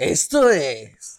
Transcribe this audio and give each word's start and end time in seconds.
Esto 0.00 0.50
es 0.50 1.18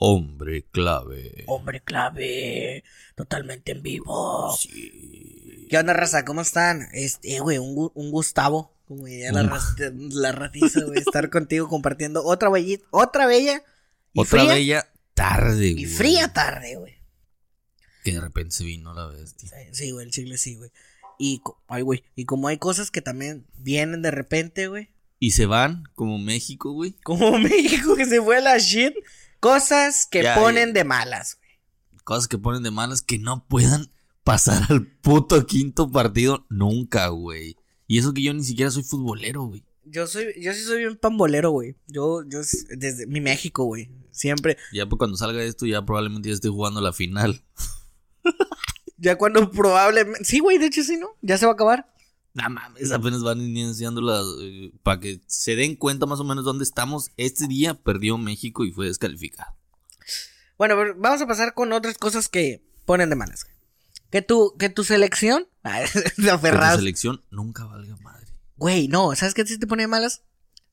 Hombre 0.00 0.64
clave. 0.70 1.44
Hombre 1.48 1.80
Clave, 1.82 2.84
totalmente 3.16 3.72
en 3.72 3.82
vivo. 3.82 4.56
Sí. 4.56 5.66
¿Qué 5.68 5.76
onda, 5.76 5.92
raza? 5.92 6.24
¿Cómo 6.24 6.40
están? 6.42 6.86
Este, 6.92 7.40
güey, 7.40 7.58
un, 7.58 7.90
un 7.92 8.10
Gustavo, 8.12 8.72
como 8.86 9.06
diría 9.06 9.32
la, 9.32 9.42
raza- 9.42 9.92
la 10.12 10.30
ratiza, 10.32 10.84
güey, 10.84 10.98
estar 11.00 11.30
contigo 11.30 11.68
compartiendo 11.68 12.24
otra 12.24 12.48
bella, 12.48 12.78
otra 12.90 13.26
bella 13.26 13.64
y 14.12 14.20
Otra 14.20 14.40
fría, 14.40 14.54
bella 14.54 14.92
tarde, 15.14 15.66
y 15.66 15.72
güey. 15.84 15.86
fría 15.86 16.32
tarde, 16.32 16.76
güey. 16.76 16.94
Que 18.04 18.12
de 18.12 18.20
repente 18.20 18.52
se 18.54 18.64
vino 18.64 18.94
la 18.94 19.06
bestia. 19.06 19.48
Sí, 19.48 19.56
Sí, 19.72 19.90
güey, 19.90 20.06
el 20.06 20.12
chile 20.12 20.38
sí, 20.38 20.54
güey. 20.54 20.70
Y, 21.18 21.42
ay, 21.66 21.82
güey, 21.82 22.04
y 22.14 22.24
como 22.24 22.46
hay 22.46 22.58
cosas 22.58 22.92
que 22.92 23.02
también 23.02 23.44
vienen 23.56 24.00
de 24.02 24.12
repente, 24.12 24.68
güey, 24.68 24.90
Y 25.20 25.32
se 25.32 25.46
van, 25.46 25.84
como 25.94 26.18
México, 26.18 26.72
güey. 26.72 26.92
como 27.04 27.38
México 27.38 27.96
que 27.96 28.06
se 28.06 28.20
fue 28.22 28.38
a 28.38 28.40
la 28.40 28.58
shit, 28.58 28.94
cosas 29.40 30.06
que 30.10 30.22
Ya, 30.22 30.34
ponen 30.36 30.68
ya. 30.68 30.72
de 30.74 30.84
malas, 30.84 31.36
güey. 31.38 32.02
Cosas 32.04 32.28
que 32.28 32.38
ponen 32.38 32.62
de 32.62 32.70
malas 32.70 33.02
que 33.02 33.18
no 33.18 33.46
puedan 33.48 33.90
pasar 34.24 34.62
al 34.70 34.86
puto 34.86 35.44
quinto 35.46 35.90
partido 35.90 36.46
nunca, 36.48 37.08
güey. 37.08 37.56
Y 37.86 37.98
eso 37.98 38.12
que 38.14 38.22
yo 38.22 38.32
ni 38.34 38.44
siquiera 38.44 38.70
soy 38.70 38.82
futbolero, 38.82 39.42
güey. 39.44 39.64
Yo 39.84 40.06
soy, 40.06 40.26
yo 40.40 40.52
sí 40.52 40.62
soy 40.62 40.78
bien 40.78 40.96
pambolero, 40.96 41.50
güey. 41.50 41.74
Yo, 41.86 42.22
yo, 42.28 42.40
desde 42.76 43.06
mi 43.06 43.20
México, 43.20 43.64
güey. 43.64 43.90
Siempre. 44.10 44.56
Ya 44.72 44.86
pues 44.86 44.98
cuando 44.98 45.16
salga 45.16 45.42
esto, 45.42 45.64
ya 45.64 45.84
probablemente 45.84 46.28
ya 46.28 46.34
esté 46.34 46.48
jugando 46.48 46.80
la 46.80 46.92
final. 46.92 47.42
Ya 49.00 49.16
cuando 49.16 49.48
probablemente. 49.52 50.24
Sí, 50.24 50.40
güey, 50.40 50.58
de 50.58 50.66
hecho 50.66 50.82
sí, 50.82 50.96
¿no? 50.96 51.10
Ya 51.22 51.38
se 51.38 51.46
va 51.46 51.52
a 51.52 51.54
acabar. 51.54 51.88
No 52.34 52.48
mames, 52.50 52.92
apenas 52.92 53.22
van 53.22 53.40
iniciando 53.40 54.00
las. 54.00 54.24
eh, 54.40 54.70
para 54.82 55.00
que 55.00 55.20
se 55.26 55.56
den 55.56 55.74
cuenta 55.76 56.06
más 56.06 56.20
o 56.20 56.24
menos 56.24 56.44
dónde 56.44 56.62
estamos. 56.64 57.10
Este 57.16 57.48
día 57.48 57.74
perdió 57.74 58.16
México 58.18 58.64
y 58.64 58.70
fue 58.72 58.86
descalificado. 58.86 59.54
Bueno, 60.56 60.74
pero 60.76 60.94
vamos 60.98 61.20
a 61.22 61.26
pasar 61.26 61.54
con 61.54 61.72
otras 61.72 61.98
cosas 61.98 62.28
que 62.28 62.62
ponen 62.84 63.10
de 63.10 63.16
malas. 63.16 63.46
Que 64.10 64.22
tu, 64.22 64.54
que 64.58 64.68
tu 64.68 64.84
selección. 64.84 65.46
Te 65.62 66.00
Que 66.16 66.22
la 66.22 66.34
aferras. 66.34 66.76
selección 66.76 67.22
nunca 67.30 67.64
valga 67.64 67.96
madre. 67.96 68.26
Güey, 68.56 68.88
no, 68.88 69.14
¿sabes 69.14 69.34
qué 69.34 69.46
sí 69.46 69.58
te 69.58 69.66
pone 69.66 69.84
de 69.84 69.88
malas? 69.88 70.22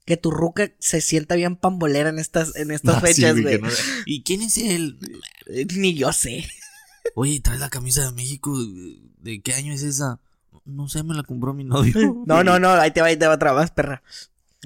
Que 0.06 0.18
tu 0.18 0.32
ruca 0.32 0.72
se 0.80 1.02
sienta 1.02 1.36
bien 1.36 1.56
pambolera 1.56 2.10
en 2.10 2.20
estas, 2.20 2.56
en 2.56 2.72
estas 2.72 2.96
Ah, 3.04 3.08
sí, 3.08 3.14
fechas, 3.14 3.34
güey, 3.42 3.58
güey. 3.58 3.62
no- 3.62 3.70
¿Y 4.06 4.24
quién 4.24 4.42
es 4.42 4.58
él? 4.58 4.98
Eh, 5.48 5.66
Ni 5.76 5.94
yo 5.96 6.12
sé. 6.14 6.48
Oye, 7.16 7.40
trae 7.42 7.60
la 7.60 7.70
camisa 7.70 8.04
de 8.06 8.12
México. 8.12 8.56
¿De 9.20 9.42
qué 9.42 9.54
año 9.54 9.74
es 9.74 9.84
esa? 9.84 10.20
No 10.66 10.88
sé, 10.90 11.04
me 11.04 11.14
la 11.16 11.24
compró 11.24 11.54
mi 11.54 11.64
novio. 11.64 11.94
No, 12.28 12.44
no, 12.44 12.60
no, 12.60 12.70
ahí 12.72 12.92
te 12.92 13.02
va, 13.02 13.08
ahí 13.08 13.18
te 13.18 13.28
va 13.28 13.36
otra 13.36 13.54
más, 13.54 13.72
perra. 13.72 14.02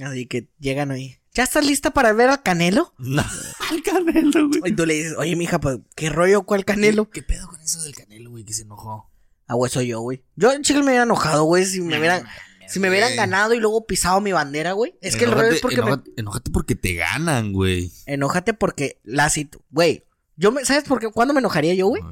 Así 0.04 0.26
que 0.26 0.48
llegan 0.60 0.92
ahí. 0.92 1.18
¿Ya 1.34 1.44
estás 1.44 1.66
lista 1.66 1.92
para 1.92 2.12
ver 2.14 2.30
al 2.30 2.42
Canelo? 2.42 2.94
No, 2.98 3.24
el 3.72 3.84
Canelo, 3.84 4.48
güey. 4.50 4.72
Y 4.72 4.76
tú 4.76 4.86
le 4.86 4.96
dices, 4.96 5.16
oye, 5.18 5.36
mija, 5.36 5.60
pues, 5.60 5.80
¿qué 5.96 6.10
rollo? 6.10 6.44
¿Cuál 6.44 6.66
Canelo? 6.66 7.10
¿Qué 7.10 7.22
pedo 7.22 7.48
con 7.48 7.60
eso 7.62 7.82
del 7.84 7.96
Canelo, 7.96 8.32
güey? 8.32 8.44
Que 8.44 8.54
se 8.54 8.64
enojó. 8.64 9.10
Ah, 9.48 9.54
güey, 9.56 9.72
soy 9.72 9.88
yo, 9.88 10.00
güey. 10.02 10.24
Yo 10.36 10.52
Chile 10.62 10.80
me 10.80 10.86
hubiera 10.88 11.04
enojado, 11.04 11.44
güey, 11.44 11.66
si 11.66 11.82
me 11.82 11.98
hubieran, 12.00 12.24
si 12.68 12.80
me 12.80 12.88
hubieran 12.90 13.16
ganado 13.16 13.54
y 13.56 13.60
luego 13.60 13.86
pisado 13.88 14.22
mi 14.22 14.32
bandera, 14.32 14.74
güey. 14.74 14.96
Es 15.02 15.16
que 15.16 15.26
el 15.26 15.32
rollo 15.32 15.48
es 15.50 15.60
porque 15.62 15.78
me- 15.78 15.88
enójate, 15.88 16.12
enójate 16.18 16.52
porque 16.52 16.76
te 16.76 16.94
ganan, 16.94 17.52
güey. 17.54 17.92
enójate 18.06 18.54
porque 18.54 19.00
la 19.04 19.30
cito, 19.30 19.62
güey. 19.72 20.06
Yo 20.36 20.52
me, 20.52 20.64
¿sabes 20.66 20.84
por 20.84 21.00
qué? 21.00 21.10
¿Cuándo 21.10 21.34
me 21.34 21.40
enojaría 21.40 21.74
yo, 21.74 21.88
güey? 21.88 22.04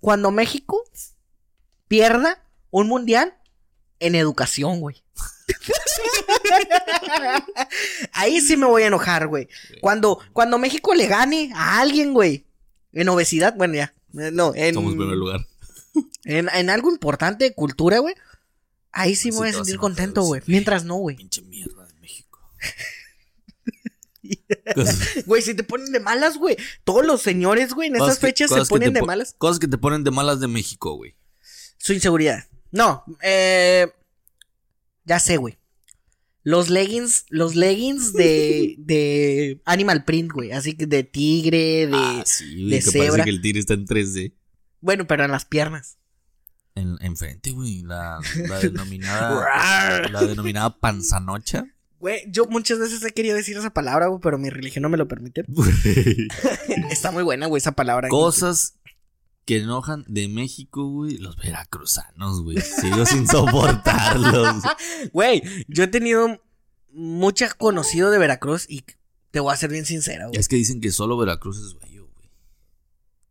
Cuando 0.00 0.30
México 0.30 0.82
pierda 1.88 2.42
un 2.70 2.88
mundial 2.88 3.34
en 4.00 4.14
educación, 4.14 4.80
güey. 4.80 5.02
Ahí 8.12 8.40
sí 8.40 8.56
me 8.56 8.66
voy 8.66 8.82
a 8.82 8.86
enojar, 8.86 9.26
güey. 9.26 9.48
Cuando, 9.80 10.18
cuando 10.32 10.58
México 10.58 10.94
le 10.94 11.06
gane 11.06 11.50
a 11.54 11.80
alguien, 11.80 12.12
güey. 12.14 12.46
En 12.92 13.08
obesidad, 13.08 13.54
bueno, 13.56 13.74
ya. 13.74 13.94
Eh, 14.18 14.30
No, 14.32 14.52
en, 14.54 14.74
Somos 14.74 14.94
primer 14.94 15.16
lugar. 15.16 15.46
en, 16.24 16.48
en 16.52 16.70
algo 16.70 16.90
importante 16.90 17.44
de 17.44 17.54
cultura, 17.54 17.98
güey. 17.98 18.14
Ahí 18.92 19.14
sí 19.14 19.30
me 19.30 19.36
voy 19.38 19.48
a 19.48 19.52
sentir 19.52 19.76
contento, 19.78 20.22
güey. 20.22 20.42
Mientras 20.46 20.84
no, 20.84 20.96
güey. 20.96 21.16
Pinche 21.16 21.42
mierda 21.42 21.86
de 21.86 21.94
México. 21.94 22.38
Güey, 25.26 25.40
si 25.40 25.54
te 25.54 25.62
ponen 25.62 25.90
de 25.92 26.00
malas, 26.00 26.36
güey. 26.36 26.56
Todos 26.84 27.06
los 27.06 27.22
señores, 27.22 27.72
güey, 27.72 27.88
en 27.88 27.94
cosas 27.94 28.08
esas 28.08 28.18
que- 28.18 28.26
fechas 28.26 28.50
se 28.50 28.64
ponen 28.66 28.92
de 28.92 29.00
malas. 29.02 29.34
Cosas 29.38 29.58
que 29.58 29.68
te 29.68 29.78
ponen 29.78 30.04
de 30.04 30.10
malas 30.10 30.40
de 30.40 30.48
México, 30.48 30.94
güey. 30.96 31.14
Su 31.78 31.94
inseguridad. 31.94 32.44
No, 32.70 33.04
eh. 33.22 33.92
Ya 35.04 35.18
sé, 35.20 35.36
güey. 35.38 35.58
Los 36.42 36.70
leggings, 36.70 37.26
los 37.28 37.54
leggings 37.56 38.12
de, 38.12 38.76
de 38.78 39.60
Animal 39.64 40.04
Print, 40.04 40.32
güey. 40.32 40.52
Así 40.52 40.76
que 40.76 40.86
de 40.86 41.04
tigre, 41.04 41.86
de. 41.86 41.92
ah, 41.94 42.22
sí, 42.24 42.54
güey, 42.54 42.70
de 42.70 42.76
que 42.76 42.82
cebra. 42.82 43.08
parece 43.10 43.24
que 43.24 43.30
el 43.30 43.40
tigre 43.40 43.60
está 43.60 43.74
en 43.74 43.86
3D. 43.86 44.34
Bueno, 44.80 45.06
pero 45.06 45.24
en 45.24 45.30
las 45.30 45.44
piernas. 45.44 45.98
En, 46.74 46.96
enfrente, 47.00 47.50
güey, 47.50 47.82
la, 47.82 48.20
la 48.46 48.58
denominada 48.60 50.08
la 50.08 50.22
denominada 50.22 50.78
panzanocha. 50.78 51.66
Güey, 51.98 52.22
yo 52.30 52.46
muchas 52.46 52.78
veces 52.78 53.02
he 53.04 53.10
querido 53.10 53.34
decir 53.34 53.56
esa 53.56 53.70
palabra, 53.70 54.06
güey, 54.06 54.20
pero 54.22 54.38
mi 54.38 54.50
religión 54.50 54.82
no 54.82 54.88
me 54.88 54.96
lo 54.96 55.08
permite. 55.08 55.44
Está 56.90 57.10
muy 57.10 57.24
buena, 57.24 57.46
güey, 57.46 57.58
esa 57.58 57.72
palabra. 57.72 58.08
Cosas 58.08 58.77
que 59.48 59.56
enojan 59.56 60.04
de 60.08 60.28
México, 60.28 60.86
güey, 60.90 61.16
los 61.16 61.38
veracruzanos, 61.38 62.42
güey. 62.42 62.60
Sigo 62.60 63.06
sin 63.06 63.26
soportarlos. 63.26 64.62
Güey, 65.14 65.42
yo 65.68 65.84
he 65.84 65.86
tenido 65.86 66.44
muchas 66.92 67.54
conocidos 67.54 68.12
de 68.12 68.18
Veracruz 68.18 68.66
y 68.68 68.84
te 69.30 69.40
voy 69.40 69.54
a 69.54 69.56
ser 69.56 69.70
bien 69.70 69.86
sincera, 69.86 70.26
güey. 70.26 70.38
Es 70.38 70.48
que 70.48 70.56
dicen 70.56 70.82
que 70.82 70.92
solo 70.92 71.16
Veracruz 71.16 71.56
es 71.56 71.78
bello, 71.78 72.10
güey. 72.14 72.28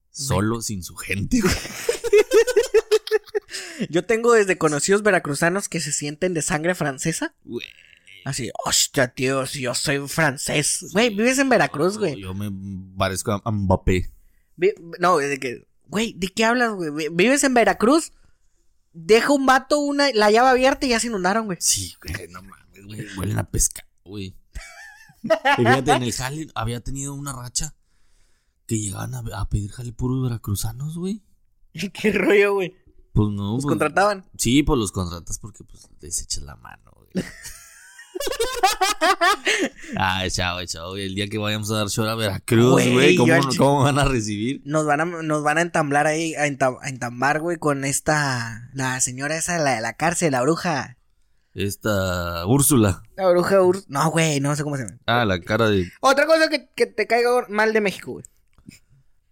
Solo 0.09 0.63
sin 0.63 0.81
su 0.81 0.95
gente, 0.95 1.39
güey. 1.39 1.53
Yo 3.91 4.03
tengo 4.03 4.33
desde 4.33 4.57
conocidos 4.57 5.03
veracruzanos 5.03 5.69
que 5.69 5.79
se 5.79 5.91
sienten 5.91 6.33
de 6.33 6.41
sangre 6.41 6.73
francesa. 6.73 7.35
Güey. 7.43 7.67
Así, 8.25 8.49
hostia, 8.65 9.09
tío, 9.09 9.45
si 9.45 9.61
yo 9.61 9.75
soy 9.75 9.99
francés. 10.07 10.87
Güey, 10.93 11.11
vives 11.11 11.37
en 11.37 11.47
Veracruz, 11.47 11.99
güey. 11.99 12.19
Yo 12.19 12.33
me 12.33 12.49
parezco 12.97 13.33
a 13.33 13.51
Mbappé. 13.51 14.11
No, 14.99 15.17
de 15.17 15.37
que, 15.37 15.66
güey, 15.87 16.13
¿de 16.13 16.27
qué 16.29 16.45
hablas, 16.45 16.73
güey? 16.73 16.91
Vi- 16.91 17.09
Vives 17.11 17.43
en 17.43 17.53
Veracruz. 17.53 18.11
Deja 18.93 19.31
un 19.31 19.45
vato 19.45 19.79
una, 19.79 20.11
la 20.13 20.31
llave 20.31 20.49
abierta 20.49 20.85
y 20.85 20.89
ya 20.89 20.99
se 20.99 21.07
inundaron, 21.07 21.45
güey. 21.45 21.57
Sí, 21.61 21.93
güey, 22.01 22.27
no 22.29 22.41
mames, 22.41 22.85
güey. 22.85 23.05
Huelen 23.17 23.37
a 23.39 23.49
pescado, 23.49 23.87
güey. 24.05 24.35
Y 25.23 25.29
fíjate, 25.55 25.91
en 25.91 26.03
el 26.03 26.13
jale 26.13 26.47
había 26.55 26.79
tenido 26.81 27.13
una 27.13 27.33
racha 27.33 27.75
que 28.65 28.79
llegaban 28.79 29.13
a, 29.13 29.23
a 29.39 29.49
pedir 29.49 29.71
jale 29.71 29.93
puros 29.93 30.23
veracruzanos, 30.23 30.97
güey. 30.97 31.23
¿Qué 31.93 32.11
rollo, 32.11 32.53
güey? 32.55 32.75
Pues 33.13 33.29
no. 33.29 33.53
Los 33.55 33.63
pues- 33.63 33.71
contrataban. 33.71 34.25
Sí, 34.37 34.63
pues 34.63 34.79
los 34.79 34.91
contratas 34.91 35.37
porque 35.39 35.63
pues 35.63 35.87
les 36.01 36.21
echas 36.21 36.43
la 36.43 36.55
mano, 36.55 36.91
güey. 36.95 37.25
ah, 39.97 40.25
chao, 40.29 40.63
chao. 40.65 40.95
El 40.97 41.15
día 41.15 41.27
que 41.27 41.37
vayamos 41.37 41.71
a 41.71 41.75
dar 41.77 41.89
show 41.89 42.05
a 42.05 42.15
Veracruz, 42.15 42.71
Güey, 42.91 43.15
¿cómo, 43.15 43.33
¿cómo 43.57 43.83
van 43.83 43.99
a 43.99 44.05
recibir? 44.05 44.61
Nos 44.65 44.85
van 44.85 45.01
a, 45.01 45.05
nos 45.05 45.43
van 45.43 45.57
a 45.57 45.61
entamblar 45.61 46.07
ahí, 46.07 46.35
a, 46.35 46.47
entam- 46.47 46.77
a 46.81 46.89
entambar, 46.89 47.39
güey, 47.41 47.57
con 47.57 47.85
esta, 47.85 48.69
la 48.73 48.99
señora 49.01 49.37
esa, 49.37 49.57
la 49.57 49.75
de 49.75 49.81
la 49.81 49.93
cárcel, 49.93 50.31
la 50.31 50.41
bruja. 50.41 50.97
Esta 51.53 52.45
Úrsula. 52.45 53.01
La 53.15 53.29
bruja 53.31 53.61
Ur... 53.63 53.83
No, 53.87 54.11
güey, 54.11 54.39
no 54.39 54.55
sé 54.55 54.63
cómo 54.63 54.77
se 54.77 54.83
llama. 54.83 54.97
Ah, 55.07 55.25
la 55.25 55.41
cara 55.41 55.69
de 55.69 55.91
Otra 56.01 56.25
cosa 56.27 56.49
que, 56.49 56.69
que 56.75 56.85
te 56.85 57.07
caiga 57.07 57.29
mal 57.49 57.73
de 57.73 57.81
México, 57.81 58.11
güey. 58.11 58.25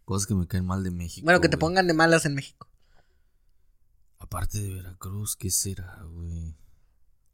cosas 0.06 0.26
que 0.26 0.34
me 0.34 0.48
caen 0.48 0.66
mal 0.66 0.84
de 0.84 0.90
México. 0.92 1.24
Bueno, 1.26 1.40
que 1.42 1.50
te 1.50 1.58
pongan 1.58 1.86
de 1.88 1.94
malas 1.94 2.26
en 2.26 2.34
México. 2.34 2.68
Aparte 4.18 4.60
de 4.60 4.74
Veracruz, 4.74 5.36
¿qué 5.36 5.52
será, 5.52 6.00
güey? 6.10 6.56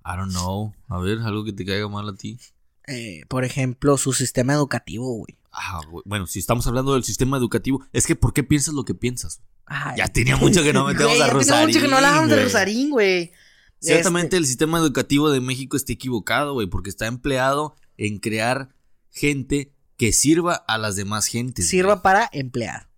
I 0.06 0.17
don't 0.17 0.31
know. 0.31 0.73
A 0.88 1.00
ver, 1.00 1.19
algo 1.19 1.44
que 1.44 1.53
te 1.53 1.66
caiga 1.66 1.88
mal 1.88 2.09
a 2.09 2.16
ti. 2.16 2.39
Eh, 2.88 3.22
por 3.29 3.45
ejemplo, 3.45 3.97
su 3.97 4.13
sistema 4.13 4.53
educativo, 4.53 5.13
güey. 5.13 5.38
Ah, 5.51 5.81
güey. 5.89 6.03
Bueno, 6.05 6.28
si 6.28 6.40
estamos 6.40 6.66
hablando 6.67 6.93
del 6.93 7.03
sistema 7.03 7.37
educativo, 7.37 7.85
es 7.93 8.08
que 8.08 8.16
¿por 8.16 8.34
qué 8.34 8.43
piensas 8.43 8.73
lo 8.73 8.84
que 8.85 8.96
piensas? 8.96 9.41
Ay. 9.66 9.97
Ya 9.97 10.08
tenía 10.08 10.35
mucho 10.37 10.64
que 10.64 10.73
no 10.73 10.85
metemos 10.87 11.11
Güey, 11.17 11.22
a 11.22 11.28
ya 11.28 11.31
tenía 11.31 11.34
Rosarín. 11.40 11.67
mucho 11.67 11.81
que 11.81 11.87
no 11.87 11.96
hablábamos 11.97 12.29
de. 12.29 12.43
Rosarín, 12.43 12.90
güey. 12.90 13.31
Ciertamente 13.79 14.28
Este, 14.28 14.37
el 14.37 14.46
sistema 14.46 14.78
educativo 14.79 15.29
de 15.31 15.41
México 15.41 15.76
está 15.78 15.93
equivocado, 15.93 16.53
güey, 16.53 16.67
porque 16.67 16.90
está 16.90 17.08
empleado 17.08 17.76
en 17.97 18.20
crear 18.20 18.76
gente 19.09 19.73
que 19.97 20.14
sirva 20.14 20.53
a 20.55 20.78
las 20.78 20.96
demás 20.96 21.26
gentes. 21.28 21.67
sirva 21.70 21.93
güey. 21.93 22.03
para 22.03 22.29
emplear. 22.34 22.90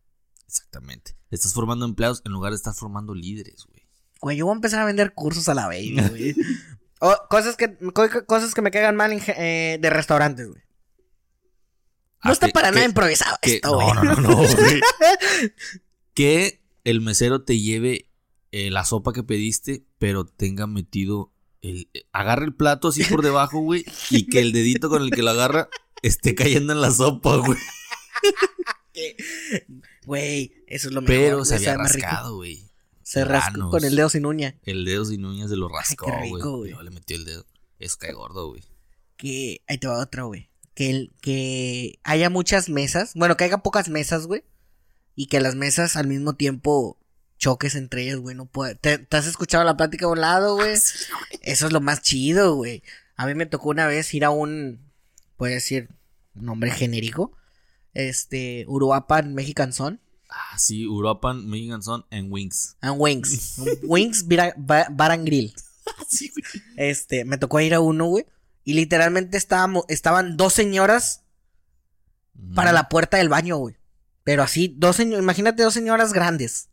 Exactamente. 0.48 1.16
Estás 1.32 1.54
formando 1.54 1.86
empleados 1.86 2.22
en 2.26 2.32
lugar 2.32 2.52
de 2.52 2.58
estar 2.58 2.74
formando 2.74 3.14
líderes, 3.16 3.66
güey. 3.66 3.88
Güey, 4.22 4.38
yo 4.38 4.46
voy 4.46 4.54
a 4.54 4.56
empezar 4.56 4.80
a 4.82 4.86
vender 4.86 5.14
cursos 5.14 5.50
a 5.50 5.54
la 5.54 5.66
baby, 5.68 5.98
güey. 6.10 6.36
O 7.06 7.16
cosas 7.30 7.58
que, 7.58 7.76
co- 7.94 8.26
cosas 8.26 8.54
que 8.54 8.62
me 8.62 8.72
caigan 8.72 8.96
mal 8.96 9.12
eh, 9.12 9.78
de 9.82 9.90
restaurantes, 9.90 10.48
güey. 10.48 10.62
No 12.24 12.30
Ah, 12.30 12.32
está 12.32 12.48
que- 12.48 12.54
para 12.54 12.72
nada 12.72 12.86
improvisado 12.86 13.36
que- 13.42 13.56
esto, 13.56 13.76
güey. 13.76 13.88
no, 13.94 14.04
no, 14.04 14.16
no, 14.16 14.22
no, 14.22 14.36
güey. 14.38 14.82
que 16.14 16.62
el 16.86 17.02
mesero 17.02 17.44
te 17.44 17.60
lleve 17.60 18.10
eh, 18.52 18.72
la 18.72 18.86
sopa 18.86 19.12
que 19.14 19.24
pediste, 19.24 19.84
pero 20.00 20.26
tenga 20.26 20.66
metido 20.68 21.34
el- 21.62 21.90
eh, 21.94 22.04
agarra 22.14 22.46
el 22.46 22.54
plato 22.56 22.88
así 22.90 23.04
por 23.04 23.22
debajo, 23.22 23.60
güey, 23.60 23.84
y 24.10 24.28
que 24.28 24.40
el 24.40 24.54
dedito 24.54 24.90
con 24.90 25.02
el 25.02 25.10
que 25.12 25.24
lo 25.24 25.32
agarra 25.32 25.68
esté 26.04 26.36
cayendo 26.36 26.72
en 26.72 26.80
la 26.82 26.92
sopa, 26.92 27.36
güey. 27.38 27.58
Güey, 30.06 30.54
eso 30.68 30.90
es 30.90 30.94
lo 30.94 31.02
mejor. 31.02 31.16
Pero 31.16 31.46
se 31.46 31.56
había 31.56 31.76
rascado, 31.78 32.36
güey. 32.36 32.70
Se 33.04 33.26
rascó 33.26 33.70
con 33.70 33.84
el 33.84 33.96
dedo 33.96 34.10
sin 34.10 34.26
uña. 34.26 34.56
El 34.64 34.86
dedo 34.86 35.06
sin 35.06 35.26
uñas 35.26 35.50
se 35.50 35.56
lo 35.58 35.68
rascó, 35.70 36.08
güey. 36.58 36.74
le 36.84 36.90
metió 36.90 37.16
el 37.18 37.26
dedo. 37.26 37.46
Eso 37.80 37.98
cae 38.00 38.14
gordo, 38.14 38.50
güey. 38.50 38.64
Que 39.18 39.62
ahí 39.68 39.78
te 39.78 39.88
va 39.88 40.00
otra, 40.00 40.24
güey. 40.24 40.50
Que, 40.74 40.90
el- 40.90 41.14
que 41.22 42.00
haya 42.04 42.30
muchas 42.30 42.70
mesas. 42.70 43.12
Bueno, 43.16 43.38
que 43.38 43.44
haya 43.44 43.58
pocas 43.60 43.90
mesas, 43.90 44.26
güey. 44.26 44.44
Y 45.16 45.28
que 45.28 45.40
las 45.40 45.56
mesas 45.56 45.96
al 45.96 46.08
mismo 46.08 46.34
tiempo 46.36 46.98
choques 47.38 47.76
entre 47.76 48.04
ellas, 48.04 48.18
güey. 48.18 48.36
No 48.36 48.46
puede. 48.46 48.76
¿Te, 48.76 48.98
te 48.98 49.18
has 49.18 49.28
escuchado 49.28 49.64
la 49.64 49.78
plática 49.78 50.06
a 50.06 50.10
un 50.10 50.22
lado, 50.22 50.56
güey? 50.56 50.72
Eso 51.42 51.68
es 51.68 51.74
lo 51.74 51.82
más 51.82 52.02
chido, 52.02 52.56
güey. 52.56 52.84
A 53.16 53.28
mí 53.28 53.36
me 53.36 53.46
tocó 53.46 53.70
una 53.70 53.86
vez 53.86 54.12
ir 54.14 54.26
a 54.26 54.30
un. 54.30 54.92
Puede 55.38 55.56
decir. 55.56 55.90
Nombre 56.34 56.72
genérico. 56.72 57.34
Este. 57.94 58.66
Uruapan 58.68 59.34
Mexican 59.36 59.74
Son. 59.74 60.00
Ah, 60.36 60.58
sí, 60.58 60.88
Uruapan, 60.88 61.48
Mexican 61.48 61.84
Son 61.84 62.06
en 62.10 62.32
Wings. 62.32 62.76
And 62.82 62.96
Wings. 62.98 63.58
Wings 63.84 64.26
Bar, 64.28 65.12
and 65.12 65.26
Grill. 65.26 65.54
Sí, 66.08 66.32
güey. 66.32 66.64
Este, 66.90 67.24
me 67.24 67.38
tocó 67.38 67.60
ir 67.60 67.76
a 67.76 67.80
uno, 67.80 68.06
güey. 68.08 68.26
Y 68.64 68.74
literalmente 68.74 69.38
estábamos, 69.38 69.86
estaban 69.90 70.36
dos 70.38 70.54
señoras 70.54 71.24
para 72.56 72.72
la 72.72 72.90
puerta 72.90 73.18
del 73.18 73.30
baño, 73.30 73.58
güey. 73.58 73.76
Pero 74.24 74.42
así, 74.42 74.74
dos 74.76 74.96
señoras, 74.96 75.22
imagínate 75.22 75.62
dos 75.62 75.74
señoras 75.74 76.14
grandes. 76.14 76.70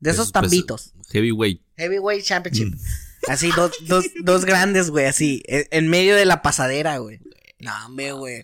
De 0.00 0.10
esos 0.10 0.32
Pesos, 0.32 0.32
pesos. 0.32 0.32
tambitos. 0.32 0.94
Heavyweight. 1.12 1.62
Heavyweight 1.76 2.24
Championship. 2.24 2.74
Mm. 2.74 2.78
Así, 3.28 3.50
dos, 3.54 3.70
dos, 3.86 4.04
dos 4.24 4.44
grandes, 4.44 4.90
güey, 4.90 5.06
así. 5.06 5.44
En, 5.46 5.64
en 5.70 5.88
medio 5.88 6.16
de 6.16 6.24
la 6.24 6.42
pasadera, 6.42 6.98
güey. 6.98 7.20
No, 7.60 7.70
hombre, 7.86 8.10
güey. 8.10 8.42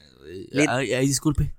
Le- 0.53 0.67
Ay, 0.69 0.93
ay, 0.93 1.05
disculpe. 1.09 1.53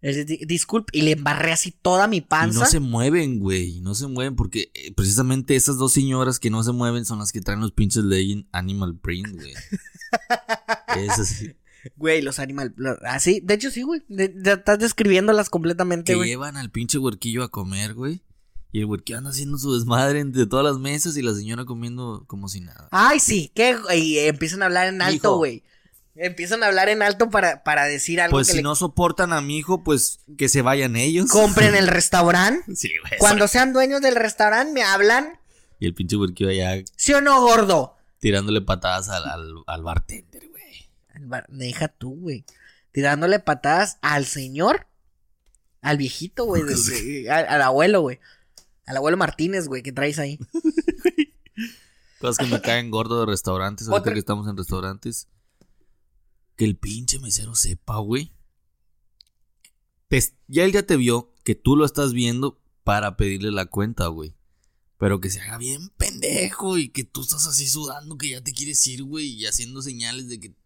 Es- 0.00 0.26
di- 0.26 0.44
Disculpe, 0.46 0.96
y 0.96 1.02
le 1.02 1.12
embarré 1.12 1.50
así 1.52 1.70
toda 1.72 2.06
mi 2.06 2.18
Y 2.18 2.20
panza. 2.20 2.60
no 2.60 2.66
se 2.66 2.78
mueven, 2.80 3.40
güey. 3.40 3.80
No 3.80 3.94
se 3.94 4.06
mueven 4.06 4.36
porque 4.36 4.70
eh, 4.74 4.92
precisamente 4.94 5.56
esas 5.56 5.76
dos 5.76 5.92
señoras 5.92 6.38
que 6.38 6.50
no 6.50 6.62
se 6.62 6.72
mueven 6.72 7.04
son 7.04 7.18
las 7.18 7.32
que 7.32 7.40
traen 7.40 7.60
los 7.60 7.72
pinches 7.72 8.04
legging 8.04 8.46
Animal 8.52 8.96
Print, 8.96 9.28
güey. 9.34 9.52
Esas 10.96 11.28
sí. 11.28 11.52
Güey, 11.96 12.22
los 12.22 12.38
animal. 12.38 12.74
Así, 13.04 13.40
de 13.42 13.54
hecho, 13.54 13.70
sí, 13.70 13.82
güey. 13.82 14.02
De- 14.08 14.28
de- 14.28 14.52
estás 14.52 14.78
describiéndolas 14.78 15.48
completamente, 15.48 16.12
Que 16.12 16.16
güey. 16.16 16.28
llevan 16.30 16.56
al 16.56 16.70
pinche 16.70 16.98
huerquillo 16.98 17.42
a 17.44 17.48
comer, 17.50 17.94
güey. 17.94 18.22
Y 18.72 18.80
el 18.80 18.84
huerquillo 18.84 19.18
anda 19.18 19.30
haciendo 19.30 19.56
su 19.58 19.74
desmadre 19.74 20.20
entre 20.20 20.46
todas 20.46 20.64
las 20.64 20.78
mesas 20.78 21.16
y 21.16 21.22
la 21.22 21.34
señora 21.34 21.64
comiendo 21.64 22.24
como 22.26 22.48
si 22.48 22.60
nada. 22.60 22.88
Ay, 22.90 23.18
sí, 23.20 23.50
que 23.54 23.76
y 23.96 24.18
empiezan 24.18 24.62
a 24.62 24.66
hablar 24.66 24.88
en 24.88 25.00
alto, 25.00 25.36
güey. 25.38 25.62
Empiezan 26.20 26.62
a 26.62 26.66
hablar 26.66 26.88
en 26.88 27.00
alto 27.02 27.30
para, 27.30 27.62
para 27.62 27.84
decir 27.84 28.20
algo 28.20 28.32
Pues 28.36 28.48
que 28.48 28.52
si 28.52 28.56
le 28.58 28.62
no 28.64 28.74
soportan 28.74 29.32
a 29.32 29.40
mi 29.40 29.56
hijo, 29.58 29.84
pues 29.84 30.18
que 30.36 30.48
se 30.48 30.62
vayan 30.62 30.96
ellos. 30.96 31.30
compren 31.30 31.74
el 31.76 31.86
restaurante. 31.86 32.74
Sí, 32.74 32.90
güey. 33.00 33.18
Cuando 33.18 33.46
sean 33.46 33.72
dueños 33.72 34.00
del 34.00 34.16
restaurante 34.16 34.72
me 34.72 34.82
hablan. 34.82 35.38
Y 35.78 35.86
el 35.86 35.94
pinche 35.94 36.16
huerquillo 36.16 36.50
allá 36.50 36.82
¿Sí 36.96 37.12
o 37.14 37.20
no, 37.20 37.40
gordo? 37.40 37.94
tirándole 38.18 38.60
patadas 38.60 39.08
al, 39.10 39.24
al, 39.26 39.54
al 39.68 39.82
bartender, 39.84 40.48
güey. 40.48 40.90
Bar- 41.20 41.46
Deja 41.48 41.86
tú, 41.86 42.16
güey. 42.18 42.44
Tirándole 42.90 43.38
patadas 43.38 43.98
al 44.02 44.26
señor. 44.26 44.88
Al 45.82 45.98
viejito, 45.98 46.46
güey. 46.46 46.62
del- 46.64 46.82
de- 46.84 47.30
al, 47.30 47.46
al 47.46 47.62
abuelo, 47.62 48.00
güey. 48.00 48.18
Al 48.86 48.96
abuelo 48.96 49.16
Martínez, 49.16 49.68
güey, 49.68 49.82
que 49.84 49.92
traes 49.92 50.18
ahí. 50.18 50.38
Cosas 52.20 52.38
que 52.38 52.52
me 52.52 52.60
caen 52.60 52.90
gordo 52.90 53.20
de 53.20 53.26
restaurantes, 53.26 53.86
ahorita 53.86 54.00
Otra- 54.00 54.12
que 54.14 54.18
estamos 54.18 54.48
en 54.48 54.56
restaurantes. 54.56 55.28
Que 56.58 56.64
el 56.64 56.76
pinche 56.76 57.20
mesero 57.20 57.54
sepa, 57.54 57.98
güey. 57.98 58.32
Te- 60.08 60.34
ya 60.48 60.64
él 60.64 60.72
ya 60.72 60.82
te 60.82 60.96
vio 60.96 61.32
que 61.44 61.54
tú 61.54 61.76
lo 61.76 61.84
estás 61.84 62.12
viendo 62.12 62.60
para 62.82 63.16
pedirle 63.16 63.52
la 63.52 63.66
cuenta, 63.66 64.08
güey. 64.08 64.34
Pero 64.98 65.20
que 65.20 65.30
se 65.30 65.40
haga 65.40 65.56
bien 65.56 65.90
pendejo 65.90 66.76
y 66.76 66.88
que 66.88 67.04
tú 67.04 67.22
estás 67.22 67.46
así 67.46 67.68
sudando 67.68 68.18
que 68.18 68.30
ya 68.30 68.42
te 68.42 68.52
quieres 68.52 68.84
ir, 68.88 69.04
güey, 69.04 69.28
y 69.28 69.46
haciendo 69.46 69.80
señales 69.82 70.28
de 70.28 70.40
que 70.40 70.56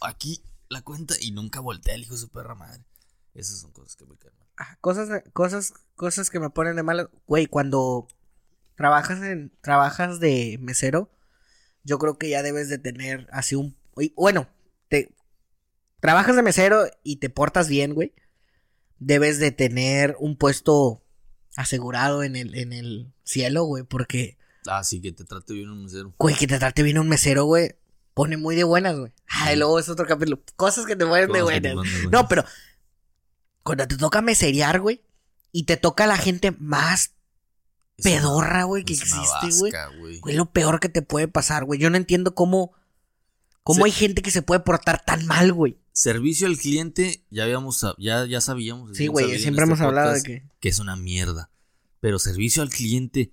aquí 0.00 0.42
la 0.70 0.80
cuenta 0.80 1.14
y 1.20 1.32
nunca 1.32 1.60
voltea 1.60 1.94
el 1.94 2.02
hijo 2.02 2.14
de 2.14 2.20
su 2.20 2.30
perra 2.30 2.54
madre. 2.54 2.86
Esas 3.34 3.60
son 3.60 3.72
cosas 3.72 3.96
que 3.96 4.06
me 4.06 4.16
caen 4.16 4.34
mal. 4.38 4.48
Cosas, 4.80 5.22
cosas, 5.34 5.74
cosas 5.96 6.30
que 6.30 6.40
me 6.40 6.48
ponen 6.48 6.76
de 6.76 6.82
mal. 6.82 7.10
Güey, 7.26 7.46
cuando 7.46 8.08
trabajas 8.74 9.22
en, 9.22 9.52
trabajas 9.60 10.18
de 10.18 10.56
mesero, 10.62 11.10
yo 11.82 11.98
creo 11.98 12.16
que 12.16 12.30
ya 12.30 12.42
debes 12.42 12.70
de 12.70 12.78
tener 12.78 13.28
así 13.32 13.54
un, 13.54 13.76
bueno, 14.16 14.48
te 15.02 15.14
trabajas 16.00 16.36
de 16.36 16.42
mesero 16.42 16.84
y 17.02 17.16
te 17.16 17.30
portas 17.30 17.68
bien, 17.68 17.94
güey. 17.94 18.12
Debes 18.98 19.38
de 19.38 19.50
tener 19.50 20.16
un 20.20 20.36
puesto 20.36 21.02
asegurado 21.56 22.22
en 22.22 22.36
el, 22.36 22.54
en 22.54 22.72
el 22.72 23.12
cielo, 23.24 23.64
güey, 23.64 23.84
porque, 23.84 24.38
Ah, 24.66 24.82
sí, 24.82 25.00
que 25.00 25.12
te 25.12 25.24
trate 25.24 25.52
bien 25.52 25.68
un 25.70 25.84
mesero. 25.84 26.14
güey, 26.18 26.34
que 26.36 26.46
te 26.46 26.58
trate 26.58 26.82
bien 26.82 26.98
un 26.98 27.08
mesero, 27.08 27.44
güey, 27.44 27.76
pone 28.14 28.36
muy 28.36 28.56
de 28.56 28.64
buenas, 28.64 28.96
güey. 28.98 29.12
Ay, 29.28 29.56
luego 29.56 29.78
es 29.78 29.88
otro 29.88 30.06
capítulo. 30.06 30.40
Cosas 30.56 30.86
que 30.86 30.96
te 30.96 31.04
ponen 31.06 31.30
de 31.32 31.42
buenas. 31.42 31.74
No, 32.10 32.28
pero 32.28 32.44
cuando 33.62 33.86
te 33.86 33.96
toca 33.96 34.22
meserear, 34.22 34.80
güey, 34.80 35.02
y 35.52 35.64
te 35.64 35.76
toca 35.76 36.06
la 36.06 36.16
gente 36.16 36.52
más 36.58 37.12
Es 37.96 38.04
pedorra, 38.04 38.64
güey, 38.64 38.84
que 38.84 38.94
existe, 38.94 39.48
güey. 39.58 40.20
Güey, 40.20 40.34
lo 40.36 40.46
peor 40.50 40.80
que 40.80 40.88
te 40.88 41.02
puede 41.02 41.28
pasar, 41.28 41.64
güey. 41.64 41.78
Yo 41.78 41.90
no 41.90 41.96
entiendo 41.96 42.34
cómo, 42.34 42.72
cómo 43.64 43.78
Sí. 43.84 43.90
hay 43.90 43.90
gente 43.92 44.22
que 44.22 44.30
se 44.30 44.42
puede 44.42 44.60
portar 44.60 45.04
tan 45.04 45.26
mal, 45.26 45.52
güey. 45.52 45.80
Servicio 45.90 46.46
al 46.46 46.56
cliente, 46.56 47.24
ya 47.30 47.42
habíamos, 47.44 47.84
ya, 47.98 48.24
ya 48.26 48.40
sabíamos. 48.40 48.96
Sí, 48.96 49.08
güey, 49.08 49.26
siempre 49.40 49.64
este 49.64 49.74
hemos 49.74 49.80
hablado 49.80 50.12
de 50.12 50.22
que... 50.22 50.42
que 50.60 50.68
es 50.68 50.78
una 50.78 50.94
mierda. 50.94 51.50
Pero 52.00 52.18
servicio 52.20 52.62
al 52.62 52.70
cliente 52.70 53.32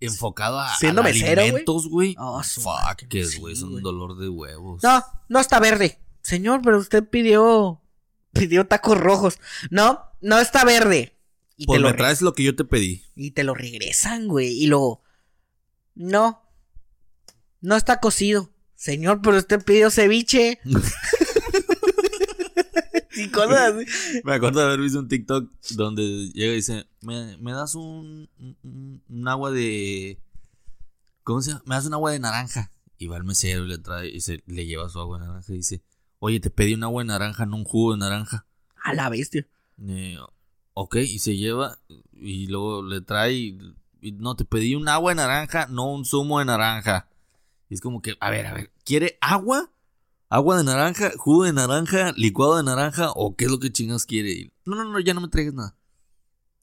enfocado 0.00 0.60
a, 0.60 0.76
Siendo 0.76 1.00
a 1.00 1.04
mesero, 1.04 1.34
güey. 1.36 1.48
alimentos, 1.48 1.88
güey. 1.88 2.14
Oh, 2.18 2.42
fuck, 2.42 3.08
que 3.08 3.24
sí, 3.24 3.38
güey, 3.38 3.54
es 3.54 3.62
güey. 3.62 3.74
un 3.76 3.82
dolor 3.82 4.16
de 4.18 4.28
huevos. 4.28 4.82
No, 4.82 5.02
no 5.28 5.40
está 5.40 5.58
verde. 5.60 5.98
Señor, 6.20 6.60
pero 6.62 6.78
usted 6.78 7.04
pidió, 7.08 7.80
pidió 8.32 8.66
tacos 8.66 8.98
rojos. 8.98 9.38
No, 9.70 10.00
no 10.20 10.38
está 10.38 10.64
verde. 10.64 11.16
Y, 11.56 11.66
pues 11.66 11.78
te, 11.78 11.82
lo 11.82 11.90
me 11.90 11.94
traes 11.96 12.20
lo 12.22 12.34
que 12.34 12.42
yo 12.42 12.56
te 12.56 12.64
pedí. 12.64 13.04
y 13.14 13.30
te 13.30 13.44
lo 13.44 13.54
regresan, 13.54 14.26
güey. 14.26 14.48
Y 14.48 14.66
luego, 14.66 15.02
no, 15.94 16.42
no 17.60 17.76
está 17.76 18.00
cocido. 18.00 18.50
Señor, 18.76 19.20
pero 19.22 19.36
usted 19.38 19.64
pidió 19.64 19.90
ceviche. 19.90 20.60
y 23.16 23.28
cosas 23.30 23.72
así. 23.72 23.86
Me 24.24 24.34
acuerdo 24.34 24.60
de 24.60 24.66
haber 24.66 24.80
visto 24.80 24.98
un 24.98 25.08
TikTok 25.08 25.50
donde 25.70 26.30
llega 26.32 26.52
y 26.52 26.56
dice, 26.56 26.86
¿me, 27.00 27.36
me 27.38 27.52
das 27.52 27.74
un, 27.74 28.28
un, 28.38 29.02
un 29.08 29.28
agua 29.28 29.50
de... 29.50 30.20
¿Cómo 31.22 31.40
se 31.40 31.52
llama? 31.52 31.62
Me 31.66 31.74
das 31.76 31.86
un 31.86 31.94
agua 31.94 32.12
de 32.12 32.18
naranja. 32.18 32.70
Y 32.98 33.06
va 33.06 33.16
el 33.16 33.24
mesero 33.24 33.64
y 33.64 33.68
le 33.68 33.78
trae 33.78 34.08
y 34.08 34.20
se, 34.20 34.42
le 34.46 34.66
lleva 34.66 34.88
su 34.88 35.00
agua 35.00 35.18
de 35.18 35.26
naranja 35.26 35.52
y 35.52 35.56
dice, 35.56 35.82
oye, 36.18 36.40
te 36.40 36.50
pedí 36.50 36.74
un 36.74 36.84
agua 36.84 37.02
de 37.02 37.08
naranja, 37.08 37.46
no 37.46 37.56
un 37.56 37.64
jugo 37.64 37.92
de 37.92 37.98
naranja. 37.98 38.46
A 38.82 38.94
la 38.94 39.08
bestia. 39.08 39.46
Eh, 39.86 40.18
ok, 40.74 40.96
y 40.96 41.18
se 41.18 41.36
lleva 41.36 41.78
y 42.12 42.46
luego 42.46 42.82
le 42.82 43.00
trae 43.00 43.32
y, 43.32 43.58
y 44.00 44.12
no, 44.12 44.36
te 44.36 44.44
pedí 44.44 44.74
un 44.74 44.88
agua 44.88 45.12
de 45.12 45.16
naranja, 45.16 45.66
no 45.68 45.92
un 45.92 46.04
zumo 46.04 46.38
de 46.38 46.44
naranja. 46.44 47.08
Y 47.68 47.74
es 47.74 47.80
como 47.80 48.02
que, 48.02 48.16
a 48.20 48.30
ver, 48.30 48.46
a 48.46 48.54
ver, 48.54 48.70
¿quiere 48.84 49.18
agua? 49.20 49.70
¿Agua 50.28 50.58
de 50.58 50.64
naranja? 50.64 51.12
¿Jugo 51.16 51.44
de 51.44 51.52
naranja? 51.52 52.12
¿Licuado 52.16 52.56
de 52.56 52.62
naranja? 52.62 53.10
¿O 53.14 53.36
qué 53.36 53.46
es 53.46 53.50
lo 53.50 53.60
que 53.60 53.72
chingas 53.72 54.06
quiere? 54.06 54.30
Y, 54.30 54.52
no, 54.64 54.76
no, 54.76 54.84
no, 54.84 55.00
ya 55.00 55.14
no 55.14 55.20
me 55.20 55.28
traigas 55.28 55.54
nada. 55.54 55.76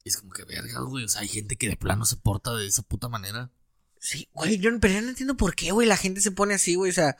Y 0.03 0.09
es 0.09 0.17
como 0.17 0.31
que, 0.31 0.43
verga, 0.43 0.81
güey, 0.81 1.05
o 1.05 1.07
sea, 1.07 1.21
hay 1.21 1.27
gente 1.27 1.57
que 1.57 1.69
de 1.69 1.77
plano 1.77 2.05
se 2.05 2.17
porta 2.17 2.55
de 2.55 2.67
esa 2.67 2.81
puta 2.81 3.07
manera. 3.07 3.51
Sí, 3.99 4.27
güey, 4.33 4.57
yo, 4.57 4.71
pero 4.79 4.95
yo 4.95 5.01
no 5.01 5.09
entiendo 5.09 5.37
por 5.37 5.55
qué, 5.55 5.71
güey, 5.71 5.87
la 5.87 5.97
gente 5.97 6.21
se 6.21 6.31
pone 6.31 6.55
así, 6.55 6.73
güey, 6.73 6.89
o 6.89 6.93
sea, 6.93 7.17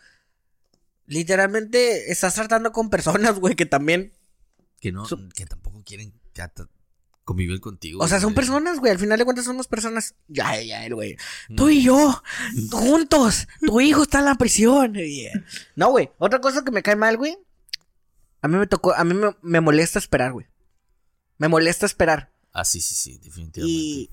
literalmente 1.06 2.12
estás 2.12 2.34
tratando 2.34 2.72
con 2.72 2.90
personas, 2.90 3.36
güey, 3.40 3.56
que 3.56 3.68
también, 3.68 4.14
Que 4.80 4.92
no, 4.92 5.06
que 5.36 5.46
tampoco 5.46 5.84
quieren 5.84 6.14
convivir 7.24 7.60
contigo. 7.62 8.04
o 8.04 8.08
sea, 8.08 8.20
son 8.20 8.30
güey. 8.34 8.36
personas, 8.36 8.80
güey, 8.80 8.92
al 8.92 9.00
final 9.00 9.18
de 9.18 9.26
cuentas 9.26 9.46
somos 9.46 9.68
personas, 9.68 10.16
ya, 10.28 10.60
ya, 10.62 10.88
güey, 10.90 11.16
No. 11.50 11.56
tú 11.56 11.70
y 11.70 11.84
yo, 11.84 12.22
juntos, 12.72 13.48
tu 13.66 13.80
hijo 13.80 14.04
está 14.04 14.20
en 14.20 14.26
la 14.26 14.36
prisión, 14.36 14.94
Yeah. 14.96 15.32
no, 15.76 15.90
güey, 15.92 16.10
otra 16.18 16.40
cosa 16.42 16.64
que 16.64 16.72
me 16.72 16.84
cae 16.84 16.96
mal, 16.96 17.18
güey, 17.18 17.38
a 18.42 18.48
mí 18.48 18.58
me 18.58 18.68
tocó, 18.68 18.94
a 18.94 19.04
mí 19.04 19.14
me, 19.14 19.36
me 19.42 19.62
molesta 19.62 20.00
esperar, 20.00 20.34
güey, 20.34 20.48
me 21.38 21.48
molesta 21.48 21.86
esperar, 21.86 22.32
Ah, 22.54 22.66
sí, 22.66 22.82
sí, 22.82 22.96
sí, 22.96 23.18
definitivamente. 23.24 23.62
y 23.64 24.10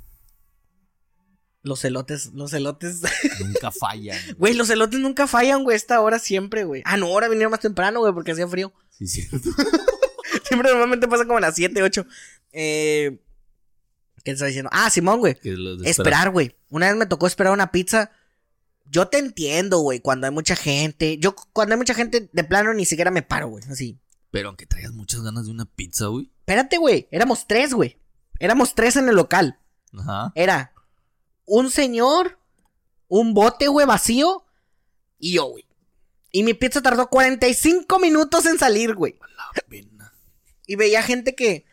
los 1.62 1.84
elotes, 1.84 2.26
los 2.34 2.52
elotes, 2.52 3.00
Nunca 3.40 3.70
fallan. 3.72 4.18
güey, 4.36 4.54
los 4.54 4.70
elotes 4.70 5.00
nunca 5.00 5.26
fallan, 5.26 5.64
güey, 5.64 5.76
esta 5.76 6.00
hora 6.00 6.18
siempre, 6.18 6.64
güey, 6.64 6.82
ah, 6.84 6.96
no, 6.96 7.06
ahora 7.06 7.28
vinieron 7.28 7.50
más 7.50 7.60
temprano, 7.60 8.00
güey, 8.00 8.12
porque 8.12 8.32
hacía 8.32 8.46
frío. 8.48 8.72
Sí, 8.90 9.06
cierto. 9.06 9.38
Siempre 10.44 10.70
normalmente 10.70 11.06
pasa 11.08 11.24
como 11.24 11.36
a 11.38 11.40
las 11.42 11.54
7, 11.56 11.82
8. 11.82 12.06
Eh, 12.52 13.20
¿Qué 14.16 14.22
te 14.24 14.30
estaba 14.32 14.48
diciendo? 14.48 14.70
Ah, 14.72 14.90
Simón, 14.90 15.20
güey. 15.20 15.36
Esperar, 15.84 16.30
güey. 16.30 16.56
Una 16.70 16.88
vez 16.88 16.96
me 16.96 17.06
tocó 17.06 17.26
esperar 17.26 17.52
una 17.52 17.70
pizza 17.72 18.10
yo 18.90 19.08
te 19.08 19.18
entiendo, 19.18 19.78
güey, 19.78 20.00
cuando 20.00 20.26
hay 20.26 20.32
mucha 20.32 20.56
gente. 20.56 21.18
Yo 21.18 21.34
cuando 21.52 21.74
hay 21.74 21.78
mucha 21.78 21.94
gente, 21.94 22.28
de 22.32 22.44
plano 22.44 22.72
ni 22.74 22.84
siquiera 22.84 23.10
me 23.10 23.22
paro, 23.22 23.48
güey, 23.48 23.64
así. 23.70 23.98
Pero 24.30 24.48
aunque 24.48 24.66
traigas 24.66 24.92
muchas 24.92 25.22
ganas 25.22 25.46
de 25.46 25.50
una 25.50 25.64
pizza, 25.64 26.06
güey. 26.06 26.30
Espérate, 26.40 26.78
güey, 26.78 27.08
éramos 27.10 27.46
tres, 27.46 27.74
güey. 27.74 27.98
Éramos 28.38 28.74
tres 28.74 28.96
en 28.96 29.08
el 29.08 29.16
local. 29.16 29.58
Ajá. 29.98 30.32
Era 30.34 30.72
un 31.44 31.70
señor, 31.70 32.38
un 33.08 33.34
bote, 33.34 33.68
güey, 33.68 33.86
vacío 33.86 34.44
y 35.18 35.34
yo, 35.34 35.46
güey. 35.46 35.66
Y 36.30 36.42
mi 36.42 36.54
pizza 36.54 36.82
tardó 36.82 37.08
45 37.08 37.98
minutos 37.98 38.46
en 38.46 38.58
salir, 38.58 38.94
güey. 38.94 39.18
La 39.54 39.62
pena. 39.68 40.12
Y 40.66 40.76
veía 40.76 41.02
gente 41.02 41.34
que. 41.34 41.66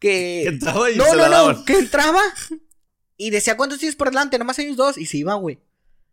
Que. 0.00 0.42
Que 0.44 0.48
entraba 0.48 0.90
y 0.90 0.96
no, 0.96 1.04
se 1.04 1.10
no, 1.12 1.16
la 1.16 1.24
no. 1.26 1.30
daban. 1.30 1.64
Que 1.64 1.78
entraba. 1.78 2.22
Y 3.16 3.30
decía, 3.30 3.56
¿cuántos 3.56 3.78
tienes 3.78 3.94
por 3.96 4.08
delante? 4.08 4.38
Nomás 4.38 4.58
ellos 4.58 4.76
dos. 4.76 4.98
Y 4.98 5.06
se 5.06 5.18
iba, 5.18 5.34
güey. 5.34 5.60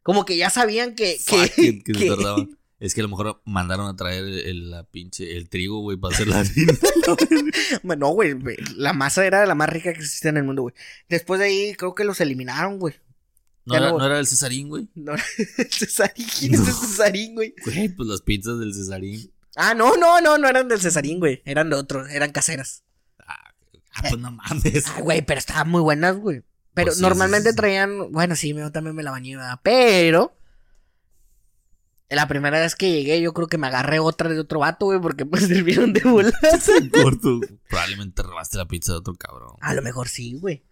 Como 0.04 0.26
que 0.26 0.38
ya 0.38 0.50
sabían 0.50 0.94
que. 0.94 1.18
Fuck 1.20 1.50
que, 1.56 1.84
que 1.84 1.94
se 1.94 2.00
que- 2.00 2.08
tardaban. 2.10 2.54
Es 2.80 2.94
que 2.94 3.02
a 3.02 3.04
lo 3.06 3.10
mejor 3.10 3.42
mandaron 3.44 3.88
a 3.88 3.96
traer 3.96 4.24
el, 4.24 4.38
el- 4.40 4.70
la 4.70 4.84
pinche, 4.84 5.36
el 5.36 5.50
trigo, 5.50 5.80
güey, 5.82 5.98
para 5.98 6.14
hacer 6.14 6.28
la 6.28 6.42
harina. 6.42 6.74
Bueno, 7.82 8.10
güey. 8.10 8.36
La 8.76 8.94
masa 8.94 9.26
era 9.26 9.46
la 9.48 9.56
más 9.56 9.68
rica 9.70 9.92
que 9.94 10.00
existe 10.00 10.30
en 10.30 10.38
el 10.38 10.44
mundo, 10.44 10.62
güey. 10.62 10.76
Después 11.10 11.40
de 11.40 11.48
ahí, 11.48 11.74
creo 11.74 11.96
que 11.96 12.04
los 12.04 12.22
eliminaron, 12.22 12.78
güey. 12.78 12.94
¿No, 13.66 13.76
era, 13.76 13.90
no- 13.90 13.98
no 13.98 14.06
era 14.06 14.20
el 14.20 14.28
Cesarín, 14.28 14.70
güey? 14.70 14.88
No, 14.94 15.14
el 15.16 15.72
Cesarín. 15.72 16.28
¿Quién 16.40 16.54
es 16.54 16.60
el 16.68 16.74
Cesarín, 16.74 17.34
güey? 17.34 17.56
Güey, 17.66 17.90
pues 17.90 18.08
las 18.10 18.22
pizzas 18.22 18.60
del 18.60 18.74
Cesarín. 18.76 19.32
Ah, 19.56 19.74
no, 19.74 19.98
no, 19.98 20.22
no, 20.22 20.38
no 20.38 20.48
eran 20.48 20.68
del 20.68 20.80
Cesarín, 20.80 21.18
güey. 21.20 21.42
Eran 21.46 21.72
de 21.72 21.78
otros, 21.78 22.08
eran 22.12 22.32
caseras. 22.32 22.84
Ah, 23.98 24.02
pues 24.10 24.18
no 24.22 24.32
mames. 24.32 24.88
Ah, 24.88 25.02
güey, 25.02 25.22
pero 25.24 25.40
estaban 25.40 25.70
muy 25.70 25.82
buenas, 25.82 26.16
güey. 26.18 26.44
Pero 26.74 26.88
Pues 26.88 26.98
sí, 26.98 27.02
normalmente 27.02 27.50
sí, 27.50 27.50
sí, 27.50 27.56
sí. 27.56 27.58
traían. 27.58 28.12
Bueno, 28.12 28.36
sí, 28.36 28.54
yo 28.54 28.72
también 28.72 28.96
me 28.96 29.04
la 29.04 29.12
bañé, 29.12 29.36
¿verdad? 29.36 29.60
Pero. 29.64 30.34
La 32.10 32.26
primera 32.28 32.60
vez 32.60 32.76
que 32.76 32.90
llegué, 32.90 33.20
yo 33.22 33.34
creo 33.34 33.48
que 33.48 33.58
me 33.58 33.68
agarré 33.68 34.00
otra 34.00 34.30
de 34.30 34.40
otro 34.40 34.60
vato, 34.60 34.86
güey, 34.86 35.02
porque 35.02 35.26
me 35.26 35.42
sirvieron 35.42 35.92
de 35.92 36.02
bolas. 36.02 36.34
Probablemente 37.68 38.24
robaste 38.24 38.58
la 38.58 38.66
pizza 38.68 38.94
de 38.94 39.00
otro 39.00 39.16
cabrón. 39.16 39.56
A 39.60 39.74
lo 39.74 39.82
mejor 39.82 40.08
sí, 40.08 40.38
güey. 40.40 40.64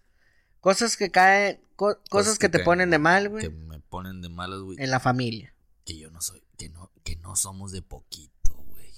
Cosas 0.60 0.96
que 0.96 1.10
caen. 1.10 1.60
co- 1.76 1.98
cosas, 2.08 2.38
que, 2.38 2.48
te 2.48 2.60
ponen 2.60 2.90
de 2.90 2.98
mal, 2.98 3.24
Que 3.24 3.28
güey. 3.28 3.50
me 3.50 3.80
ponen 3.80 4.22
de 4.22 4.28
malas, 4.30 4.60
güey. 4.60 4.78
En 4.80 4.90
la 4.90 4.98
familia. 5.00 5.52
Que 5.84 5.98
yo 5.98 6.10
no 6.10 6.20
soy, 6.22 6.42
que 6.56 6.68
no, 6.70 6.90
que 7.04 7.16
no 7.16 7.36
somos 7.36 7.70
de 7.70 7.82
poquito, 7.82 8.54
güey. 8.68 8.90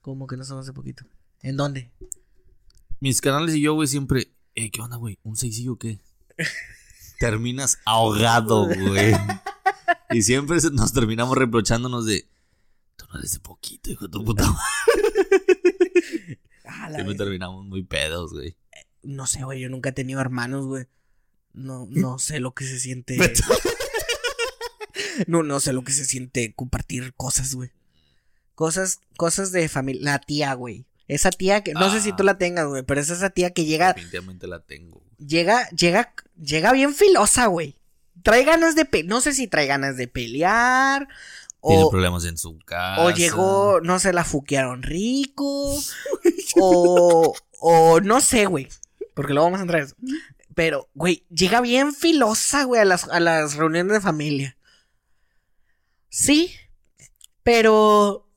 Como 0.00 0.26
que 0.28 0.36
no 0.36 0.44
somos 0.44 0.66
de 0.66 0.72
poquito. 0.72 1.04
¿En 1.40 1.56
dónde? 1.56 1.90
Mis 3.02 3.20
canales 3.20 3.56
y 3.56 3.60
yo, 3.60 3.74
güey, 3.74 3.88
siempre. 3.88 4.32
Eh, 4.54 4.70
¿qué 4.70 4.80
onda, 4.80 4.96
güey? 4.96 5.18
¿Un 5.24 5.34
seisillo 5.34 5.76
qué? 5.76 5.98
Terminas 7.18 7.80
ahogado, 7.84 8.68
güey. 8.68 9.12
Y 10.10 10.22
siempre 10.22 10.58
nos 10.70 10.92
terminamos 10.92 11.36
reprochándonos 11.36 12.06
de. 12.06 12.28
Tú 12.94 13.06
no 13.12 13.18
eres 13.18 13.32
de 13.32 13.40
poquito, 13.40 13.90
hijo 13.90 14.06
de 14.06 14.12
tu 14.12 14.24
puta 14.24 14.44
madre. 14.44 14.60
Ah, 16.64 16.90
Siempre 16.94 17.16
terminamos 17.16 17.66
muy 17.66 17.82
pedos, 17.82 18.32
güey. 18.32 18.56
No 19.02 19.26
sé, 19.26 19.42
güey, 19.42 19.60
yo 19.60 19.68
nunca 19.68 19.88
he 19.88 19.92
tenido 19.92 20.20
hermanos, 20.20 20.66
güey. 20.66 20.86
No, 21.52 21.86
no 21.90 22.20
sé 22.20 22.38
lo 22.38 22.54
que 22.54 22.64
se 22.64 22.78
siente. 22.78 23.18
No, 25.26 25.42
no 25.42 25.58
sé 25.58 25.72
lo 25.72 25.82
que 25.82 25.92
se 25.92 26.04
siente 26.04 26.54
compartir 26.54 27.14
cosas, 27.14 27.54
güey. 27.56 27.72
Cosas, 28.54 29.00
cosas 29.16 29.50
de 29.50 29.68
familia. 29.68 30.02
La 30.04 30.18
tía, 30.20 30.54
güey. 30.54 30.86
Esa 31.14 31.30
tía 31.30 31.62
que, 31.62 31.72
no 31.74 31.90
sé 31.90 32.00
si 32.00 32.10
Ah. 32.10 32.16
tú 32.16 32.24
la 32.24 32.38
tengas, 32.38 32.66
güey, 32.66 32.82
pero 32.82 33.00
es 33.00 33.10
esa 33.10 33.30
tía 33.30 33.50
que 33.50 33.64
llega, 33.64 33.88
Definitivamente 33.92 34.46
la 34.46 34.60
tengo. 34.60 35.02
llega, 35.18 35.68
llega, 35.70 36.14
llega 36.40 36.72
bien 36.72 36.94
filosa, 36.94 37.46
güey. 37.46 37.76
Trae 38.22 38.44
ganas 38.44 38.74
de, 38.76 38.84
pe 38.84 39.02
no 39.04 39.20
sé 39.20 39.32
si 39.32 39.46
trae 39.48 39.66
ganas 39.66 39.96
de 39.96 40.06
pelear. 40.08 41.08
Tiene 41.64 41.84
O, 41.84 41.90
problemas 41.90 42.24
en 42.24 42.36
su 42.38 42.58
casa. 42.58 43.02
o 43.02 43.10
llegó, 43.10 43.80
no 43.82 43.98
se 43.98 44.12
la 44.12 44.24
fuquearon 44.24 44.82
rico. 44.82 45.76
o, 46.60 47.34
o 47.60 48.00
no 48.00 48.20
sé, 48.20 48.46
güey. 48.46 48.68
Porque 49.14 49.32
luego 49.32 49.46
vamos 49.46 49.60
a 49.60 49.62
entrar 49.62 49.80
a 49.82 49.84
eso. 49.84 49.96
Pero, 50.54 50.88
güey, 50.94 51.24
llega 51.30 51.60
bien 51.60 51.94
filosa, 51.94 52.64
güey, 52.64 52.80
a 52.80 52.84
las, 52.84 53.08
a 53.08 53.20
las 53.20 53.54
reuniones 53.54 53.92
de 53.92 54.00
familia. 54.00 54.56
Sí, 56.08 56.54
pero 57.42 58.28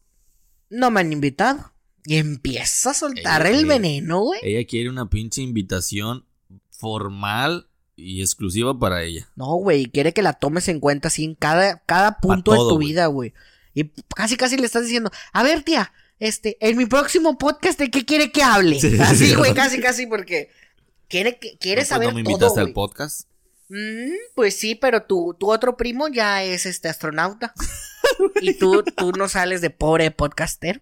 no 0.70 0.92
me 0.92 1.02
han 1.02 1.12
invitado. 1.12 1.74
Y 2.06 2.18
empieza 2.18 2.92
a 2.92 2.94
soltar 2.94 3.42
Ella 3.42 3.50
el 3.50 3.66
quiere- 3.66 3.80
veneno, 3.80 4.22
güey. 4.22 4.40
Ella 4.44 4.68
quiere 4.68 4.90
una 4.90 5.10
pinche 5.10 5.42
invitación 5.42 6.26
formal 6.70 7.68
y 7.96 8.22
exclusiva 8.22 8.78
para 8.78 9.04
ella. 9.04 9.28
No, 9.36 9.56
güey, 9.56 9.86
quiere 9.88 10.14
que 10.14 10.22
la 10.22 10.34
tomes 10.34 10.68
en 10.68 10.80
cuenta 10.80 11.08
así 11.08 11.24
en 11.24 11.36
cada, 11.36 11.80
cada 11.86 12.20
punto 12.20 12.52
de 12.52 12.58
tu 12.58 12.78
vida, 12.78 13.08
güey. 13.08 13.34
Y 13.74 13.86
casi, 14.16 14.38
casi 14.38 14.58
le 14.58 14.66
estás 14.66 14.84
diciendo, 14.84 15.10
a 15.34 15.44
ver, 15.44 15.64
tía, 15.64 15.92
este, 16.20 16.58
en 16.60 16.78
mi 16.78 16.86
próximo 16.86 17.38
podcast, 17.38 17.80
¿de 17.80 17.90
qué 17.90 18.06
quiere 18.06 18.32
que 18.32 18.44
hable? 18.44 18.80
Sí, 18.80 18.98
así, 19.00 19.28
sí. 19.30 19.36
güey, 19.36 19.54
casi, 19.54 19.80
casi, 19.82 20.06
porque 20.08 20.50
quiere, 21.08 21.40
que- 21.40 21.58
quiere 21.58 21.82
No, 21.82 21.88
saber 21.88 22.10
¿No 22.10 22.16
me 22.16 22.24
todo, 22.24 22.32
invitaste 22.34 22.60
al 22.62 22.74
podcast? 22.74 23.28
Mm, 23.70 24.12
pues 24.36 24.56
sí, 24.58 24.76
pero 24.76 25.04
tu, 25.04 25.36
tu 25.40 25.50
otro 25.52 25.76
primo 25.76 26.08
ya 26.08 26.44
es 26.44 26.66
este 26.66 26.88
astronauta. 26.90 27.54
y 28.42 28.54
tú, 28.54 28.84
tú 28.96 29.12
no 29.14 29.28
sales 29.28 29.62
de 29.62 29.70
pobre 29.72 30.12
podcaster. 30.12 30.82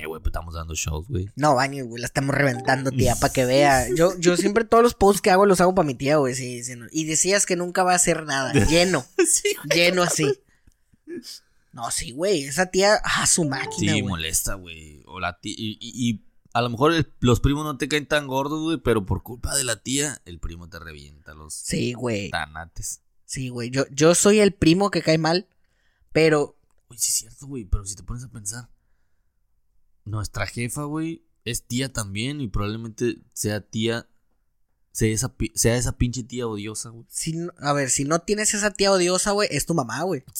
¿Qué, 0.00 0.06
güey? 0.06 0.20
Pues 0.20 0.30
estamos 0.30 0.54
dando 0.54 0.74
shows, 0.74 1.06
güey. 1.08 1.30
No, 1.36 1.54
baño, 1.54 1.84
güey, 1.86 2.00
la 2.00 2.06
estamos 2.06 2.34
reventando, 2.34 2.90
tía, 2.90 3.14
para 3.16 3.32
que 3.32 3.44
vea. 3.44 3.86
Yo, 3.96 4.18
yo 4.18 4.36
siempre 4.36 4.64
todos 4.64 4.82
los 4.82 4.94
posts 4.94 5.22
que 5.22 5.30
hago 5.30 5.46
los 5.46 5.60
hago 5.60 5.74
para 5.74 5.86
mi 5.86 5.94
tía, 5.94 6.16
güey. 6.16 6.34
Sí, 6.34 6.64
sí, 6.64 6.74
no. 6.76 6.86
Y 6.90 7.04
decías 7.04 7.46
que 7.46 7.54
nunca 7.56 7.82
va 7.84 7.92
a 7.92 7.96
hacer 7.96 8.24
nada. 8.24 8.52
Lleno. 8.68 9.04
sí, 9.26 9.54
lleno 9.74 10.02
así. 10.02 10.26
No, 11.72 11.90
sí, 11.90 12.12
güey. 12.12 12.44
Esa 12.44 12.66
tía, 12.66 13.00
ah, 13.04 13.26
su 13.26 13.44
máquina, 13.44 13.92
Sí, 13.94 14.02
molesta, 14.02 14.54
güey. 14.54 15.02
O 15.06 15.20
la 15.20 15.38
tía. 15.40 15.54
Y, 15.56 15.76
y- 15.80 16.10
y 16.10 16.24
a 16.52 16.62
lo 16.62 16.70
mejor 16.70 16.92
el- 16.92 17.12
los 17.20 17.40
primos 17.40 17.64
no 17.64 17.76
te 17.78 17.88
caen 17.88 18.06
tan 18.06 18.26
gordos, 18.26 18.62
güey, 18.62 18.78
pero 18.78 19.04
por 19.06 19.22
culpa 19.22 19.54
de 19.56 19.64
la 19.64 19.82
tía, 19.82 20.20
el 20.24 20.38
primo 20.38 20.68
te 20.68 20.78
revienta 20.78 21.34
los 21.34 21.54
Sí, 21.54 21.92
güey. 21.94 22.30
tanates. 22.30 23.00
Sí, 23.26 23.48
güey. 23.48 23.70
Yo, 23.70 23.84
yo 23.90 24.14
soy 24.14 24.38
el 24.40 24.52
primo 24.52 24.90
que 24.90 25.02
cae 25.02 25.18
mal, 25.18 25.48
pero 26.12 26.56
Güey, 26.88 26.98
sí 26.98 27.08
es 27.10 27.14
cierto, 27.16 27.46
güey, 27.46 27.64
pero 27.64 27.84
si 27.86 27.96
te 27.96 28.02
pones 28.04 28.22
a 28.24 28.28
pensar, 28.28 28.68
nuestra 30.04 30.46
jefa, 30.46 30.84
güey, 30.84 31.24
es 31.44 31.66
tía 31.66 31.92
también 31.92 32.40
y 32.40 32.48
probablemente 32.48 33.18
sea 33.32 33.60
tía, 33.60 34.08
sea 34.92 35.08
esa, 35.12 35.34
sea 35.54 35.76
esa 35.76 35.96
pinche 35.96 36.22
tía 36.22 36.46
odiosa, 36.46 36.90
güey. 36.90 37.06
si, 37.08 37.34
a 37.58 37.72
ver, 37.72 37.90
si 37.90 38.04
no 38.04 38.20
tienes 38.20 38.54
esa 38.54 38.70
tía 38.72 38.92
odiosa, 38.92 39.32
güey, 39.32 39.48
es 39.50 39.66
tu 39.66 39.74
mamá, 39.74 40.02
güey. 40.02 40.24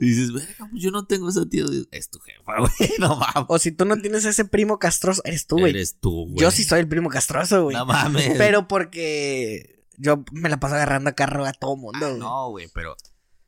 Y 0.00 0.06
dices, 0.10 0.32
verga, 0.32 0.68
pues 0.70 0.82
yo 0.82 0.90
no 0.90 1.06
tengo 1.06 1.28
esa 1.28 1.48
tía 1.48 1.64
odiosa. 1.64 1.88
Es 1.92 2.10
tu 2.10 2.18
jefa, 2.18 2.58
güey, 2.58 2.90
no 2.98 3.16
mames. 3.16 3.44
O 3.48 3.58
si 3.58 3.70
tú 3.72 3.84
no 3.84 3.96
tienes 3.96 4.24
ese 4.24 4.44
primo 4.44 4.78
castroso, 4.78 5.22
eres 5.24 5.46
tú, 5.46 5.58
güey. 5.58 5.70
Eres 5.70 5.98
tú, 6.00 6.26
güey. 6.26 6.38
Yo 6.38 6.50
sí 6.50 6.64
soy 6.64 6.80
el 6.80 6.88
primo 6.88 7.08
castroso, 7.08 7.64
güey. 7.64 7.76
No 7.76 7.86
mames. 7.86 8.34
Pero 8.36 8.66
porque 8.68 9.84
yo 9.96 10.24
me 10.32 10.48
la 10.48 10.58
paso 10.60 10.74
agarrando 10.74 11.10
a 11.10 11.14
carro 11.14 11.46
a 11.46 11.52
todo 11.52 11.76
mundo, 11.76 11.98
Ah, 12.04 12.08
güey. 12.08 12.18
no, 12.20 12.50
güey, 12.50 12.68
pero 12.74 12.96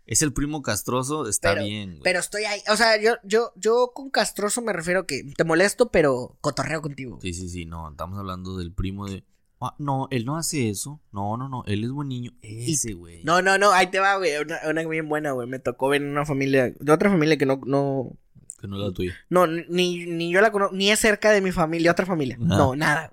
es 0.08 0.22
el 0.22 0.32
primo 0.32 0.62
castroso, 0.62 1.28
está 1.28 1.52
Pero- 1.54 1.64
bien, 1.66 1.90
güey. 1.90 2.02
Pero 2.02 2.18
estoy 2.18 2.42
ahí, 2.44 2.60
o 2.72 2.76
sea, 2.76 3.00
yo, 3.00 3.12
yo, 3.22 3.52
yo 3.54 3.92
con 3.94 4.10
castroso 4.10 4.60
me 4.62 4.72
refiero 4.72 5.06
que 5.06 5.22
te 5.36 5.44
molesto, 5.44 5.90
pero 5.90 6.36
cotorreo 6.40 6.82
contigo. 6.82 7.18
Sí, 7.22 7.32
sí, 7.34 7.48
sí, 7.48 7.64
no, 7.66 7.90
estamos 7.90 8.18
hablando 8.18 8.56
del 8.56 8.72
primo 8.72 9.06
de... 9.06 9.22
Ah, 9.60 9.74
no, 9.78 10.06
él 10.12 10.24
no 10.24 10.36
hace 10.36 10.70
eso. 10.70 11.00
No, 11.12 11.36
no, 11.36 11.48
no, 11.48 11.64
él 11.66 11.82
es 11.84 11.90
buen 11.90 12.08
niño. 12.08 12.30
Ese, 12.42 12.92
güey. 12.94 13.22
No, 13.24 13.42
no, 13.42 13.58
no, 13.58 13.72
ahí 13.72 13.88
te 13.88 13.98
va, 13.98 14.16
güey. 14.16 14.36
Una, 14.36 14.58
una 14.68 14.86
bien 14.86 15.08
buena, 15.08 15.32
güey. 15.32 15.48
Me 15.48 15.58
tocó 15.58 15.88
ver 15.88 16.00
en 16.00 16.08
una 16.10 16.24
familia, 16.24 16.72
de 16.78 16.92
otra 16.92 17.10
familia 17.10 17.36
que 17.36 17.44
no, 17.44 17.60
no, 17.66 18.12
Que 18.60 18.68
no 18.68 18.76
es 18.80 18.86
la 18.88 18.92
tuya. 18.94 19.14
no, 19.28 19.48
ni, 19.48 20.06
ni 20.06 20.30
yo 20.32 20.40
la 20.40 20.52
conozco, 20.52 20.76
ni 20.76 20.90
es 20.92 21.00
cerca 21.00 21.32
de 21.32 21.40
mi 21.40 21.50
familia, 21.50 21.90
otra 21.90 22.06
familia. 22.06 22.38
Ah. 22.40 22.44
No, 22.46 22.76
nada. 22.76 23.12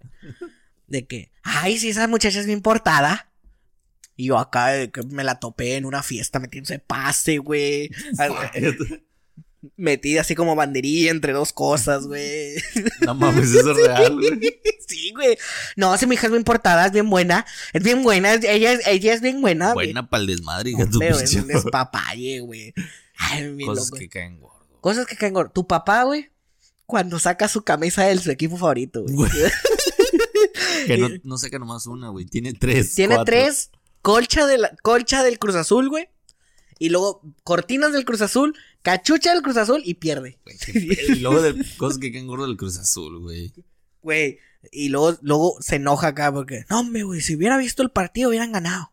De 0.87 1.07
que, 1.07 1.31
ay, 1.41 1.77
sí, 1.79 1.89
esa 1.89 2.07
muchacha 2.07 2.39
es 2.39 2.45
bien 2.45 2.61
portada. 2.61 3.27
Y 4.17 4.27
yo 4.27 4.37
acá 4.37 4.87
que 4.91 5.03
me 5.03 5.23
la 5.23 5.39
topé 5.39 5.75
en 5.75 5.85
una 5.85 6.01
fiesta 6.03 6.39
metiéndose 6.39 6.79
pase, 6.79 7.37
güey. 7.39 7.89
Metida 9.77 10.21
así 10.21 10.35
como 10.35 10.55
banderilla 10.55 11.09
entre 11.09 11.33
dos 11.33 11.51
cosas, 11.51 12.05
güey. 12.07 12.55
no 13.01 13.15
mames, 13.15 13.49
eso 13.51 13.71
es 13.71 13.77
real, 13.77 14.13
güey. 14.19 14.59
Sí, 14.87 15.11
güey. 15.15 15.37
No, 15.75 15.97
si 15.97 16.05
mi 16.05 16.13
hija 16.15 16.27
es 16.27 16.31
bien 16.31 16.43
portada, 16.43 16.85
es 16.85 16.91
bien 16.91 17.09
buena. 17.09 17.45
Es 17.73 17.81
bien 17.83 18.03
buena, 18.03 18.35
ella, 18.35 18.73
es- 18.73 18.85
ella 18.85 19.13
es 19.13 19.21
bien 19.21 19.41
buena. 19.41 19.73
Buena 19.73 20.07
pa'l 20.07 20.27
desmadre, 20.27 20.69
hija, 20.71 20.87
tu 20.87 21.01
es 21.01 21.33
un 21.33 21.47
despapalle, 21.47 22.41
güey. 22.41 22.73
Cosas 23.65 23.85
loco. 23.85 23.97
que 23.97 24.07
caen 24.09 24.39
gordo. 24.39 24.67
Cosas 24.81 25.07
que 25.07 25.15
caen 25.15 25.33
gordo. 25.33 25.51
Tu 25.51 25.65
papá, 25.65 26.03
güey, 26.03 26.29
cuando 26.85 27.17
saca 27.17 27.47
su 27.47 27.63
camisa 27.63 28.03
de 28.03 28.17
su 28.19 28.29
equipo 28.29 28.57
favorito, 28.57 29.01
güey. 29.01 29.15
Güey. 29.15 29.31
Que 30.85 30.97
no, 30.99 31.09
no 31.23 31.37
saca 31.39 31.57
nomás 31.57 31.87
una, 31.87 32.09
güey. 32.09 32.25
Tiene 32.25 32.53
tres. 32.53 32.93
Tiene 32.93 33.15
cuatro. 33.15 33.33
tres, 33.33 33.71
colcha, 34.05 34.45
de 34.45 34.59
la, 34.59 34.75
colcha 34.83 35.23
del 35.23 35.39
Cruz 35.39 35.55
Azul, 35.55 35.89
güey. 35.89 36.07
Y 36.77 36.89
luego 36.89 37.21
cortinas 37.43 37.91
del 37.91 38.05
Cruz 38.05 38.21
Azul, 38.21 38.55
cachucha 38.83 39.33
del 39.33 39.41
Cruz 39.41 39.57
Azul 39.57 39.81
y 39.83 39.95
pierde. 39.95 40.37
Güey. 40.43 40.57
Y 41.09 41.15
luego 41.15 41.41
de 41.41 41.65
cosas 41.77 41.97
que 41.97 42.11
caen 42.11 42.27
gordo 42.27 42.45
del 42.45 42.55
Cruz 42.55 42.77
Azul, 42.77 43.19
güey. 43.19 43.51
Güey. 44.03 44.37
Y 44.71 44.89
luego, 44.89 45.17
luego 45.21 45.57
se 45.59 45.77
enoja 45.77 46.07
acá 46.07 46.31
porque, 46.31 46.65
no, 46.69 46.81
hombre, 46.81 47.03
güey, 47.03 47.21
si 47.21 47.35
hubiera 47.35 47.57
visto 47.57 47.81
el 47.81 47.89
partido 47.89 48.29
hubieran 48.29 48.51
ganado. 48.51 48.91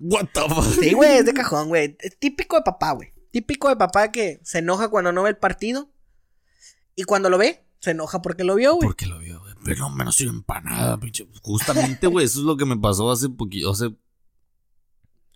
What 0.00 0.28
the 0.32 0.40
fuck? 0.40 0.64
Sí, 0.80 0.92
güey, 0.92 1.18
es 1.18 1.24
de 1.24 1.34
cajón, 1.34 1.68
güey. 1.68 1.96
Típico 2.18 2.56
de 2.56 2.62
papá, 2.62 2.92
güey. 2.92 3.12
Típico 3.30 3.68
de 3.68 3.76
papá 3.76 4.10
que 4.10 4.40
se 4.42 4.58
enoja 4.58 4.88
cuando 4.88 5.12
no 5.12 5.22
ve 5.22 5.30
el 5.30 5.36
partido. 5.36 5.88
Y 6.96 7.04
cuando 7.04 7.30
lo 7.30 7.38
ve, 7.38 7.64
se 7.78 7.92
enoja 7.92 8.22
porque 8.22 8.42
lo 8.42 8.56
vio, 8.56 8.74
güey. 8.74 8.88
Porque 8.88 9.06
lo 9.06 9.20
vio, 9.20 9.38
güey. 9.38 9.54
Pero 9.64 9.78
no, 9.80 9.90
menos 9.90 10.16
soy 10.16 10.26
empanada, 10.26 10.98
pinche. 10.98 11.28
Justamente, 11.42 12.08
güey, 12.08 12.26
eso 12.26 12.40
es 12.40 12.44
lo 12.44 12.56
que 12.56 12.64
me 12.64 12.76
pasó 12.76 13.10
hace 13.10 13.28
poquito, 13.28 13.70
hace 13.70 13.94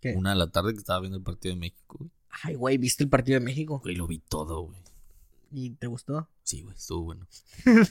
¿Qué? 0.02 0.14
una 0.16 0.30
de 0.30 0.36
la 0.36 0.50
tarde 0.50 0.72
que 0.72 0.80
estaba 0.80 1.00
viendo 1.00 1.16
el 1.16 1.24
partido 1.24 1.54
de 1.54 1.60
México, 1.60 1.96
güey. 1.98 2.10
Ay, 2.42 2.54
güey, 2.56 2.76
¿viste 2.76 3.04
el 3.04 3.08
partido 3.08 3.38
de 3.38 3.44
México? 3.44 3.80
Güey, 3.82 3.94
lo 3.94 4.06
vi 4.06 4.18
todo, 4.18 4.62
güey. 4.62 4.82
¿Y 5.52 5.70
te 5.70 5.86
gustó? 5.86 6.28
Sí, 6.42 6.62
güey, 6.62 6.74
estuvo 6.74 7.02
bueno. 7.04 7.26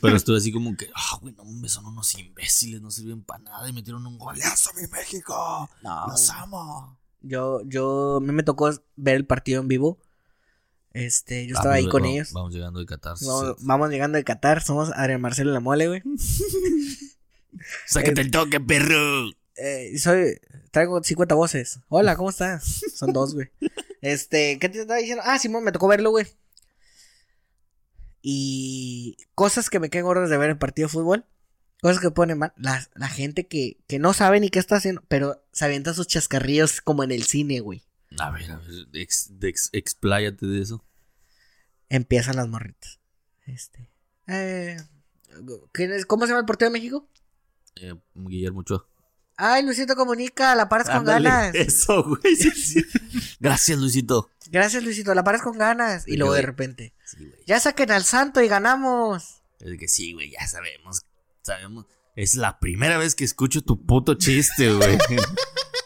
Pero 0.02 0.16
estuve 0.16 0.38
así 0.38 0.52
como 0.52 0.76
que, 0.76 0.90
ah, 0.94 1.18
güey, 1.22 1.34
no, 1.36 1.46
me 1.46 1.70
son 1.70 1.86
unos 1.86 2.14
imbéciles, 2.16 2.82
no 2.82 2.92
sirven 2.92 3.24
para 3.24 3.44
nada 3.44 3.70
y 3.70 3.74
metieron 3.74 4.06
un 4.06 4.18
golazo, 4.18 4.72
mi 4.74 4.88
México. 4.88 5.70
No. 5.82 6.08
Los 6.08 6.30
amo. 6.32 6.98
Yo, 7.22 7.62
yo, 7.66 8.18
a 8.18 8.20
mí 8.20 8.32
me 8.34 8.44
tocó 8.44 8.72
ver 8.96 9.16
el 9.16 9.26
partido 9.26 9.62
en 9.62 9.68
vivo. 9.68 10.00
Este, 10.92 11.48
yo 11.48 11.56
estaba 11.56 11.76
ahí 11.76 11.84
Vamos, 11.84 11.92
con 11.92 12.02
vamos, 12.02 12.16
ellos. 12.16 12.34
Vamos 12.34 12.54
llegando 12.54 12.80
de 12.80 12.86
Qatar. 12.88 13.16
Vamos, 13.22 13.56
vamos 13.60 13.90
llegando 13.90 14.18
de 14.18 14.24
Qatar, 14.24 14.62
somos 14.64 14.92
Adrián 14.94 15.22
Marcelo 15.22 15.52
la 15.52 15.60
mole, 15.60 15.88
güey. 15.88 16.02
Sácate 17.86 18.22
el 18.22 18.32
toque, 18.32 18.60
perro. 18.60 19.30
Eh, 19.56 19.98
soy, 20.00 20.40
traigo 20.72 21.04
50 21.04 21.36
voces. 21.36 21.80
Hola, 21.90 22.16
¿cómo 22.18 22.30
estás? 22.30 22.82
Son 22.96 23.14
dos, 23.14 23.34
güey. 23.34 23.50
Este, 24.02 24.58
¿qué 24.60 24.70
te 24.70 24.82
estaba 24.82 25.00
diciendo? 25.00 25.24
Ah, 25.26 25.38
Simón, 25.40 25.64
me 25.64 25.72
tocó 25.72 25.88
verlo, 25.88 26.10
güey. 26.12 26.26
Y 28.22 29.18
cosas 29.36 29.70
que 29.70 29.80
me 29.80 29.90
quedan 29.90 30.06
gordas 30.06 30.30
de 30.30 30.38
ver 30.38 30.52
el 30.52 30.58
partido 30.58 30.88
de 30.88 30.92
fútbol. 30.94 31.26
Cosas 31.82 32.00
que 32.00 32.12
ponen 32.12 32.38
mal. 32.38 32.54
La, 32.58 32.88
la 32.94 33.08
gente 33.08 33.48
que, 33.48 33.78
que 33.88 33.98
no 33.98 34.14
sabe 34.14 34.40
ni 34.40 34.50
qué 34.50 34.60
está 34.60 34.76
haciendo, 34.76 35.04
pero 35.08 35.44
se 35.52 35.66
avienta 35.66 35.94
sus 35.96 36.08
chascarrillos 36.08 36.82
como 36.82 37.04
en 37.04 37.12
el 37.12 37.24
cine, 37.24 37.60
güey. 37.60 37.84
A 38.20 38.30
ver, 38.30 38.52
a 38.52 38.58
ver, 38.58 38.88
ex, 38.94 39.32
ex- 39.42 39.70
expláyate 39.72 40.46
de 40.46 40.62
eso. 40.62 40.86
Empiezan 41.90 42.36
las 42.36 42.48
morritas. 42.48 43.00
Este. 43.48 43.90
Eh, 44.28 44.78
¿quién 45.72 45.92
es- 45.92 46.06
¿Cómo 46.06 46.26
se 46.26 46.30
llama 46.30 46.42
el 46.42 46.46
partido 46.46 46.70
de 46.70 46.74
México? 46.78 47.10
Eh, 47.78 47.96
Guillermo 48.14 48.60
Ochoa. 48.60 48.86
Ay, 49.44 49.64
Luisito 49.64 49.96
Comunica, 49.96 50.54
la 50.54 50.70
paras 50.70 50.88
con 50.88 50.98
Ándale, 50.98 51.28
ganas. 51.30 51.56
Eso, 51.56 52.04
güey. 52.04 52.36
sí, 52.36 52.52
sí. 52.52 52.86
Gracias, 53.40 53.80
Luisito. 53.80 54.30
Gracias, 54.52 54.84
Luisito, 54.84 55.16
la 55.16 55.24
paras 55.24 55.42
con 55.42 55.58
ganas. 55.58 56.08
Y 56.08 56.12
Me 56.12 56.18
luego 56.18 56.36
de 56.36 56.44
repente. 56.44 56.94
Sí, 57.04 57.26
güey. 57.26 57.44
Ya 57.48 57.60
saquen 57.60 57.90
al 57.92 58.04
santo 58.04 58.42
y 58.44 58.48
ganamos. 58.48 59.42
Es 59.60 59.80
que 59.80 59.88
sí, 59.88 60.14
güey, 60.14 60.30
ya 60.30 60.46
sabemos. 60.48 61.02
Sabemos. 61.42 61.88
Es 62.16 62.36
la 62.36 62.60
primera 62.60 63.00
vez 63.00 63.16
que 63.16 63.24
escucho 63.24 63.64
tu 63.64 63.84
puto 63.84 64.14
chiste, 64.14 64.72
güey. 64.74 64.98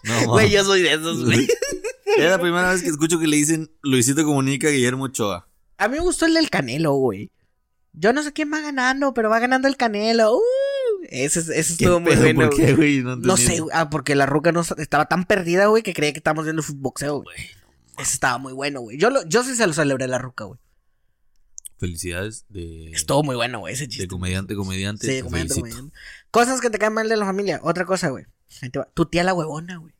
No, 0.03 0.33
Güey, 0.33 0.51
yo 0.51 0.63
soy 0.63 0.83
de 0.83 0.93
esos, 0.93 1.23
güey. 1.25 1.47
Es 2.17 2.29
la 2.29 2.39
primera 2.39 2.71
vez 2.71 2.83
que 2.83 2.89
escucho 2.89 3.19
que 3.19 3.25
le 3.27 3.37
dicen 3.37 3.71
Luisito 3.81 4.23
Comunica 4.23 4.67
a 4.67 4.71
Guillermo 4.71 5.05
Ochoa. 5.05 5.47
A 5.77 5.87
mí 5.87 5.95
me 5.97 6.01
gustó 6.03 6.25
el 6.27 6.35
del 6.35 6.49
Canelo, 6.51 6.93
güey. 6.93 7.31
Yo 7.93 8.13
no 8.13 8.21
sé 8.21 8.31
quién 8.31 8.53
va 8.53 8.59
ganando, 8.61 9.13
pero 9.13 9.29
va 9.29 9.39
ganando 9.39 9.67
el 9.67 9.77
Canelo. 9.77 10.35
Uh, 10.35 10.41
ese, 11.09 11.39
ese 11.39 11.53
¿Qué 11.53 11.59
estuvo 11.59 11.99
muy 11.99 12.11
pedo? 12.11 12.21
bueno. 12.23 12.49
¿Por 12.49 12.55
qué, 12.59 12.73
güey? 12.73 13.01
No, 13.01 13.37
sé, 13.37 13.61
ah, 13.73 13.89
porque 13.89 14.15
la 14.15 14.25
ruca 14.25 14.51
no 14.51 14.61
estaba 14.61 15.05
tan 15.05 15.25
perdida, 15.25 15.67
güey, 15.67 15.83
que 15.83 15.93
creía 15.93 16.13
que 16.13 16.19
estábamos 16.19 16.45
viendo 16.45 16.63
boxeo, 16.75 17.21
güey. 17.21 17.37
Ese 17.97 18.13
estaba 18.13 18.37
muy 18.37 18.53
bueno, 18.53 18.81
güey. 18.81 18.97
Yo, 18.97 19.09
lo- 19.09 19.25
yo 19.25 19.43
sí 19.43 19.55
se 19.55 19.65
lo 19.67 19.73
celebré 19.73 20.05
a 20.05 20.07
la 20.07 20.17
ruca, 20.17 20.43
güey. 20.45 20.59
Felicidades 21.77 22.45
de, 22.49 22.91
Estuvo 22.91 23.23
muy 23.23 23.35
bueno, 23.35 23.59
güey, 23.59 23.73
ese 23.73 23.83
de 23.83 23.89
chiste. 23.89 24.07
comediante, 24.07 24.55
comediante. 24.55 25.05
Sí, 25.07 25.13
te 25.13 25.23
comediante, 25.23 25.55
comediante. 25.55 25.97
Cosas 26.31 26.61
que 26.61 26.69
te 26.69 26.79
caen 26.79 26.93
mal 26.93 27.09
de 27.09 27.17
la 27.17 27.25
familia. 27.25 27.59
Otra 27.63 27.85
cosa, 27.85 28.09
güey. 28.09 28.25
Tu 28.93 29.05
tía 29.07 29.23
la 29.23 29.33
huevona, 29.33 29.77
güey. 29.77 29.93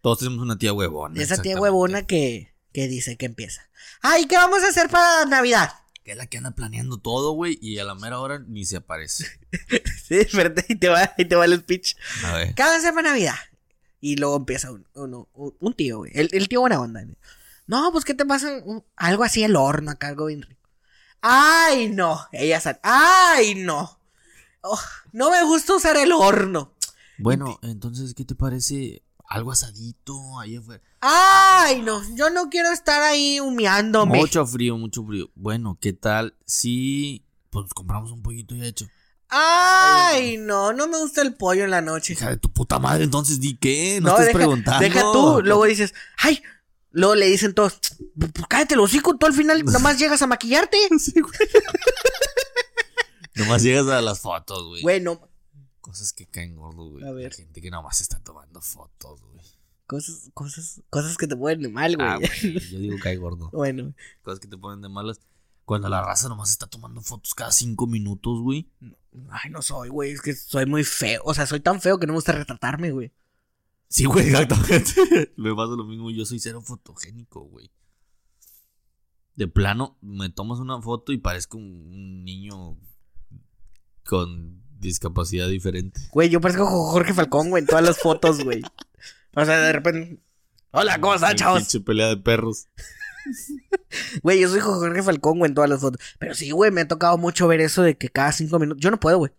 Todos 0.00 0.20
tenemos 0.20 0.40
una 0.40 0.56
tía 0.58 0.72
huevona. 0.72 1.20
Esa 1.20 1.40
tía 1.40 1.60
huevona 1.60 2.06
que, 2.06 2.54
que 2.72 2.88
dice 2.88 3.16
que 3.18 3.26
empieza. 3.26 3.62
Ay, 4.00 4.26
¿qué 4.26 4.36
vamos 4.36 4.62
a 4.62 4.68
hacer 4.68 4.88
para 4.88 5.26
Navidad? 5.26 5.70
Que 6.04 6.12
es 6.12 6.16
la 6.16 6.26
que 6.26 6.38
anda 6.38 6.50
planeando 6.52 6.98
todo, 6.98 7.32
güey, 7.32 7.58
y 7.62 7.78
a 7.78 7.84
la 7.84 7.94
mera 7.94 8.18
hora 8.18 8.40
ni 8.46 8.64
se 8.64 8.76
aparece. 8.78 9.26
Sí, 10.08 10.16
espérate, 10.16 10.64
ahí 10.68 10.76
te 10.76 10.88
va, 10.88 11.12
ahí 11.16 11.24
te 11.24 11.36
va 11.36 11.44
el 11.44 11.58
speech. 11.60 11.94
A 12.24 12.34
ver. 12.34 12.54
¿Qué 12.54 12.62
vamos 12.62 12.76
a 12.76 12.78
hacer 12.78 12.94
para 12.94 13.10
Navidad? 13.10 13.36
Y 14.00 14.16
luego 14.16 14.36
empieza 14.36 14.72
un, 14.72 14.84
un, 14.94 15.26
un 15.58 15.74
tío, 15.74 15.98
güey. 15.98 16.10
El, 16.14 16.28
el 16.32 16.48
tío 16.48 16.60
buena 16.60 16.80
onda. 16.80 17.02
güey. 17.02 17.16
No, 17.68 17.90
pues, 17.92 18.04
¿qué 18.04 18.14
te 18.14 18.26
pasa? 18.26 18.50
Un- 18.64 18.84
algo 18.96 19.22
así, 19.24 19.44
el 19.44 19.54
horno 19.56 19.92
acá, 19.92 20.08
algo 20.08 20.26
bien 20.26 20.42
rico. 20.42 20.60
Ay, 21.20 21.88
no. 21.88 22.20
Ella 22.32 22.60
sale. 22.60 22.80
Ay, 22.82 23.54
no. 23.54 23.98
Oh, 24.62 24.80
no 25.12 25.30
me 25.30 25.42
gusta 25.44 25.74
usar 25.76 25.96
el 25.96 26.10
horno. 26.12 26.74
Bueno, 27.18 27.58
entonces, 27.62 28.12
¿qué 28.14 28.24
te 28.24 28.34
parece? 28.34 29.02
Algo 29.32 29.50
asadito, 29.50 30.38
ahí 30.38 30.56
afuera. 30.56 30.82
Ay, 31.00 31.80
no. 31.80 32.02
Yo 32.16 32.28
no 32.28 32.50
quiero 32.50 32.70
estar 32.70 33.02
ahí 33.02 33.40
humeándome. 33.40 34.18
Mucho 34.18 34.46
frío, 34.46 34.76
mucho 34.76 35.02
frío. 35.06 35.30
Bueno, 35.34 35.78
¿qué 35.80 35.94
tal 35.94 36.34
si 36.44 37.24
pues 37.48 37.72
compramos 37.72 38.12
un 38.12 38.22
pollito 38.22 38.54
ya 38.54 38.66
hecho? 38.66 38.86
Ay, 39.30 40.36
no. 40.36 40.74
No 40.74 40.86
me 40.86 40.98
gusta 40.98 41.22
el 41.22 41.32
pollo 41.32 41.64
en 41.64 41.70
la 41.70 41.80
noche. 41.80 42.12
Hija 42.12 42.28
de 42.28 42.36
tu 42.36 42.52
puta 42.52 42.78
madre, 42.78 43.04
entonces 43.04 43.40
di 43.40 43.56
qué, 43.56 44.00
no, 44.02 44.10
estés 44.10 44.26
deja, 44.26 44.38
preguntando. 44.38 44.80
deja 44.80 45.00
tú. 45.00 45.40
Luego 45.42 45.64
dices, 45.64 45.94
ay. 46.18 46.42
Luego 46.90 47.14
le 47.14 47.24
dicen 47.24 47.54
todos, 47.54 47.80
pues 48.18 48.32
cállate 48.50 48.74
el 48.74 48.80
hocico, 48.80 49.16
tú 49.16 49.24
al 49.24 49.32
final 49.32 49.64
nomás 49.72 49.98
llegas 49.98 50.20
a 50.20 50.26
maquillarte. 50.26 50.76
Sí, 50.98 51.14
güey. 51.18 51.32
Nomás 53.34 53.62
llegas 53.62 53.88
a 53.88 54.02
las 54.02 54.20
fotos, 54.20 54.68
güey. 54.68 54.82
Bueno, 54.82 55.26
Cosas 55.82 56.12
que 56.14 56.26
caen 56.26 56.56
gordo, 56.56 56.90
güey. 56.90 57.04
A 57.04 57.12
ver. 57.12 57.32
La 57.32 57.36
gente 57.36 57.60
que 57.60 57.70
nomás 57.70 58.00
está 58.00 58.18
tomando 58.20 58.60
fotos, 58.62 59.20
güey. 59.20 59.44
cosas, 59.86 60.30
cosas, 60.32 60.80
cosas 60.88 61.16
que 61.18 61.26
te 61.26 61.36
ponen 61.36 61.60
de 61.60 61.68
mal, 61.68 61.96
güey. 61.96 62.08
Ah, 62.08 62.16
güey, 62.16 62.58
yo 62.70 62.78
digo 62.78 62.96
cae 63.02 63.16
gordo. 63.16 63.50
bueno, 63.52 63.92
Cosas 64.22 64.40
que 64.40 64.48
te 64.48 64.56
ponen 64.56 64.80
de 64.80 64.88
malas. 64.88 65.20
Cuando 65.64 65.88
la 65.88 66.00
raza 66.00 66.28
nomás 66.28 66.50
está 66.50 66.66
tomando 66.66 67.02
fotos 67.02 67.34
cada 67.34 67.50
cinco 67.52 67.86
minutos, 67.86 68.40
güey. 68.40 68.70
ay, 69.30 69.50
no 69.50 69.60
soy, 69.60 69.88
güey, 69.90 70.12
es 70.12 70.22
que 70.22 70.34
soy 70.34 70.66
muy 70.66 70.84
feo. 70.84 71.20
O 71.24 71.34
sea, 71.34 71.46
soy 71.46 71.60
tan 71.60 71.80
feo 71.80 71.98
que 71.98 72.06
no 72.06 72.12
me 72.12 72.18
gusta 72.18 72.32
retratarme, 72.32 72.90
güey. 72.92 73.12
Sí, 73.88 74.04
güey, 74.06 74.28
exactamente. 74.28 75.32
Me 75.36 75.54
pasa 75.54 75.74
lo 75.74 75.84
mismo. 75.84 76.10
Yo 76.10 76.24
soy 76.24 76.38
cero 76.38 76.62
fotogénico, 76.62 77.42
güey. 77.42 77.70
De 79.34 79.46
plano, 79.48 79.98
me 80.00 80.30
tomas 80.30 80.60
una 80.60 80.80
foto 80.80 81.12
y 81.12 81.18
parezco 81.18 81.58
un, 81.58 81.64
un 81.92 82.24
niño 82.24 82.78
con 84.04 84.62
discapacidad 84.88 85.48
diferente. 85.48 86.00
Güey, 86.10 86.28
yo 86.28 86.40
parezco 86.40 86.66
Jorge 86.66 87.14
Falcón, 87.14 87.50
güey, 87.50 87.62
en 87.62 87.66
todas 87.66 87.84
las 87.84 87.98
fotos, 87.98 88.44
güey. 88.44 88.62
O 89.34 89.44
sea, 89.44 89.58
de 89.58 89.72
repente. 89.72 90.18
Hola, 90.72 91.00
¿cómo 91.00 91.14
están, 91.14 91.36
chavos? 91.36 91.60
Pinche 91.60 91.80
pelea 91.80 92.08
de 92.08 92.16
perros. 92.18 92.68
Güey, 94.22 94.40
yo 94.40 94.48
soy 94.48 94.60
Jorge 94.60 95.02
Falcón, 95.02 95.38
güey, 95.38 95.50
en 95.50 95.54
todas 95.54 95.70
las 95.70 95.80
fotos. 95.80 96.00
Pero 96.18 96.34
sí, 96.34 96.50
güey, 96.50 96.70
me 96.70 96.80
ha 96.82 96.88
tocado 96.88 97.18
mucho 97.18 97.46
ver 97.46 97.60
eso 97.60 97.82
de 97.82 97.96
que 97.96 98.08
cada 98.08 98.32
cinco 98.32 98.58
minutos. 98.58 98.82
Yo 98.82 98.90
no 98.90 98.98
puedo, 98.98 99.18
güey. 99.18 99.32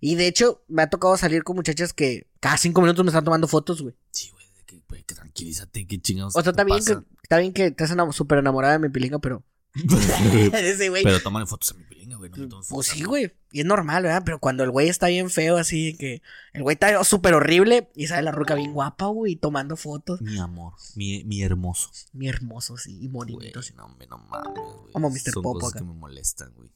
Y 0.00 0.14
de 0.14 0.28
hecho, 0.28 0.62
me 0.68 0.82
ha 0.82 0.90
tocado 0.90 1.16
salir 1.16 1.42
con 1.42 1.56
muchachas 1.56 1.92
que 1.92 2.28
cada 2.40 2.56
cinco 2.56 2.80
minutos 2.80 3.04
me 3.04 3.10
están 3.10 3.24
tomando 3.24 3.48
fotos, 3.48 3.82
güey. 3.82 3.94
Sí, 4.10 4.30
güey, 4.30 4.46
que, 4.66 4.80
que 5.04 5.14
tranquilízate, 5.14 5.86
qué 5.86 6.00
chingados. 6.00 6.36
O 6.36 6.42
sea, 6.42 6.50
está 6.50 6.64
bien, 6.64 6.84
que, 6.84 6.98
está 7.22 7.38
bien 7.38 7.52
que 7.52 7.66
estás 7.66 7.94
súper 8.14 8.38
enamorada 8.38 8.74
de 8.74 8.78
mi 8.78 8.88
pilinga, 8.88 9.18
pero. 9.18 9.42
Ese 10.54 10.88
güey. 10.88 11.02
Pero 11.02 11.20
tómale 11.20 11.46
fotos 11.46 11.72
a 11.72 11.74
mi 11.74 11.84
pilinga, 11.84 12.16
güey. 12.16 12.30
No 12.30 12.36
me 12.36 12.46
tomes 12.46 12.68
Pues 12.68 12.86
fotos 12.88 12.98
sí, 12.98 13.04
güey. 13.04 13.32
Y 13.52 13.60
es 13.60 13.66
normal, 13.66 14.02
¿verdad? 14.02 14.22
Pero 14.24 14.38
cuando 14.38 14.64
el 14.64 14.70
güey 14.70 14.88
está 14.88 15.08
bien 15.08 15.30
feo, 15.30 15.56
así 15.56 15.96
que. 15.96 16.22
El 16.52 16.62
güey 16.62 16.74
está 16.74 17.02
súper 17.04 17.34
horrible 17.34 17.90
y 17.94 18.06
sale 18.06 18.22
la 18.22 18.32
ruca 18.32 18.54
bien 18.54 18.72
guapa, 18.72 19.06
güey, 19.06 19.36
tomando 19.36 19.76
fotos. 19.76 20.20
Mi 20.20 20.38
amor, 20.38 20.74
mi, 20.96 21.24
mi 21.24 21.42
hermoso. 21.42 21.90
Mi 22.12 22.28
hermoso, 22.28 22.76
sí, 22.76 22.98
y 23.00 23.08
bonito. 23.08 23.60
no, 23.76 23.96
no 24.08 24.18
mames, 24.18 24.52
güey. 24.54 24.92
Como 24.92 25.10
Mr. 25.10 25.32
Son 25.32 25.42
Popo 25.42 25.60
cosas 25.60 25.74
acá. 25.74 25.78
que 25.80 25.84
me 25.84 25.94
molestan, 25.94 26.52
güey. 26.54 26.70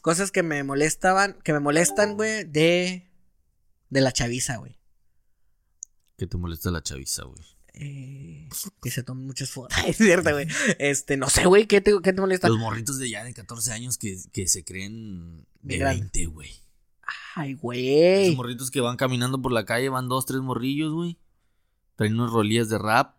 Cosas 0.00 0.30
que 0.32 0.42
me 0.42 0.64
molestaban, 0.64 1.38
que 1.44 1.52
me 1.52 1.60
molestan, 1.60 2.16
güey, 2.16 2.44
de. 2.44 3.08
De 3.90 4.00
la 4.00 4.12
chaviza, 4.12 4.56
güey. 4.56 4.78
¿Qué 6.16 6.26
te 6.26 6.36
molesta 6.36 6.70
la 6.70 6.82
chaviza, 6.82 7.24
güey? 7.24 7.42
Eh, 7.74 8.48
que 8.82 8.90
se 8.90 9.02
tomen 9.02 9.26
muchas 9.26 9.50
fotos. 9.52 9.76
es 9.86 9.96
cierto, 9.96 10.30
güey. 10.30 10.46
Este, 10.78 11.16
no 11.16 11.28
sé, 11.28 11.46
güey, 11.46 11.66
¿qué 11.66 11.80
te, 11.80 11.92
qué 12.02 12.12
te 12.12 12.20
molesta? 12.20 12.48
Los 12.48 12.58
morritos 12.58 12.98
de 12.98 13.08
ya 13.10 13.24
de 13.24 13.34
14 13.34 13.72
años 13.72 13.98
que, 13.98 14.16
que 14.32 14.46
se 14.46 14.64
creen 14.64 15.46
de 15.62 15.74
De 15.74 15.78
grande. 15.78 16.00
20, 16.00 16.26
güey. 16.26 16.50
Ay, 17.34 17.54
güey. 17.54 18.34
morritos 18.36 18.70
que 18.70 18.80
van 18.80 18.96
caminando 18.96 19.40
por 19.40 19.52
la 19.52 19.64
calle, 19.64 19.88
van 19.88 20.08
dos, 20.08 20.26
tres 20.26 20.40
morrillos, 20.40 20.92
güey. 20.92 21.18
Traen 21.96 22.18
unas 22.18 22.30
rolillas 22.30 22.68
de 22.68 22.78
rap. 22.78 23.16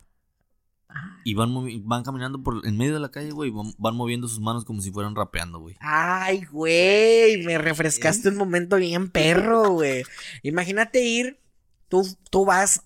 Y 1.26 1.34
van, 1.34 1.52
van 1.88 2.04
caminando 2.04 2.44
por 2.44 2.68
en 2.68 2.78
medio 2.78 2.94
de 2.94 3.00
la 3.00 3.10
calle, 3.10 3.32
güey. 3.32 3.50
Van, 3.50 3.74
van 3.80 3.96
moviendo 3.96 4.28
sus 4.28 4.40
manos 4.40 4.64
como 4.64 4.82
si 4.82 4.92
fueran 4.92 5.16
rapeando, 5.16 5.60
güey. 5.60 5.76
Ay, 5.80 6.44
güey, 6.46 7.44
me 7.46 7.58
refrescaste 7.58 8.30
un 8.30 8.36
momento 8.36 8.76
bien 8.76 9.10
perro, 9.10 9.72
güey. 9.72 10.04
Imagínate 10.44 11.04
ir, 11.04 11.40
tú, 11.88 12.06
tú 12.30 12.46
vas 12.46 12.84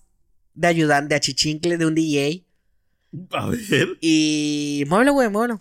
de 0.58 0.66
ayudante, 0.66 1.10
de 1.10 1.14
achichincle 1.14 1.78
de 1.78 1.86
un 1.86 1.94
DJ 1.94 2.44
A 3.30 3.46
ver. 3.48 3.96
y 4.00 4.84
muévelo, 4.88 5.12
güey, 5.12 5.28
muévelo. 5.28 5.60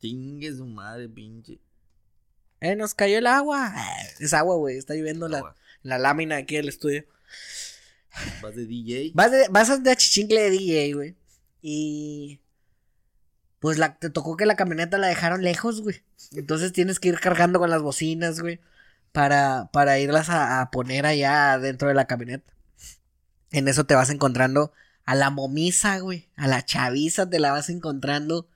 Chingue 0.00 0.52
su 0.52 0.66
madre, 0.66 1.08
pinche. 1.08 1.60
Eh, 2.60 2.74
nos 2.74 2.94
cayó 2.94 3.18
el 3.18 3.26
agua. 3.28 3.72
Es 4.18 4.34
agua, 4.34 4.56
güey, 4.56 4.76
está 4.76 4.94
lloviendo 4.94 5.28
la, 5.28 5.54
la 5.82 5.98
lámina 5.98 6.36
aquí 6.36 6.56
del 6.56 6.68
estudio. 6.68 7.04
Vas 8.42 8.56
de 8.56 8.66
DJ. 8.66 9.12
Vas 9.14 9.30
de, 9.30 9.46
vas 9.48 9.82
de 9.82 9.90
achichincle 9.90 10.40
de 10.40 10.50
DJ, 10.50 10.94
güey. 10.94 11.14
Y. 11.62 12.40
Pues 13.60 13.78
la, 13.78 13.96
te 13.96 14.10
tocó 14.10 14.36
que 14.36 14.46
la 14.46 14.56
camioneta 14.56 14.98
la 14.98 15.06
dejaron 15.06 15.42
lejos, 15.42 15.82
güey. 15.82 16.02
Entonces 16.32 16.72
tienes 16.72 16.98
que 16.98 17.10
ir 17.10 17.20
cargando 17.20 17.60
con 17.60 17.70
las 17.70 17.80
bocinas, 17.80 18.40
güey. 18.40 18.58
Para, 19.12 19.70
para 19.72 19.98
irlas 19.98 20.30
a, 20.30 20.60
a 20.60 20.70
poner 20.70 21.06
allá 21.06 21.58
dentro 21.58 21.88
de 21.88 21.94
la 21.94 22.06
camioneta. 22.06 22.52
En 23.50 23.68
eso 23.68 23.84
te 23.84 23.94
vas 23.94 24.10
encontrando 24.10 24.72
a 25.04 25.14
la 25.14 25.30
momisa, 25.30 25.98
güey. 25.98 26.28
A 26.36 26.48
la 26.48 26.64
chaviza 26.64 27.28
te 27.28 27.38
la 27.38 27.52
vas 27.52 27.68
encontrando. 27.68 28.48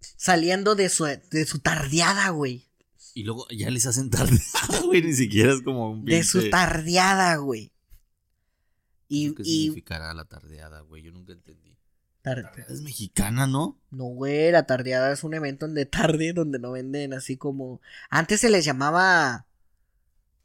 Saliendo 0.00 0.74
de 0.74 0.88
su, 0.88 1.04
de 1.04 1.46
su 1.46 1.60
tardeada, 1.60 2.30
güey. 2.30 2.66
Y 3.14 3.24
luego 3.24 3.46
ya 3.50 3.70
les 3.70 3.86
hacen 3.86 4.10
tardeada, 4.10 4.80
güey. 4.84 5.02
Ni 5.02 5.14
siquiera 5.14 5.52
es 5.52 5.62
como 5.62 5.90
un 5.92 6.04
De 6.04 6.22
su 6.24 6.50
tardeada, 6.50 7.36
güey. 7.36 7.72
Y, 9.08 9.34
¿Qué 9.34 9.42
y 9.42 9.62
significará 9.62 10.12
la 10.14 10.24
tardeada, 10.24 10.80
güey? 10.80 11.02
Yo 11.02 11.12
nunca 11.12 11.32
entendí. 11.32 11.77
Tardeada 12.34 12.72
es 12.74 12.80
mexicana, 12.82 13.46
¿no? 13.46 13.78
No, 13.90 14.04
güey, 14.04 14.50
la 14.52 14.66
tardeada 14.66 15.12
es 15.12 15.24
un 15.24 15.34
evento 15.34 15.66
en 15.66 15.74
de 15.74 15.86
tarde 15.86 16.32
donde 16.34 16.58
no 16.58 16.72
venden 16.72 17.12
así 17.14 17.36
como. 17.36 17.80
Antes 18.10 18.40
se 18.40 18.50
les 18.50 18.64
llamaba. 18.64 19.46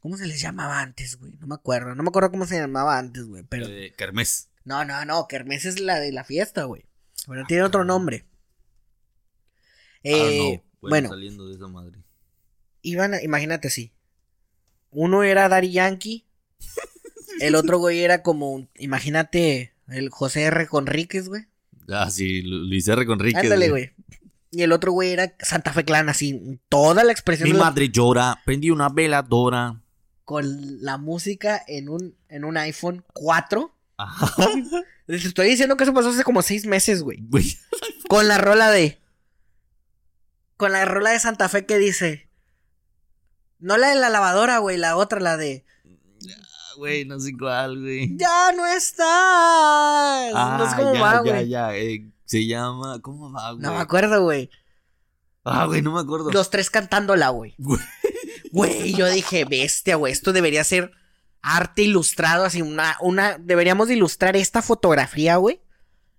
¿Cómo 0.00 0.16
se 0.18 0.26
les 0.26 0.40
llamaba 0.40 0.80
antes, 0.80 1.16
güey? 1.18 1.32
No 1.40 1.46
me 1.46 1.54
acuerdo. 1.54 1.94
No 1.94 2.02
me 2.02 2.08
acuerdo 2.08 2.30
cómo 2.30 2.46
se 2.46 2.58
llamaba 2.58 2.98
antes, 2.98 3.24
güey. 3.24 3.42
Pero. 3.48 3.66
Eh, 3.66 3.92
Kermés. 3.96 4.48
No, 4.64 4.84
no, 4.84 5.04
no. 5.04 5.26
Kermés 5.28 5.64
es 5.64 5.80
la 5.80 5.98
de 6.00 6.12
la 6.12 6.24
fiesta, 6.24 6.64
güey. 6.64 6.84
Pero 7.26 7.44
tiene 7.46 7.62
otro 7.62 7.84
nombre. 7.84 8.26
Eh, 10.02 10.52
ah, 10.52 10.56
no. 10.82 10.88
bueno, 10.90 11.08
Saliendo 11.08 11.46
de 11.48 11.54
esa 11.54 11.66
madre. 11.68 11.98
iban 12.82 13.14
a- 13.14 13.22
imagínate 13.22 13.68
así. 13.68 13.92
Uno 14.90 15.22
era 15.22 15.48
Daddy 15.48 15.72
Yankee. 15.72 16.26
El 17.40 17.54
otro 17.54 17.78
güey 17.78 18.00
era 18.04 18.22
como. 18.22 18.68
Imagínate 18.76 19.72
el 19.88 20.08
José 20.10 20.42
R. 20.44 20.66
Conríquez, 20.66 21.28
güey. 21.28 21.46
Ah, 21.90 22.10
sí, 22.10 22.42
Luis 22.42 22.86
R. 22.88 23.04
Conríquez. 23.06 23.42
Ándale, 23.44 23.70
güey. 23.70 23.92
Y 24.50 24.62
el 24.62 24.72
otro 24.72 24.92
güey 24.92 25.10
era 25.12 25.34
Santa 25.40 25.72
Fe 25.72 25.84
Clan, 25.84 26.08
así. 26.08 26.60
Toda 26.68 27.02
la 27.04 27.12
expresión 27.12 27.48
Mi 27.48 27.52
de 27.54 27.58
madre 27.60 27.88
llora, 27.88 28.40
prendí 28.44 28.70
una 28.70 28.88
veladora. 28.88 29.80
con 30.24 30.82
la 30.82 30.96
música 30.96 31.62
en 31.66 31.88
un, 31.88 32.16
en 32.28 32.44
un 32.44 32.56
iPhone 32.56 33.04
4. 33.12 33.74
Ajá. 33.96 34.46
Te 35.06 35.16
estoy 35.16 35.48
diciendo 35.48 35.76
que 35.76 35.84
eso 35.84 35.92
pasó 35.92 36.08
hace 36.10 36.24
como 36.24 36.40
seis 36.42 36.66
meses, 36.66 37.02
güey. 37.02 37.18
Güey. 37.28 37.58
Con 38.08 38.28
la 38.28 38.38
rola 38.38 38.70
de. 38.70 38.98
Con 40.56 40.72
la 40.72 40.84
rola 40.84 41.10
de 41.10 41.18
Santa 41.18 41.48
Fe 41.48 41.66
que 41.66 41.78
dice. 41.78 42.28
No 43.58 43.76
la 43.76 43.88
de 43.90 43.96
la 43.96 44.08
lavadora, 44.08 44.58
güey, 44.58 44.78
la 44.78 44.96
otra, 44.96 45.20
la 45.20 45.36
de. 45.36 45.64
Ah, 46.74 46.78
Güey, 46.78 47.04
no 47.04 47.20
sé 47.20 47.36
cuál, 47.38 47.80
güey. 47.80 48.16
¡Ya 48.16 48.52
no 48.52 48.66
estás! 48.66 50.32
no 50.32 50.66
sé 50.66 50.72
Ah, 50.72 50.76
cómo 50.76 50.94
ya, 50.94 51.00
va, 51.00 51.12
ya, 51.14 51.20
güey. 51.32 51.48
ya. 51.48 51.76
eh, 51.76 52.10
se 52.24 52.46
llama. 52.46 53.00
¿Cómo 53.00 53.30
va, 53.32 53.52
güey? 53.52 53.62
No 53.62 53.74
me 53.74 53.80
acuerdo, 53.80 54.22
güey. 54.22 54.50
Ah, 55.44 55.66
güey, 55.66 55.82
no 55.82 55.92
me 55.92 56.00
acuerdo. 56.00 56.30
Los 56.32 56.50
tres 56.50 56.70
cantándola, 56.70 57.28
güey. 57.28 57.54
Güey. 58.50 58.94
Yo 58.94 59.08
dije, 59.10 59.44
bestia, 59.44 59.96
güey. 59.96 60.12
Esto 60.12 60.32
debería 60.32 60.64
ser 60.64 60.92
arte 61.42 61.82
ilustrado, 61.82 62.44
así, 62.44 62.62
una, 62.62 62.96
una. 63.00 63.36
Deberíamos 63.38 63.88
de 63.88 63.94
ilustrar 63.94 64.36
esta 64.36 64.62
fotografía, 64.62 65.36
güey. 65.36 65.60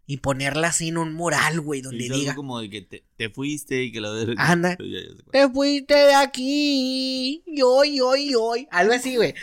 Y 0.08 0.18
ponerla 0.18 0.68
así 0.68 0.89
en 0.89 0.98
un 1.00 1.15
mural, 1.15 1.62
güey, 1.62 1.82
donde 1.82 2.04
algo 2.06 2.15
diga. 2.18 2.36
como 2.36 2.60
de 2.60 2.70
que 2.70 2.82
te, 2.84 3.04
te 3.18 3.32
fuiste 3.32 3.82
y 3.86 3.91
que 3.91 4.00
la 4.02 4.12
verga. 4.12 4.36
Anda. 4.38 4.78
Ya, 4.80 4.86
ya. 4.86 5.32
Te 5.32 5.50
fuiste 5.50 5.96
de 5.96 6.13
aquí. 6.13 7.41
Y 7.48 7.62
hoy, 7.63 8.00
hoy, 8.02 8.36
hoy. 8.39 8.68
Algo 8.70 8.94
así, 8.94 9.15
güey. 9.15 9.34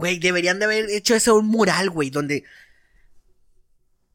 Güey, 0.00 0.18
deberían 0.18 0.58
de 0.58 0.64
haber 0.64 0.90
hecho 0.90 1.14
eso 1.14 1.36
un 1.36 1.46
mural, 1.46 1.90
güey, 1.90 2.10
donde. 2.10 2.44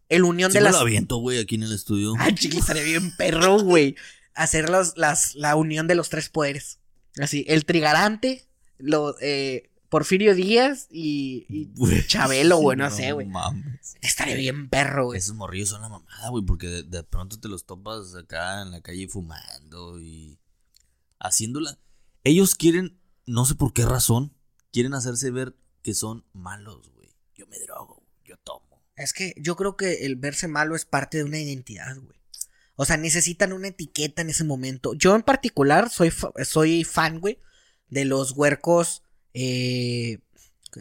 El 0.09 0.23
unión 0.23 0.51
Sí 0.51 0.57
de 0.57 0.61
me 0.61 0.65
las. 0.65 0.73
lo 0.73 0.81
aviento, 0.81 1.17
güey, 1.17 1.39
aquí 1.39 1.55
en 1.55 1.63
el 1.63 1.71
estudio. 1.71 2.13
Ah, 2.19 2.33
chiqui, 2.33 2.57
estaría 2.57 2.83
bien 2.83 3.15
perro, 3.15 3.59
güey. 3.59 3.95
Hacer 4.35 4.69
los, 4.69 4.97
las, 4.97 5.33
la 5.35 5.55
unión 5.55 5.87
de 5.87 5.95
los 5.95 6.09
tres 6.09 6.29
poderes. 6.29 6.79
Así, 7.19 7.45
el 7.47 7.65
Trigarante, 7.65 8.45
lo, 8.77 9.15
eh, 9.21 9.71
Porfirio 9.89 10.35
Díaz 10.35 10.87
y, 10.91 11.45
y 11.47 11.71
Güey. 11.75 12.05
Chabelo, 12.05 12.57
güey, 12.57 12.77
no 12.77 12.91
sé, 12.91 13.13
güey. 13.13 13.27
Estaría 14.01 14.35
bien 14.35 14.69
perro, 14.69 15.05
güey. 15.05 15.19
Esos 15.19 15.35
morrillos 15.35 15.69
son 15.69 15.81
la 15.81 15.89
mamada, 15.89 16.29
güey, 16.29 16.43
porque 16.43 16.67
de, 16.67 16.83
de 16.83 17.03
pronto 17.03 17.39
te 17.39 17.47
los 17.47 17.65
topas 17.65 18.13
acá 18.15 18.61
en 18.61 18.71
la 18.71 18.81
calle 18.81 19.07
fumando 19.07 19.99
y 20.01 20.37
haciéndola. 21.19 21.79
Ellos 22.23 22.55
quieren, 22.55 22.99
no 23.25 23.45
sé 23.45 23.55
por 23.55 23.71
qué 23.73 23.85
razón, 23.85 24.33
quieren 24.71 24.93
hacerse 24.93 25.31
ver 25.31 25.55
que 25.85 25.93
son 25.93 26.25
malos, 26.33 26.89
güey. 26.95 27.13
Yo 27.35 27.45
me 27.45 27.59
drogo, 27.59 28.01
yo 28.23 28.37
tomo. 28.37 28.81
Es 28.95 29.13
que 29.13 29.35
yo 29.37 29.55
creo 29.55 29.77
que 29.77 30.05
el 30.07 30.15
verse 30.15 30.47
malo 30.47 30.75
es 30.75 30.83
parte 30.83 31.19
de 31.19 31.25
una 31.25 31.37
identidad, 31.37 31.95
güey. 31.95 32.17
O 32.75 32.85
sea, 32.85 32.97
necesitan 32.97 33.53
una 33.53 33.67
etiqueta 33.67 34.23
en 34.23 34.31
ese 34.31 34.43
momento. 34.43 34.95
Yo 34.95 35.15
en 35.15 35.21
particular 35.21 35.91
soy, 35.91 36.09
fa- 36.09 36.31
soy 36.43 36.83
fan, 36.83 37.19
güey, 37.19 37.39
de 37.89 38.03
los 38.05 38.31
huercos. 38.31 39.03
Eh, 39.35 40.17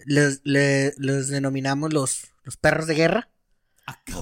les, 0.06 0.42
denominamos 0.42 1.92
los, 1.92 2.28
los 2.44 2.56
perros 2.56 2.86
de 2.86 2.94
guerra. 2.94 3.28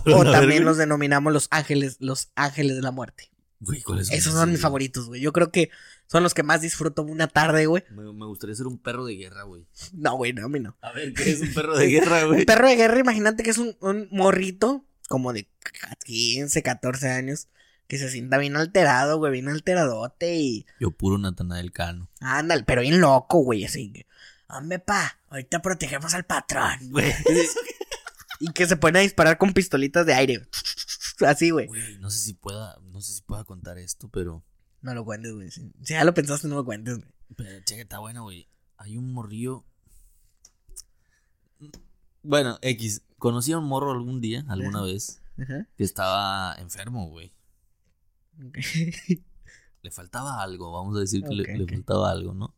O 0.07 0.25
también 0.25 0.65
los 0.65 0.79
denominamos 0.79 1.33
los 1.33 1.47
ángeles, 1.53 1.99
los 2.01 2.33
ángeles 2.35 2.75
de 2.75 2.83
la 2.83 2.91
muerte. 2.91 3.31
Güey, 3.65 3.81
¿cuáles 3.81 4.11
Esos 4.11 4.35
son 4.35 4.51
mis 4.51 4.61
favoritos, 4.61 5.07
güey. 5.07 5.21
Yo 5.21 5.33
creo 5.33 5.53
que 5.53 5.71
son 6.09 6.23
los 6.25 6.35
que 6.35 6.43
más 6.43 6.61
disfruto 6.61 7.03
una 7.05 7.29
tarde, 7.29 7.67
güey. 7.67 7.85
Me, 7.91 8.03
me 8.13 8.27
gustaría 8.27 8.57
ser 8.57 8.67
un 8.67 8.77
perro 8.79 9.05
de 9.05 9.15
guerra, 9.15 9.45
güey. 9.45 9.65
No, 9.93 10.17
güey, 10.17 10.33
no, 10.33 10.47
a 10.47 10.49
mí 10.49 10.59
no. 10.59 10.77
A 10.83 10.93
ver, 10.93 11.15
¿qué 11.15 11.31
es 11.31 11.41
un 11.41 11.55
perro 11.55 11.77
de 11.79 11.87
guerra, 11.87 12.25
güey? 12.27 12.41
Un 12.41 12.45
perro 12.45 12.69
de 12.69 12.75
guerra, 12.77 12.99
imagínate 12.99 13.43
que 13.45 13.51
es 13.51 13.59
un, 13.59 13.77
un 13.81 14.09
morrito 14.11 14.85
como 15.09 15.33
de 15.33 15.49
15, 16.05 16.63
14 16.63 17.09
años 17.09 17.49
que 17.87 17.99
se 17.99 18.11
sienta 18.11 18.39
bien 18.39 18.57
alterado, 18.57 19.19
güey, 19.19 19.33
bien 19.33 19.49
alteradote 19.49 20.37
y 20.37 20.67
Yo 20.81 20.91
puro 20.91 21.19
Natanael 21.19 21.73
Cano. 21.73 22.09
ándale, 22.21 22.65
pero 22.65 22.81
bien 22.81 23.01
loco, 23.01 23.39
güey, 23.41 23.65
así 23.65 23.93
que, 23.93 24.07
hombre, 24.49 24.79
pa, 24.79 25.19
ahorita 25.29 25.61
protegemos 25.63 26.15
al 26.15 26.25
patrón, 26.25 26.79
güey. 26.91 27.13
y 28.41 28.51
que 28.53 28.67
se 28.67 28.77
pone 28.77 28.99
a 28.99 29.03
disparar 29.03 29.39
con 29.39 29.53
pistolitas 29.53 30.07
de 30.07 30.15
aire, 30.15 30.43
así, 31.31 31.51
güey. 31.51 31.67
Güey, 31.69 31.99
no 31.99 32.11
sé 32.11 32.19
si 32.19 32.35
pueda, 32.35 32.79
no 32.83 33.01
sé 33.01 33.13
si 33.15 33.23
pueda 33.23 33.45
contar 33.45 33.79
esto, 33.79 34.09
pero... 34.09 34.45
No 34.81 34.95
lo 34.95 35.05
cuentes, 35.05 35.33
güey. 35.33 35.51
Si, 35.51 35.71
ya 35.81 36.05
lo 36.05 36.13
pensaste, 36.15 36.49
no 36.49 36.57
lo 36.57 36.65
cuentes, 36.65 36.99
güey. 36.99 37.11
Pero, 37.37 37.65
cheque, 37.65 37.83
está 37.83 37.99
buena, 38.01 38.21
güey. 38.21 38.49
Hay 38.77 38.97
un 38.97 39.13
morrillo. 39.13 39.65
Bueno, 42.23 42.59
X. 42.63 43.03
Conocí 43.19 43.53
a 43.53 43.59
un 43.59 43.65
morro 43.67 43.93
algún 43.93 44.21
día, 44.21 44.45
alguna 44.49 44.79
Ajá. 44.79 44.87
vez, 44.87 45.23
Ajá. 45.41 45.69
que 45.77 45.85
estaba 45.85 46.55
enfermo, 46.59 47.09
güey. 47.09 47.33
Le 49.83 49.91
faltaba 49.91 50.43
algo, 50.43 50.73
vamos 50.73 50.97
a 50.97 51.01
decir 51.01 51.23
que 51.23 51.35
le- 51.35 51.67
faltaba 51.69 52.11
algo, 52.11 52.35
¿no? 52.35 52.55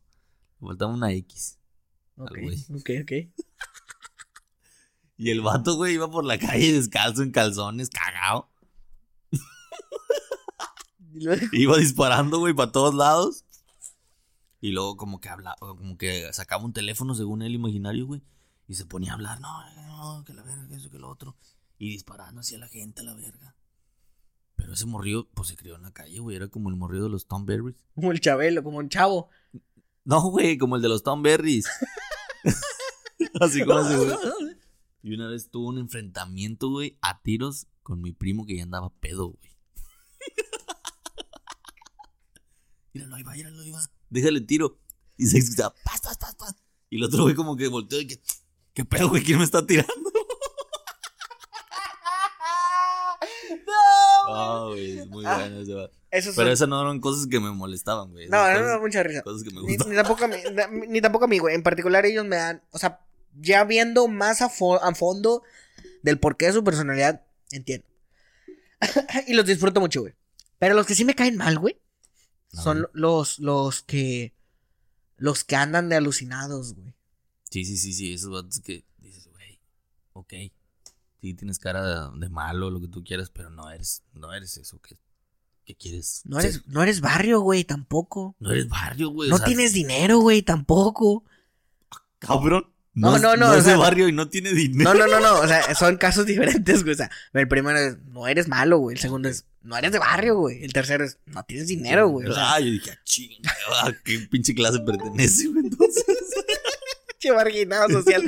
Le 0.61 0.67
faltaba 0.67 0.93
una 0.93 1.11
X. 1.13 1.59
Ok, 2.17 2.31
Al 2.35 2.41
güey. 2.43 2.65
ok, 2.73 2.89
ok. 3.03 3.11
Y 5.17 5.29
el 5.29 5.39
vato, 5.39 5.75
güey, 5.77 5.93
iba 5.93 6.11
por 6.11 6.25
la 6.25 6.37
calle 6.37 6.73
descalzo 6.73 7.23
en 7.23 7.31
calzones, 7.31 7.89
cagado. 7.89 8.49
Iba 11.51 11.77
disparando, 11.77 12.39
güey, 12.39 12.53
para 12.53 12.71
todos 12.71 12.93
lados. 12.93 13.45
Y 14.61 14.71
luego 14.71 14.97
como 14.97 15.19
que 15.19 15.29
hablaba, 15.29 15.57
como 15.59 15.97
que 15.97 16.31
sacaba 16.33 16.63
un 16.63 16.73
teléfono 16.73 17.13
según 17.15 17.41
él 17.41 17.53
imaginario, 17.53 18.07
güey. 18.07 18.23
Y 18.67 18.75
se 18.75 18.85
ponía 18.85 19.11
a 19.11 19.15
hablar, 19.15 19.39
no, 19.39 19.49
no, 19.85 20.23
que 20.23 20.33
la 20.33 20.41
verga, 20.41 20.67
que 20.67 20.75
eso, 20.75 20.89
que 20.89 20.97
lo 20.97 21.09
otro. 21.09 21.35
Y 21.77 21.89
disparando 21.89 22.41
hacia 22.41 22.57
la 22.57 22.67
gente 22.67 23.03
la 23.03 23.13
verga. 23.13 23.55
Pero 24.55 24.73
ese 24.73 24.85
morrillo, 24.85 25.27
pues 25.33 25.49
se 25.49 25.55
crió 25.55 25.75
en 25.75 25.83
la 25.83 25.91
calle, 25.91 26.19
güey. 26.19 26.35
Era 26.35 26.47
como 26.47 26.69
el 26.69 26.75
morrillo 26.75 27.03
de 27.03 27.09
los 27.09 27.27
Tom 27.27 27.45
Berries. 27.45 27.75
Como 27.93 28.11
el 28.11 28.19
chabelo, 28.19 28.63
como 28.63 28.79
un 28.79 28.89
chavo. 28.89 29.29
No, 30.03 30.21
güey, 30.29 30.57
como 30.57 30.77
el 30.77 30.81
de 30.81 30.89
los 30.89 31.03
Tom 31.03 31.21
Berries. 31.21 31.67
Así 33.39 33.63
como 33.63 33.79
ese, 33.81 33.97
güey. 33.97 34.15
Y 35.03 35.13
una 35.13 35.27
vez 35.27 35.51
tuvo 35.51 35.67
un 35.67 35.77
enfrentamiento, 35.77 36.69
güey, 36.69 36.97
a 37.01 37.21
tiros 37.21 37.67
con 37.83 38.01
mi 38.01 38.11
primo 38.13 38.45
que 38.47 38.57
ya 38.57 38.63
andaba 38.63 38.89
pedo, 38.89 39.27
güey. 39.27 39.51
Míralo, 42.95 43.15
ahí 43.17 43.23
va, 43.23 43.33
míralo, 43.33 43.61
ahí 43.61 43.71
va. 43.71 43.81
Déjale 44.09 44.39
tiro. 44.39 44.77
Y 45.17 45.25
se 45.27 45.37
escucha, 45.37 45.69
paz, 45.83 45.99
paz, 46.01 46.17
paz, 46.17 46.33
paz. 46.35 46.55
Y 46.89 46.95
el 46.95 47.03
otro 47.03 47.23
güey 47.23 47.35
como 47.35 47.57
que 47.57 47.67
volteó 47.67 47.99
y 47.99 48.07
que, 48.07 48.21
¿qué 48.73 48.85
pedo, 48.85 49.09
güey? 49.09 49.21
¿Quién 49.21 49.37
me 49.37 49.43
está 49.43 49.65
tirando? 49.67 49.93
no, 53.67 54.33
Ah, 54.33 54.65
güey, 54.69 54.99
es 54.99 55.07
muy 55.07 55.25
Ah, 55.25 55.39
bueno 55.39 55.59
ese 55.59 55.73
va. 55.73 55.89
Eso 56.11 56.31
Pero 56.35 56.47
son- 56.47 56.53
esas 56.53 56.67
no 56.69 56.81
eran 56.81 56.99
cosas 57.01 57.27
que 57.27 57.39
me 57.41 57.51
molestaban, 57.51 58.11
güey. 58.11 58.29
No, 58.29 58.49
no, 58.53 58.61
no, 58.61 58.79
mucha 58.79 59.03
risa. 59.03 59.21
cosas 59.23 59.43
que 59.43 59.51
me 59.53 59.61
Ni, 59.61 59.67
gustan. 59.75 59.89
ni 59.89 59.95
tampoco 59.97 60.23
a 60.23 60.27
mí, 60.29 60.37
ni, 60.71 60.87
ni 60.87 61.01
tampoco 61.01 61.25
a 61.25 61.27
mí, 61.27 61.37
güey. 61.39 61.53
En 61.55 61.63
particular 61.63 62.05
ellos 62.05 62.23
me 62.25 62.37
dan, 62.37 62.63
o 62.71 62.77
sea, 62.77 63.01
ya 63.37 63.65
viendo 63.65 64.07
más 64.07 64.41
a, 64.41 64.49
fo- 64.49 64.79
a 64.81 64.95
fondo 64.95 65.43
del 66.01 66.17
porqué 66.19 66.45
de 66.47 66.53
su 66.53 66.63
personalidad, 66.63 67.25
entiendo. 67.51 67.85
y 69.27 69.33
los 69.33 69.45
disfruto 69.45 69.81
mucho, 69.81 70.01
güey. 70.01 70.13
Pero 70.59 70.75
los 70.75 70.85
que 70.85 70.95
sí 70.95 71.03
me 71.03 71.15
caen 71.15 71.35
mal, 71.35 71.59
güey, 71.59 71.77
Son 72.63 72.87
los, 72.93 73.39
los 73.39 73.81
que, 73.81 74.33
los 75.17 75.43
que 75.43 75.55
andan 75.55 75.89
de 75.89 75.95
alucinados, 75.95 76.73
güey. 76.73 76.93
Sí, 77.49 77.65
sí, 77.65 77.77
sí, 77.77 77.93
sí, 77.93 78.13
esos 78.13 78.31
vatos 78.31 78.59
que 78.59 78.85
dices, 78.97 79.29
güey. 79.31 79.59
ok. 80.13 80.33
Sí, 81.21 81.33
tienes 81.33 81.59
cara 81.59 82.11
de, 82.11 82.19
de 82.19 82.29
malo, 82.29 82.69
lo 82.69 82.81
que 82.81 82.87
tú 82.87 83.03
quieras, 83.03 83.29
pero 83.29 83.49
no 83.49 83.69
eres, 83.71 84.03
no 84.13 84.33
eres 84.33 84.57
eso 84.57 84.79
que, 84.79 84.97
que 85.65 85.75
quieres. 85.75 86.21
No 86.25 86.39
ser. 86.39 86.51
eres, 86.51 86.67
no 86.67 86.83
eres 86.83 87.01
barrio, 87.01 87.41
güey, 87.41 87.63
tampoco. 87.63 88.35
No 88.39 88.51
eres 88.51 88.67
barrio, 88.67 89.09
güey. 89.09 89.29
No 89.29 89.35
o 89.35 89.37
sea, 89.39 89.47
tienes 89.47 89.73
dinero, 89.73 90.19
güey, 90.19 90.41
tampoco. 90.41 91.23
Cabrón. 92.19 92.74
No, 92.95 93.15
es- 93.17 93.21
no, 93.21 93.35
no, 93.35 93.51
o 93.51 93.53
es 93.55 93.65
de 93.65 93.75
barrio 93.75 94.07
y 94.07 94.13
no 94.13 94.29
tiene 94.29 94.53
dinero. 94.53 94.93
No, 94.93 94.99
no, 94.99 95.07
no, 95.07 95.19
no. 95.19 95.39
O 95.41 95.47
sea, 95.47 95.75
son 95.75 95.97
casos 95.97 96.25
diferentes, 96.25 96.81
güey. 96.83 96.93
O 96.93 96.97
sea, 96.97 97.11
el 97.33 97.47
primero 97.47 97.77
es, 97.77 97.97
no 98.05 98.27
eres 98.27 98.47
malo, 98.47 98.77
güey. 98.79 98.95
El 98.95 99.01
segundo 99.01 99.27
es, 99.29 99.45
no 99.63 99.75
eres 99.77 99.91
de 99.91 99.99
barrio, 99.99 100.37
güey. 100.37 100.63
El 100.63 100.71
tercero 100.73 101.03
es, 101.03 101.17
no 101.25 101.43
tienes 101.43 101.67
dinero, 101.67 102.07
güey. 102.07 102.27
O 102.27 102.33
sea, 102.33 102.53
Ah, 102.55 102.59
yo 102.61 102.71
dije, 102.71 102.91
ah, 102.91 102.99
chinga, 103.03 103.51
¿a 103.83 103.91
qué 104.03 104.19
pinche 104.31 104.55
clase 104.55 104.79
pertenece, 104.79 105.47
güey? 105.47 105.65
Entonces. 105.65 106.05
Che 107.19 107.31
marginado 107.33 107.89
social. 107.89 108.23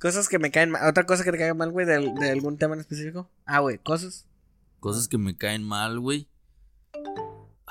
cosas 0.00 0.28
que 0.28 0.38
me 0.38 0.50
caen 0.50 0.70
mal. 0.70 0.88
Otra 0.88 1.06
cosa 1.06 1.24
que 1.24 1.32
te 1.32 1.38
caiga 1.38 1.54
mal, 1.54 1.70
güey, 1.70 1.86
de, 1.86 2.12
de 2.20 2.30
algún 2.30 2.58
tema 2.58 2.74
en 2.74 2.80
específico. 2.80 3.30
Ah, 3.46 3.60
güey, 3.60 3.78
cosas. 3.78 4.26
Cosas 4.80 5.06
que 5.08 5.16
me 5.16 5.36
caen 5.36 5.62
mal, 5.62 6.00
güey. 6.00 6.28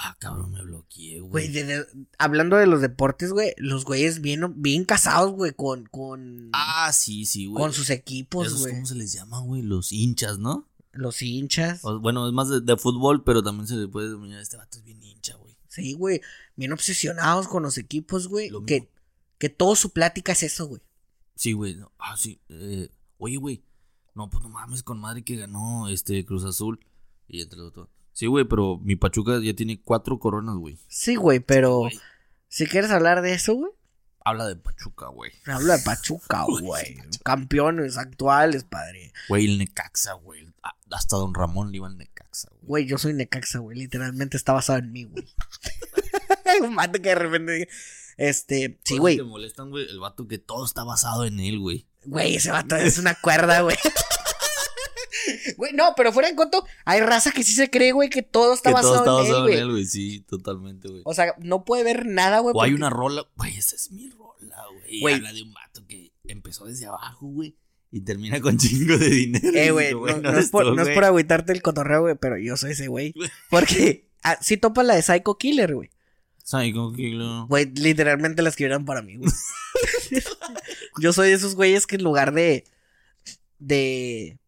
Ah, 0.04 0.18
cabrón, 0.20 0.52
me 0.52 0.64
bloqueé, 0.64 1.20
Güey, 1.20 1.48
güey. 1.48 1.52
de- 1.52 1.64
de- 1.64 1.86
hablando 2.18 2.56
de 2.56 2.66
los 2.66 2.82
deportes, 2.82 3.32
güey, 3.34 3.54
los 3.58 3.86
güeyes 3.86 4.20
bien, 4.22 4.60
bien 4.60 4.84
casados, 4.84 5.32
güey, 5.34 5.54
con, 5.54 5.86
con, 5.86 6.50
Ah, 6.54 6.92
sí, 6.92 7.26
sí, 7.26 7.46
güey. 7.46 7.62
con 7.62 7.72
sus 7.72 7.92
equipos, 7.92 8.48
Esos, 8.48 8.62
güey. 8.62 8.74
¿Cómo 8.74 8.86
se 8.88 8.96
les 8.96 9.14
llama, 9.14 9.40
güey? 9.42 9.62
Los 9.62 9.92
hinchas, 9.92 10.40
¿no? 10.40 10.68
Los 10.92 11.22
hinchas. 11.22 11.82
O- 11.84 12.00
bueno, 12.00 12.28
es 12.28 12.34
más 12.34 12.50
de, 12.50 12.62
de 12.62 12.78
fútbol, 12.78 13.24
pero 13.24 13.44
también 13.44 13.68
se 13.68 13.76
le 13.76 13.88
puede 13.88 14.08
denominar. 14.08 14.42
Este 14.42 14.58
vato 14.58 14.80
es 14.80 14.84
bien 14.84 15.04
hincha, 15.04 15.36
güey. 15.36 15.56
Sí, 15.68 15.94
güey. 15.94 16.20
Bien 16.56 16.72
obsesionados 16.74 17.48
con 17.48 17.62
los 17.64 17.78
equipos, 17.78 18.28
güey. 18.28 18.50
Lo 18.50 18.66
Que, 18.66 18.82
mismo. 18.82 18.90
que 19.38 19.50
todo 19.50 19.76
su 19.76 19.92
plática 19.92 20.32
es 20.32 20.42
eso, 20.44 20.66
güey. 20.68 20.82
Sí, 21.36 21.54
güey. 21.54 21.76
no, 21.76 21.92
Ah, 22.00 22.18
sí. 22.18 22.42
eh, 22.50 22.90
oye, 23.20 23.38
güey. 23.38 23.64
No, 24.16 24.30
pues 24.30 24.44
no 24.44 24.50
mames 24.50 24.82
con 24.84 25.00
madre 25.00 25.24
que 25.24 25.36
ganó 25.38 25.88
este 25.90 26.26
Cruz 26.26 26.44
Azul. 26.44 26.80
Y 27.28 27.42
entre 27.42 27.60
los 27.60 27.72
dos. 27.74 27.88
Sí, 28.14 28.26
güey, 28.28 28.46
pero 28.46 28.78
mi 28.84 28.96
Pachuca 28.96 29.40
ya 29.42 29.54
tiene 29.56 29.82
cuatro 29.82 30.20
coronas, 30.20 30.56
güey. 30.58 30.78
Sí, 30.88 31.16
güey, 31.16 31.40
pero 31.40 31.88
si 32.48 32.66
quieres 32.68 32.92
hablar 32.92 33.22
de 33.22 33.34
eso, 33.34 33.54
güey, 33.56 33.72
Habla 34.24 34.46
de 34.46 34.56
Pachuca, 34.56 35.08
güey. 35.08 35.32
habla 35.48 35.78
de 35.78 35.84
Pachuca, 35.84 36.44
güey. 36.62 36.98
Campeones 37.24 37.98
actuales, 37.98 38.64
padre. 38.66 39.12
Güey, 39.30 39.46
el 39.46 39.58
Necaxa, 39.58 40.14
güey. 40.14 40.48
Hasta 40.92 41.16
Don 41.18 41.34
Ramón 41.34 41.72
le 41.72 41.78
iba 41.78 41.88
al 41.88 41.98
Necaxa, 41.98 42.50
güey. 42.52 42.62
Güey, 42.68 42.86
yo 42.86 42.98
soy 43.00 43.14
Necaxa, 43.14 43.58
güey. 43.60 43.80
Literalmente 43.80 44.38
está 44.38 44.54
basado 44.54 44.78
en 44.78 44.92
mí, 44.92 45.06
güey. 45.06 45.26
Un 46.62 46.76
mato 46.76 47.02
que 47.02 47.10
de 47.10 47.16
repente 47.16 47.52
diga, 47.54 47.68
Este, 48.18 48.80
sí, 48.84 49.00
güey. 49.00 49.18
que 49.18 49.24
molestan, 49.24 49.72
güey. 49.72 49.90
El 49.90 50.00
vato 50.00 50.28
que 50.28 50.38
todo 50.38 50.66
está 50.66 50.84
basado 50.84 51.26
en 51.26 51.40
él, 51.40 51.58
güey. 51.58 51.88
Güey, 52.06 52.36
ese 52.36 52.52
vato 52.52 52.76
es 52.76 53.00
una 53.00 53.16
cuerda, 53.16 53.62
güey. 53.62 53.78
Güey, 55.58 55.74
no, 55.74 55.94
pero 55.96 56.12
fuera 56.14 56.30
de 56.30 56.36
coto, 56.36 56.66
hay 56.86 57.02
raza 57.02 57.32
que 57.32 57.44
sí 57.44 57.54
se 57.54 57.70
cree, 57.70 57.92
güey, 57.92 58.10
que 58.10 58.22
todo 58.22 58.54
está 58.54 58.70
que 58.74 58.82
todo 58.82 58.92
basado, 58.92 59.00
está 59.00 59.12
en 59.12 59.26
él, 59.28 59.32
basado 59.32 59.50
en 59.50 59.58
él, 59.58 59.72
güey. 59.72 59.86
Sí, 59.86 60.22
totalmente, 60.22 60.88
güey. 60.88 61.02
O 61.06 61.14
sea, 61.14 61.36
no 61.40 61.66
puede 61.66 61.84
ver 61.84 62.06
nada, 62.06 62.40
güey. 62.40 62.54
O 62.56 62.62
hay 62.62 62.74
una 62.74 62.90
rola, 62.90 63.26
güey, 63.36 63.56
esa 63.58 63.76
es 63.76 63.92
mi 63.92 64.10
rola, 64.10 64.58
güey. 64.74 65.00
Güey. 65.00 65.16
Habla 65.16 65.34
de 65.34 65.44
un 65.44 65.54
vato 65.54 65.86
que 65.88 66.12
empezó 66.26 66.66
desde 66.66 66.86
abajo, 66.86 67.28
güey. 67.28 67.56
Y 67.92 68.02
termina 68.02 68.40
con 68.40 68.58
chingo 68.58 68.98
de 68.98 69.10
dinero. 69.10 69.52
Eh, 69.54 69.72
güey, 69.72 69.94
no, 70.22 70.38
es 70.38 70.50
por, 70.50 70.66
no 70.66 70.82
es 70.82 70.88
güey. 70.88 70.96
por 70.96 71.04
agüitarte 71.04 71.52
el 71.52 71.62
cotorreo, 71.62 72.02
güey, 72.02 72.16
pero 72.16 72.38
yo 72.38 72.56
soy 72.56 72.72
ese 72.72 72.88
güey. 72.88 73.12
Güey. 73.12 73.30
Porque 73.50 74.08
ah, 74.24 74.38
sí 74.42 74.58
topa 74.58 74.84
la 74.84 74.96
de 74.96 75.02
Psycho 75.02 75.38
Killer, 75.38 75.76
güey. 75.76 75.90
Psycho 76.44 76.94
Killer. 76.94 77.46
Güey, 77.48 77.72
literalmente 77.76 78.42
la 78.42 78.50
escribieron 78.50 78.86
para 78.86 79.02
mí, 79.02 79.18
güey. 79.18 79.32
yo 81.02 81.12
soy 81.12 81.30
de 81.30 81.34
esos 81.36 81.56
güeyes 81.56 81.86
que 81.86 81.98
en 81.98 82.04
lugar 82.04 82.34
de. 82.34 82.64
de. 83.60 84.40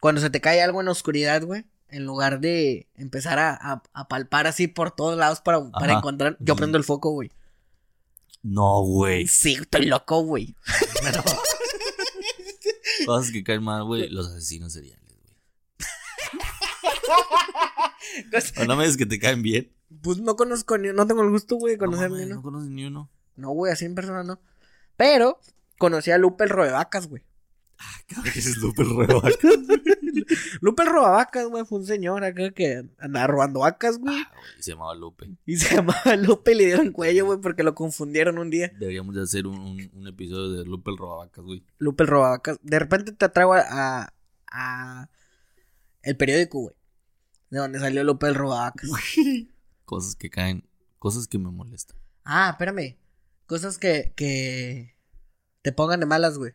Cuando 0.00 0.20
se 0.20 0.30
te 0.30 0.40
cae 0.40 0.62
algo 0.62 0.80
en 0.80 0.86
la 0.86 0.92
oscuridad, 0.92 1.42
güey. 1.42 1.64
En 1.90 2.04
lugar 2.04 2.40
de 2.40 2.86
empezar 2.96 3.38
a, 3.38 3.50
a- 3.54 3.82
a 3.94 4.08
palpar 4.08 4.46
así 4.46 4.68
por 4.68 4.90
todos 4.90 5.16
lados 5.18 5.40
para, 5.40 5.70
para 5.70 5.94
encontrar, 5.94 6.36
yo 6.38 6.54
prendo 6.54 6.76
el 6.76 6.84
foco, 6.84 7.10
güey. 7.12 7.30
No, 8.42 8.82
güey. 8.82 9.26
Sí, 9.26 9.54
estoy 9.54 9.86
loco, 9.86 10.22
güey. 10.22 10.54
Cosas 13.06 13.32
que 13.32 13.42
caen 13.42 13.62
mal, 13.62 13.84
güey. 13.84 14.08
Los 14.10 14.28
asesinos 14.28 14.72
seriales, 14.72 15.02
güey. 15.06 15.18
O 18.60 18.64
no 18.64 18.76
me 18.76 18.84
dices 18.84 18.96
que 18.98 19.06
te 19.06 19.18
caen 19.18 19.42
bien. 19.42 19.72
Pues 20.02 20.18
no 20.18 20.36
conozco 20.36 20.76
ni, 20.76 20.92
no 20.92 21.06
tengo 21.06 21.22
el 21.22 21.30
gusto, 21.30 21.56
güey, 21.56 21.76
de 21.76 21.78
No, 21.78 21.84
conocer 21.86 22.10
mames, 22.10 22.26
ni 22.26 22.30
no 22.30 22.34
uno. 22.40 22.42
conoces 22.42 22.70
ni 22.70 22.84
uno. 22.84 23.10
No, 23.36 23.50
güey, 23.50 23.72
así 23.72 23.84
en 23.84 23.94
persona 23.94 24.22
no. 24.24 24.40
Pero 24.96 25.40
conocí 25.78 26.10
a 26.10 26.18
Lupe 26.18 26.44
el 26.44 26.50
Robevacas, 26.50 27.06
güey. 27.08 27.22
Cabrón, 28.08 28.32
ese 28.36 28.50
es 28.50 28.56
Lupe 28.58 28.82
Ruevaca. 28.84 29.28
Lupe 30.60 30.82
el 30.82 30.88
Robavacas, 30.88 31.46
güey, 31.48 31.64
fue 31.64 31.78
un 31.78 31.86
señor 31.86 32.24
acá 32.24 32.50
que 32.50 32.88
andaba 32.98 33.26
robando 33.28 33.60
vacas, 33.60 33.98
güey. 33.98 34.14
Ah, 34.16 34.30
güey, 34.34 34.62
Se 34.62 34.72
llamaba 34.72 34.94
Lupe. 34.94 35.30
Y 35.46 35.56
se 35.56 35.74
llamaba 35.76 36.16
Lupe 36.16 36.52
y 36.52 36.54
le 36.56 36.66
dieron 36.66 36.92
cuello, 36.92 37.26
güey, 37.26 37.40
porque 37.40 37.62
lo 37.62 37.74
confundieron 37.74 38.38
un 38.38 38.50
día. 38.50 38.72
Deberíamos 38.78 39.14
de 39.14 39.22
hacer 39.22 39.46
un, 39.46 39.58
un- 39.58 39.90
un 39.94 40.08
episodio 40.08 40.50
de 40.52 40.64
Lupe 40.64 40.90
el 40.90 40.96
Robavacas, 40.98 41.44
güey. 41.44 41.64
Lupe 41.78 42.02
el 42.04 42.08
Robavacas. 42.08 42.58
De 42.62 42.78
repente 42.78 43.12
te 43.12 43.28
traigo 43.28 43.54
a, 43.54 44.12
a, 44.50 45.08
el 46.02 46.16
periódico, 46.16 46.60
güey. 46.60 46.74
De 47.50 47.58
donde 47.58 47.78
salió 47.78 48.02
Lupe 48.04 48.26
el 48.26 48.34
Robavacas. 48.34 48.90
Cosas 49.84 50.14
que 50.16 50.28
caen, 50.30 50.68
cosas 50.98 51.26
que 51.28 51.38
me 51.38 51.50
molestan. 51.50 51.96
Ah, 52.24 52.50
espérame. 52.50 52.96
Cosas 53.46 53.78
que, 53.78 54.12
que 54.16 54.94
te 55.62 55.72
pongan 55.72 56.00
de 56.00 56.06
malas, 56.06 56.36
güey. 56.36 56.52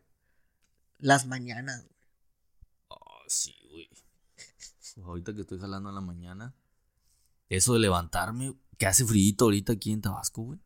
Las 1.03 1.25
mañanas, 1.25 1.83
güey. 1.83 1.95
Oh, 2.87 3.23
sí, 3.27 3.53
güey. 3.69 3.89
Ahorita 5.05 5.35
que 5.35 5.41
estoy 5.41 5.59
jalando 5.59 5.89
en 5.89 5.95
la 5.95 6.01
mañana. 6.01 6.55
Eso 7.49 7.73
de 7.73 7.81
levantarme, 7.81 8.55
que 8.77 8.85
hace 8.85 9.03
frío 9.03 9.35
ahorita 9.37 9.73
aquí 9.73 9.91
en 9.91 9.99
Tabasco, 9.99 10.43
güey. 10.43 10.59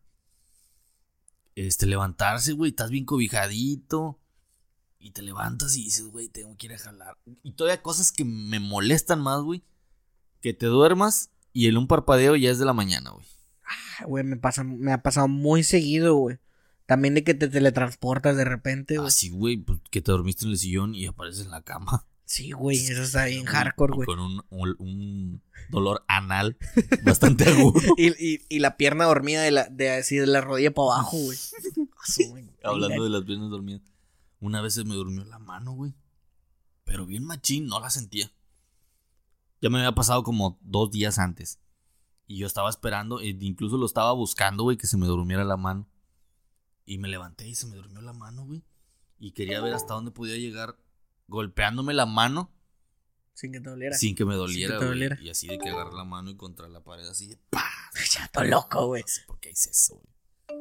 Este, 1.55 1.87
levantarse, 1.87 2.53
güey, 2.53 2.69
estás 2.69 2.91
bien 2.91 3.03
cobijadito. 3.03 4.19
Y 4.99 5.09
te 5.09 5.23
levantas 5.23 5.75
y 5.75 5.85
dices, 5.85 6.05
güey, 6.05 6.29
tengo 6.29 6.55
que 6.55 6.67
ir 6.67 6.73
a 6.75 6.77
jalar. 6.77 7.17
Y 7.41 7.53
todavía 7.53 7.81
cosas 7.81 8.11
que 8.11 8.23
me 8.23 8.59
molestan 8.59 9.19
más, 9.19 9.41
güey. 9.41 9.63
Que 10.41 10.53
te 10.53 10.67
duermas 10.67 11.31
y 11.51 11.65
en 11.65 11.77
un 11.77 11.87
parpadeo 11.87 12.35
ya 12.35 12.51
es 12.51 12.59
de 12.59 12.65
la 12.65 12.73
mañana, 12.73 13.09
güey. 13.09 13.25
Ah, 13.63 14.05
Güey, 14.05 14.23
me, 14.23 14.37
pasa, 14.37 14.63
me 14.63 14.93
ha 14.93 15.01
pasado 15.01 15.27
muy 15.27 15.63
seguido, 15.63 16.13
güey. 16.13 16.37
También 16.87 17.13
de 17.13 17.23
que 17.23 17.35
te 17.35 17.47
teletransportas 17.47 18.35
de 18.35 18.45
repente, 18.45 18.97
güey. 18.97 19.07
Así, 19.07 19.29
güey, 19.29 19.57
pues, 19.57 19.79
que 19.91 20.01
te 20.01 20.11
dormiste 20.11 20.45
en 20.45 20.51
el 20.51 20.57
sillón 20.57 20.95
y 20.95 21.05
apareces 21.05 21.45
en 21.45 21.51
la 21.51 21.61
cama. 21.61 22.07
Sí, 22.25 22.51
güey, 22.51 22.77
eso 22.77 23.03
está 23.03 23.25
bien 23.25 23.45
hardcore, 23.45 23.93
güey. 23.93 24.05
Con 24.05 24.19
un, 24.19 24.43
un- 24.49 24.75
un 24.79 25.41
dolor 25.69 26.03
anal 26.09 26.57
bastante 27.03 27.45
agudo. 27.49 27.79
Y, 27.97 28.07
y, 28.25 28.41
y 28.49 28.59
la 28.59 28.75
pierna 28.75 29.05
dormida 29.05 29.41
de 29.43 29.51
la, 29.51 29.65
de 29.69 29.91
así 29.91 30.17
de 30.17 30.27
la 30.27 30.41
rodilla 30.41 30.73
para 30.73 30.93
abajo, 30.95 31.17
güey. 31.17 31.37
Asu, 32.03 32.23
güey. 32.29 32.49
Hablando 32.63 33.03
de 33.03 33.09
las 33.11 33.23
piernas 33.23 33.49
dormidas. 33.49 33.81
Una 34.39 34.61
vez 34.61 34.73
se 34.73 34.83
me 34.83 34.95
durmió 34.95 35.23
la 35.25 35.39
mano, 35.39 35.71
güey. 35.73 35.93
Pero 36.83 37.05
bien 37.05 37.23
machín, 37.25 37.67
no 37.67 37.79
la 37.79 37.89
sentía. 37.89 38.31
Ya 39.61 39.69
me 39.69 39.79
había 39.79 39.93
pasado 39.95 40.23
como 40.23 40.57
dos 40.61 40.91
días 40.91 41.19
antes. 41.19 41.59
Y 42.27 42.37
yo 42.39 42.47
estaba 42.47 42.69
esperando, 42.69 43.19
e 43.21 43.27
incluso 43.39 43.77
lo 43.77 43.85
estaba 43.85 44.11
buscando, 44.13 44.63
güey, 44.63 44.77
que 44.77 44.87
se 44.87 44.97
me 44.97 45.05
durmiera 45.07 45.43
la 45.43 45.57
mano. 45.57 45.87
Y 46.87 46.97
me 46.99 47.07
levanté 47.09 47.47
y 47.47 47.53
se 47.53 47.67
me 47.67 47.75
durmió 47.75 48.01
la 48.01 48.13
mano, 48.13 48.45
güey. 48.45 48.63
Y 49.19 49.31
quería 49.33 49.61
ver 49.61 49.73
hasta 49.73 49.93
dónde 49.93 50.09
podía 50.11 50.37
llegar 50.37 50.77
golpeándome 51.27 51.93
la 51.93 52.05
mano 52.05 52.49
Sin 53.33 53.51
que 53.51 53.59
te 53.59 53.69
doliera. 53.69 53.97
sin 53.97 54.15
que 54.15 54.23
me 54.25 54.35
doliera, 54.35 54.75
que 54.75 54.79
te 54.79 54.85
güey. 54.85 54.89
doliera. 54.97 55.17
Y 55.21 55.29
así 55.29 55.47
de 55.47 55.57
que 55.59 55.69
agarré 55.69 55.93
la 55.93 56.05
mano 56.05 56.29
y 56.29 56.35
contra 56.37 56.69
la 56.69 56.81
pared 56.83 57.05
así 57.05 57.27
de 57.27 57.37
¡pah! 57.49 57.61
Chato 58.09 58.43
loco, 58.45 58.87
güey. 58.87 59.01
No 59.01 59.07
sé 59.07 59.21
por 59.27 59.37
qué 59.39 59.51
hice 59.51 59.69
eso, 59.69 59.95
güey. 59.95 60.59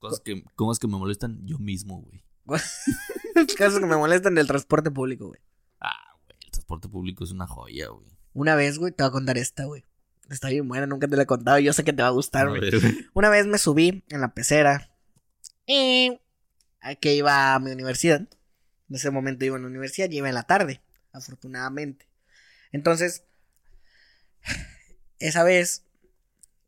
Cosas 0.00 0.20
que, 0.20 0.42
cosas 0.56 0.80
que 0.80 0.88
me 0.88 0.96
molestan 0.98 1.46
yo 1.46 1.58
mismo, 1.58 2.00
güey. 2.02 2.24
Casos 3.56 3.78
que 3.78 3.86
me 3.86 3.96
molestan 3.96 4.34
del 4.34 4.46
transporte 4.48 4.90
público, 4.90 5.28
güey. 5.28 5.40
Ah, 5.80 6.16
güey, 6.24 6.36
el 6.44 6.50
transporte 6.50 6.88
público 6.88 7.22
es 7.22 7.30
una 7.30 7.46
joya, 7.46 7.88
güey. 7.88 8.08
Una 8.32 8.56
vez, 8.56 8.78
güey, 8.78 8.92
te 8.92 9.04
voy 9.04 9.08
a 9.08 9.12
contar 9.12 9.38
esta, 9.38 9.64
güey. 9.66 9.84
Está 10.30 10.48
bien 10.48 10.66
buena, 10.66 10.86
nunca 10.86 11.06
te 11.06 11.16
la 11.16 11.22
he 11.22 11.26
contado. 11.26 11.58
Yo 11.60 11.72
sé 11.72 11.84
que 11.84 11.92
te 11.92 12.02
va 12.02 12.08
a 12.08 12.12
gustar, 12.12 12.48
güey. 12.48 12.70
Una 13.14 13.28
vez 13.30 13.46
me 13.46 13.58
subí 13.58 14.04
en 14.08 14.20
la 14.20 14.32
pecera. 14.34 14.89
Y. 15.72 16.20
que 17.00 17.14
iba 17.14 17.54
a 17.54 17.58
mi 17.60 17.70
universidad. 17.70 18.20
En 18.88 18.96
ese 18.96 19.10
momento 19.10 19.44
iba 19.44 19.56
a 19.56 19.60
la 19.60 19.66
universidad 19.66 20.10
y 20.10 20.16
iba 20.18 20.28
en 20.28 20.34
la 20.34 20.42
tarde. 20.44 20.80
Afortunadamente. 21.12 22.08
Entonces. 22.72 23.24
Esa 25.18 25.44
vez. 25.44 25.84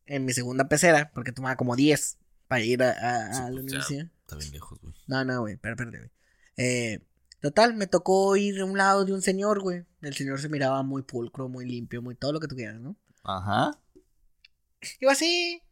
En 0.06 0.24
mi 0.24 0.32
segunda 0.32 0.68
pecera. 0.68 1.10
Porque 1.14 1.32
tomaba 1.32 1.56
como 1.56 1.76
10. 1.76 2.18
Para 2.48 2.62
ir 2.62 2.82
a, 2.82 2.90
a- 2.90 3.26
a 3.30 3.34
Sí, 3.34 3.40
la 3.40 3.46
pues, 3.50 3.62
universidad. 3.62 4.06
Está 4.20 4.36
bien 4.36 4.52
lejos, 4.52 4.78
güey. 4.80 4.94
No, 5.06 5.24
no, 5.24 5.40
güey, 5.40 5.54
espérate, 5.54 5.84
güey. 5.86 6.10
Eh, 6.58 7.00
total, 7.40 7.74
me 7.74 7.86
tocó 7.86 8.36
ir 8.36 8.60
a 8.60 8.64
un 8.66 8.76
lado 8.76 9.04
de 9.06 9.12
un 9.14 9.22
señor, 9.22 9.60
güey. 9.60 9.84
El 10.02 10.14
señor 10.14 10.40
se 10.40 10.48
miraba 10.50 10.82
muy 10.82 11.02
pulcro, 11.02 11.48
muy 11.48 11.64
limpio, 11.66 12.02
muy 12.02 12.14
todo 12.14 12.32
lo 12.32 12.40
que 12.40 12.48
tú 12.48 12.54
quieras, 12.56 12.78
¿no? 12.80 12.96
Ajá. 13.24 13.78
Iba 15.00 15.12
así. 15.12 15.62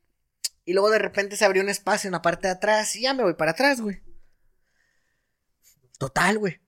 Y 0.70 0.72
luego 0.72 0.88
de 0.88 1.00
repente 1.00 1.34
se 1.34 1.44
abrió 1.44 1.64
un 1.64 1.68
espacio 1.68 2.06
en 2.06 2.12
la 2.12 2.22
parte 2.22 2.46
de 2.46 2.52
atrás 2.52 2.94
y 2.94 3.02
ya 3.02 3.12
me 3.12 3.24
voy 3.24 3.34
para 3.34 3.50
atrás, 3.50 3.80
güey. 3.80 4.00
Total, 5.98 6.38
güey. 6.38 6.60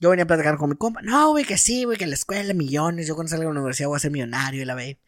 Yo 0.00 0.10
venía 0.10 0.24
a 0.24 0.26
platicar 0.26 0.56
con 0.56 0.70
mi 0.70 0.74
compa. 0.74 1.02
No, 1.02 1.30
güey, 1.30 1.44
que 1.44 1.56
sí, 1.56 1.84
güey, 1.84 1.96
que 1.96 2.08
la 2.08 2.14
escuela, 2.14 2.52
millones. 2.52 3.06
Yo 3.06 3.14
cuando 3.14 3.28
salga 3.30 3.44
de 3.46 3.52
la 3.54 3.60
universidad 3.60 3.86
voy 3.90 3.96
a 3.96 4.00
ser 4.00 4.10
millonario 4.10 4.62
y 4.62 4.64
la 4.64 4.74
ve. 4.74 4.98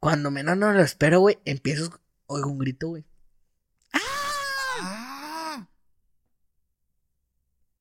Cuando 0.00 0.30
menos 0.30 0.56
no 0.56 0.72
lo 0.72 0.80
espero, 0.80 1.20
güey, 1.20 1.38
empiezo, 1.44 2.00
oigo 2.28 2.48
un 2.48 2.58
grito, 2.58 2.88
güey. 2.88 3.04
¡Ah! 3.92 5.68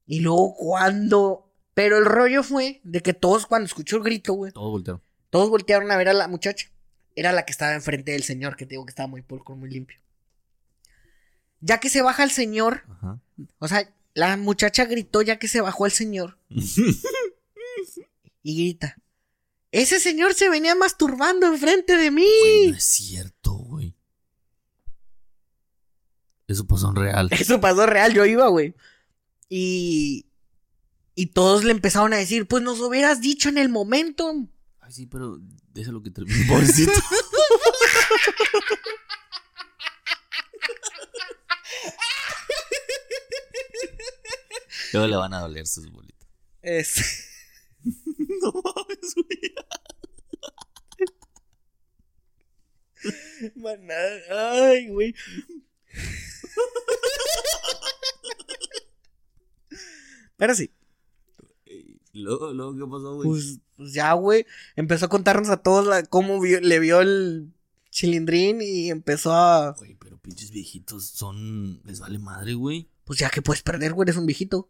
Y 0.06 0.20
luego 0.20 0.56
cuando... 0.56 1.54
Pero 1.74 2.00
el 2.00 2.04
rollo 2.06 2.44
fue 2.44 2.82
de 2.84 3.00
que 3.00 3.14
todos 3.14 3.46
cuando 3.46 3.68
escuchó 3.68 3.96
el 3.96 4.04
grito, 4.04 4.34
güey, 4.34 4.52
Todo 4.52 4.72
volteado. 4.72 5.02
todos 5.30 5.50
voltearon 5.50 5.90
a 5.90 5.96
ver 5.96 6.10
a 6.10 6.14
la 6.14 6.28
muchacha. 6.28 6.68
Era 7.16 7.32
la 7.32 7.46
que 7.46 7.52
estaba 7.52 7.74
enfrente 7.74 8.12
del 8.12 8.24
señor, 8.24 8.56
que 8.56 8.66
te 8.66 8.72
digo 8.72 8.86
que 8.86 8.92
estaba 8.92 9.08
muy 9.08 9.22
pulcro, 9.22 9.56
muy 9.56 9.70
limpio. 9.70 10.00
Ya 11.62 11.80
que 11.80 11.90
se 11.90 12.02
baja 12.02 12.24
el 12.24 12.32
señor, 12.32 12.84
Ajá. 12.90 13.20
o 13.60 13.68
sea, 13.68 13.90
la 14.14 14.36
muchacha 14.38 14.86
gritó 14.86 15.22
ya 15.22 15.40
que 15.40 15.48
se 15.48 15.62
bajó 15.62 15.86
el 15.86 15.92
señor 15.92 16.38
y 18.44 18.58
grita. 18.58 18.98
Ese 19.72 20.00
señor 20.00 20.36
se 20.36 20.50
venía 20.50 20.76
masturbando 20.76 21.48
enfrente 21.48 21.98
de 21.98 22.12
mí. 22.12 22.28
Güey, 22.42 22.72
no 22.72 22.78
es 22.78 22.84
cierto, 22.84 23.54
güey. 23.54 23.96
Eso 26.48 26.68
pasó 26.68 26.90
en 26.90 26.96
real. 26.96 27.30
Eso 27.32 27.60
pasó 27.60 27.86
real, 27.86 28.14
yo 28.14 28.26
iba, 28.26 28.48
güey. 28.48 28.76
Y... 29.50 30.28
Y 31.16 31.28
todos 31.28 31.64
le 31.64 31.72
empezaron 31.72 32.12
a 32.14 32.18
decir, 32.18 32.48
pues 32.48 32.64
nos 32.64 32.80
hubieras 32.80 33.22
dicho 33.22 33.48
en 33.48 33.60
el 33.60 33.70
momento. 33.70 34.48
Ay, 34.94 34.96
sí, 34.96 35.06
pero 35.08 35.40
déjalo 35.74 36.04
que 36.04 36.12
termine, 36.12 36.46
pobrecito. 36.48 36.92
Luego 44.94 45.08
le 45.08 45.16
van 45.16 45.34
a 45.34 45.40
doler 45.40 45.66
sus 45.66 45.92
bolitas. 45.92 46.30
Es... 46.62 47.30
No 48.42 48.52
mames, 48.52 49.16
güey. 49.16 49.54
Maná, 53.56 53.96
Ay, 54.30 54.88
güey. 54.90 55.16
Pero 60.38 60.56
sí, 60.56 60.72
Luego, 62.24 62.54
luego, 62.54 62.76
¿qué 62.76 62.92
pasó, 62.92 63.16
güey? 63.16 63.28
pues, 63.30 63.60
pues 63.76 63.94
ya, 63.94 64.14
güey. 64.14 64.46
Empezó 64.76 65.06
a 65.06 65.10
contarnos 65.10 65.50
a 65.50 65.58
todos 65.58 65.86
la- 65.88 66.04
cómo 66.04 66.40
vio- 66.40 66.62
le 66.62 66.80
vio 66.80 67.02
el 67.02 67.52
chilindrín 67.90 68.62
y 68.62 68.90
empezó 68.92 69.34
a. 69.34 69.72
Güey, 69.78 69.96
pero 69.96 70.18
pinches 70.20 70.52
viejitos 70.52 71.06
son. 71.06 71.82
Les 71.86 72.00
vale 72.00 72.20
madre, 72.20 72.54
güey. 72.54 72.88
Pues 73.04 73.20
ya 73.20 73.30
que 73.30 73.42
puedes 73.42 73.64
perder, 73.64 73.94
güey, 73.94 74.06
eres 74.06 74.18
un 74.18 74.26
viejito. 74.28 74.70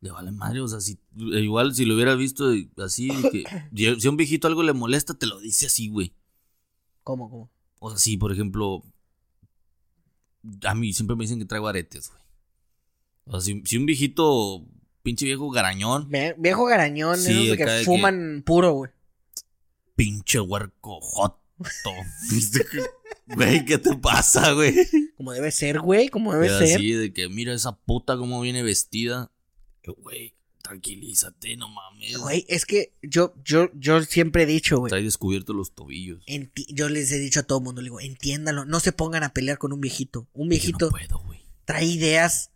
Le 0.00 0.12
vale 0.12 0.30
madre, 0.30 0.60
o 0.60 0.68
sea, 0.68 0.80
si, 0.80 0.92
eh, 0.92 1.40
igual 1.40 1.74
si 1.74 1.84
lo 1.84 1.94
hubiera 1.96 2.14
visto 2.14 2.52
así, 2.76 3.08
que 3.32 3.42
si 4.00 4.06
a 4.06 4.10
un 4.10 4.16
viejito 4.16 4.46
algo 4.46 4.62
le 4.62 4.72
molesta, 4.72 5.14
te 5.14 5.26
lo 5.26 5.40
dice 5.40 5.66
así, 5.66 5.88
güey. 5.88 6.12
¿Cómo, 7.02 7.28
cómo? 7.28 7.50
O 7.80 7.90
sea, 7.90 7.98
sí, 7.98 8.16
por 8.16 8.30
ejemplo, 8.30 8.84
a 10.62 10.74
mí 10.76 10.92
siempre 10.92 11.16
me 11.16 11.24
dicen 11.24 11.40
que 11.40 11.44
traigo 11.46 11.66
aretes, 11.66 12.10
güey. 12.10 12.22
O 13.26 13.32
sea, 13.32 13.40
si, 13.40 13.60
si 13.66 13.76
un 13.76 13.86
viejito, 13.86 14.64
pinche 15.02 15.24
viejo 15.26 15.50
garañón, 15.50 16.08
Ve- 16.10 16.34
Viejo 16.38 16.64
garañón, 16.66 17.18
Sí, 17.18 17.30
esos 17.32 17.46
de 17.46 17.52
acá 17.54 17.64
que 17.66 17.70
de 17.72 17.78
que- 17.80 17.84
fuman 17.84 18.42
puro, 18.44 18.72
güey. 18.72 18.90
pinche 19.96 20.40
huerco 20.40 21.00
joto. 21.00 21.38
Güey, 23.26 23.64
¿qué 23.66 23.76
te 23.78 23.94
pasa, 23.96 24.52
güey? 24.52 24.74
Como 25.16 25.32
debe 25.32 25.50
ser, 25.50 25.80
güey, 25.80 26.08
como 26.08 26.32
debe 26.32 26.48
ser. 26.48 26.76
así 26.76 26.92
de 26.92 27.12
que 27.12 27.28
mira 27.28 27.52
esa 27.52 27.72
puta 27.76 28.16
cómo 28.16 28.40
viene 28.40 28.62
vestida. 28.62 29.30
Güey, 29.86 30.34
tranquilízate, 30.62 31.56
no 31.58 31.68
mames. 31.68 32.16
Güey, 32.16 32.46
es 32.48 32.64
que 32.64 32.94
yo, 33.02 33.34
yo, 33.44 33.70
yo 33.74 34.02
siempre 34.02 34.44
he 34.44 34.46
dicho, 34.46 34.78
güey. 34.78 34.88
Trae 34.88 35.02
descubiertos 35.02 35.54
los 35.54 35.74
tobillos. 35.74 36.24
enti- 36.26 36.66
yo 36.72 36.88
les 36.88 37.12
he 37.12 37.18
dicho 37.18 37.40
a 37.40 37.42
todo 37.42 37.58
el 37.58 37.64
mundo, 37.64 37.82
le 37.82 37.86
digo, 37.86 38.00
entiéndalo, 38.00 38.64
no 38.64 38.80
se 38.80 38.92
pongan 38.92 39.22
a 39.24 39.34
pelear 39.34 39.58
con 39.58 39.72
un 39.74 39.80
viejito. 39.82 40.26
Un 40.32 40.46
Yo 40.46 40.50
viejito 40.50 40.86
no 40.86 40.90
puedo, 40.92 41.18
güey. 41.24 41.40
trae 41.66 41.84
ideas 41.84 42.50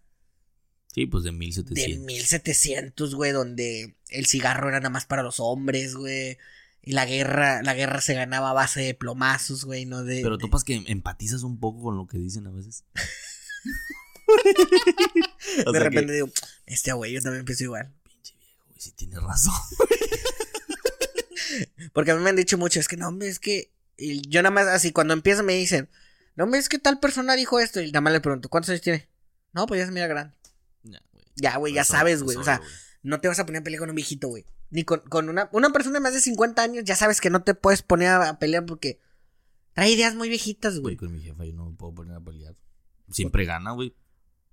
Sí, 0.92 1.06
pues 1.06 1.24
de 1.24 1.30
de 1.30 1.36
1700. 1.36 2.04
1700, 2.04 3.14
güey, 3.14 3.32
donde 3.32 3.94
el 4.10 4.26
cigarro 4.26 4.68
era 4.68 4.78
nada 4.78 4.90
más 4.90 5.06
para 5.06 5.22
los 5.22 5.40
hombres, 5.40 5.94
güey. 5.94 6.38
Y 6.82 6.92
la 6.92 7.06
guerra, 7.06 7.62
la 7.62 7.74
guerra 7.74 8.00
se 8.00 8.14
ganaba 8.14 8.50
a 8.50 8.54
base 8.54 8.80
de 8.80 8.94
plomazos, 8.94 9.64
güey, 9.64 9.86
no 9.86 10.02
de... 10.02 10.20
Pero 10.20 10.36
topas 10.36 10.64
que 10.64 10.82
empatizas 10.86 11.44
un 11.44 11.60
poco 11.60 11.82
con 11.82 11.96
lo 11.96 12.06
que 12.06 12.18
dicen 12.18 12.46
a 12.46 12.50
veces. 12.50 12.84
De 15.72 15.78
repente 15.78 16.06
que, 16.06 16.14
digo, 16.14 16.30
este 16.66 16.92
güey, 16.92 17.12
yo 17.12 17.22
también 17.22 17.44
pienso 17.44 17.64
igual. 17.64 17.92
pinche 18.02 18.34
viejo, 18.38 18.64
güey, 18.68 18.80
sí 18.80 18.92
tienes 18.92 19.22
razón. 19.22 19.52
Porque 21.92 22.10
a 22.10 22.16
mí 22.16 22.22
me 22.22 22.30
han 22.30 22.36
dicho 22.36 22.58
mucho, 22.58 22.80
es 22.80 22.88
que 22.88 22.96
no, 22.96 23.08
hombre, 23.08 23.28
es 23.28 23.38
que... 23.38 23.70
y 23.96 24.28
yo 24.28 24.42
nada 24.42 24.52
más 24.52 24.66
así, 24.66 24.92
cuando 24.92 25.14
empiezan 25.14 25.46
me 25.46 25.54
dicen, 25.54 25.88
no, 26.34 26.44
hombre, 26.44 26.60
es 26.60 26.68
que 26.68 26.78
tal 26.78 26.98
persona 26.98 27.36
dijo 27.36 27.60
esto. 27.60 27.80
Y 27.80 27.88
nada 27.88 28.00
más 28.00 28.12
le 28.12 28.20
pregunto, 28.20 28.48
¿cuántos 28.48 28.70
años 28.70 28.82
tiene? 28.82 29.08
No, 29.52 29.66
pues 29.66 29.80
ya 29.80 29.86
se 29.86 29.92
mira 29.92 30.06
grande. 30.06 30.34
Ya, 31.36 31.56
güey. 31.56 31.72
Ya, 31.72 31.84
sabes, 31.84 32.22
güey. 32.22 32.36
O 32.36 32.44
sea, 32.44 32.60
no 33.02 33.20
te 33.20 33.28
vas 33.28 33.38
a 33.38 33.46
poner 33.46 33.60
a 33.60 33.64
pelear 33.64 33.80
con 33.80 33.90
un 33.90 33.96
viejito, 33.96 34.28
güey. 34.28 34.44
Ni 34.70 34.84
con, 34.84 35.00
con 35.00 35.28
una, 35.28 35.48
una 35.52 35.70
persona 35.70 35.94
de 35.94 36.00
más 36.00 36.14
de 36.14 36.20
50 36.20 36.62
años, 36.62 36.84
ya 36.84 36.96
sabes 36.96 37.20
que 37.20 37.30
no 37.30 37.42
te 37.42 37.54
puedes 37.54 37.82
poner 37.82 38.08
a, 38.08 38.28
a 38.30 38.38
pelear 38.38 38.64
porque 38.64 39.00
trae 39.74 39.90
ideas 39.90 40.14
muy 40.14 40.28
viejitas, 40.28 40.78
Güey, 40.78 40.96
güey. 40.96 40.96
con 40.96 41.12
mi 41.12 41.22
jefa 41.22 41.44
yo 41.44 41.52
no 41.54 41.70
me 41.70 41.76
puedo 41.76 41.94
poner 41.94 42.16
a 42.16 42.20
pelear. 42.20 42.56
Siempre 43.10 43.44
gana, 43.44 43.72
güey. 43.72 43.94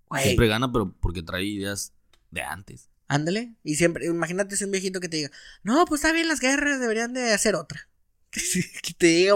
Güey, 0.09 0.23
Siempre 0.23 0.47
gana, 0.47 0.71
pero 0.71 0.93
porque 0.99 1.21
trae 1.21 1.43
ideas 1.45 1.93
de 2.31 2.41
antes. 2.41 2.89
ándale. 3.07 3.55
Y 3.63 3.75
siempre, 3.75 4.05
imagínate 4.07 4.55
si 4.57 4.63
un 4.65 4.71
viejito 4.71 4.99
que 4.99 5.07
te 5.09 5.17
diga, 5.17 5.31
no, 5.63 5.85
pues 5.85 6.01
está 6.01 6.13
bien 6.13 6.27
las 6.27 6.39
guerras, 6.41 6.79
deberían 6.79 7.13
de 7.13 7.31
hacer 7.33 7.55
otra. 7.55 7.87
que 8.31 8.93
te 8.97 9.07
diga, 9.07 9.35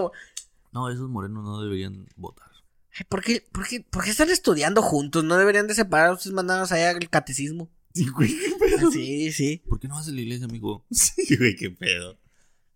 No, 0.71 0.89
esos 0.89 1.09
morenos 1.09 1.43
no 1.43 1.61
deberían 1.61 2.07
votar. 2.15 2.49
"Ay, 2.95 3.05
¿por 3.09 3.23
qué, 3.23 3.45
por, 3.51 3.67
qué, 3.67 3.81
por 3.81 4.03
qué 4.03 4.11
están 4.11 4.29
estudiando 4.29 4.81
juntos? 4.81 5.23
No 5.23 5.37
deberían 5.37 5.67
de 5.67 5.75
separarlos, 5.75 6.25
mandarlos 6.27 6.71
allá 6.71 6.91
al 6.91 7.09
catecismo. 7.09 7.69
Sí, 7.93 8.07
güey, 8.07 8.29
qué 8.29 8.75
Ah, 8.79 8.89
Sí, 8.91 9.31
sí. 9.31 9.61
¿Por 9.67 9.79
qué 9.79 9.87
no 9.87 9.95
vas 9.95 10.07
a 10.07 10.11
la 10.11 10.21
iglesia, 10.21 10.45
amigo? 10.45 10.85
Sí, 10.91 11.35
güey, 11.37 11.55
qué 11.55 11.69
pedo. 11.69 12.19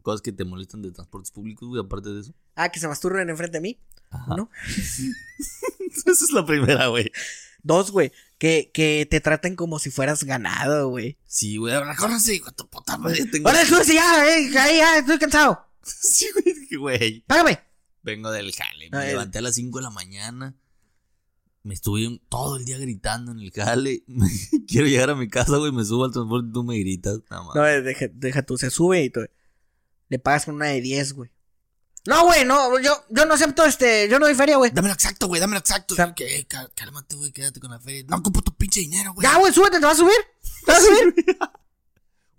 Cosas 0.01 0.21
que 0.21 0.31
te 0.31 0.45
molestan 0.45 0.81
de 0.81 0.91
transportes 0.91 1.31
públicos, 1.31 1.67
güey, 1.67 1.81
aparte 1.81 2.09
de 2.09 2.21
eso. 2.21 2.33
Ah, 2.55 2.69
que 2.69 2.79
se 2.79 2.87
masturben 2.87 3.29
enfrente 3.29 3.57
de 3.57 3.61
mí. 3.61 3.79
Ajá. 4.09 4.35
¿No? 4.37 4.49
Esa 4.67 6.11
es 6.11 6.31
la 6.31 6.45
primera, 6.45 6.87
güey. 6.87 7.11
Dos, 7.63 7.91
güey. 7.91 8.11
Que, 8.37 8.71
que 8.73 9.07
te 9.09 9.19
traten 9.19 9.55
como 9.55 9.79
si 9.79 9.89
fueras 9.89 10.23
ganado, 10.23 10.89
güey. 10.89 11.17
Sí, 11.25 11.57
güey, 11.57 11.73
ahora 11.73 11.95
córranse, 11.95 12.35
hijo 12.35 12.49
de 12.49 12.55
tu 12.55 12.69
puta 12.69 12.97
madre. 12.97 13.25
Tengo... 13.25 13.49
Ahora 13.49 13.63
ya, 13.63 14.37
eh, 14.37 14.49
ya, 14.51 14.71
ya, 14.71 14.97
estoy 14.99 15.19
cansado. 15.19 15.63
Sí, 15.83 16.27
güey, 16.33 16.75
güey. 16.77 17.21
Págame. 17.27 17.59
Vengo 18.07 18.31
del 18.31 18.53
jale. 18.53 18.89
Me 18.89 18.97
Ay. 18.99 19.07
levanté 19.09 19.39
a 19.39 19.41
las 19.41 19.55
5 19.55 19.79
de 19.79 19.83
la 19.83 19.89
mañana. 19.89 20.55
Me 21.63 21.73
estuve 21.73 22.21
todo 22.29 22.55
el 22.55 22.63
día 22.63 22.77
gritando 22.77 23.33
en 23.33 23.39
el 23.39 23.51
jale. 23.51 24.05
Quiero 24.67 24.87
llegar 24.87 25.09
a 25.09 25.15
mi 25.15 25.27
casa, 25.27 25.57
güey. 25.57 25.73
Me 25.73 25.83
subo 25.83 26.05
al 26.05 26.11
transporte 26.13 26.47
y 26.49 26.53
tú 26.53 26.63
me 26.63 26.79
gritas. 26.79 27.19
Nada 27.29 27.43
más. 27.43 27.55
No, 27.55 27.67
eh, 27.67 27.81
deja, 27.81 28.05
deja 28.13 28.41
tú, 28.43 28.57
se 28.57 28.69
sube 28.69 29.03
y 29.03 29.09
tú, 29.09 29.19
le 30.07 30.19
pagas 30.19 30.45
con 30.45 30.55
una 30.55 30.67
de 30.67 30.79
10, 30.79 31.13
güey. 31.13 31.29
No, 32.05 32.23
güey, 32.23 32.45
no, 32.45 32.79
yo, 32.79 32.93
yo 33.09 33.25
no 33.25 33.33
acepto 33.33 33.65
este, 33.65 34.07
yo 34.09 34.17
no 34.17 34.27
doy 34.27 34.35
feria, 34.35 34.55
güey. 34.55 34.71
Dámelo 34.71 34.93
exacto, 34.93 35.27
güey, 35.27 35.41
dámelo 35.41 35.59
exacto. 35.59 35.93
Sam- 35.93 36.13
¿Qué? 36.15 36.47
Cá- 36.47 36.71
Cálmate, 36.73 37.17
güey, 37.17 37.33
quédate 37.33 37.59
con 37.59 37.69
la 37.71 37.81
feria. 37.81 38.05
No 38.07 38.15
ocupo 38.15 38.41
tu 38.41 38.55
pinche 38.55 38.79
dinero, 38.79 39.13
güey. 39.13 39.27
Ya, 39.27 39.37
güey, 39.37 39.51
súbete, 39.51 39.79
¿te 39.81 39.85
vas 39.85 39.95
a 39.95 39.99
subir? 39.99 40.13
¿Te 40.65 40.71
vas 40.71 40.81
a 40.81 40.85
subir? 40.85 41.25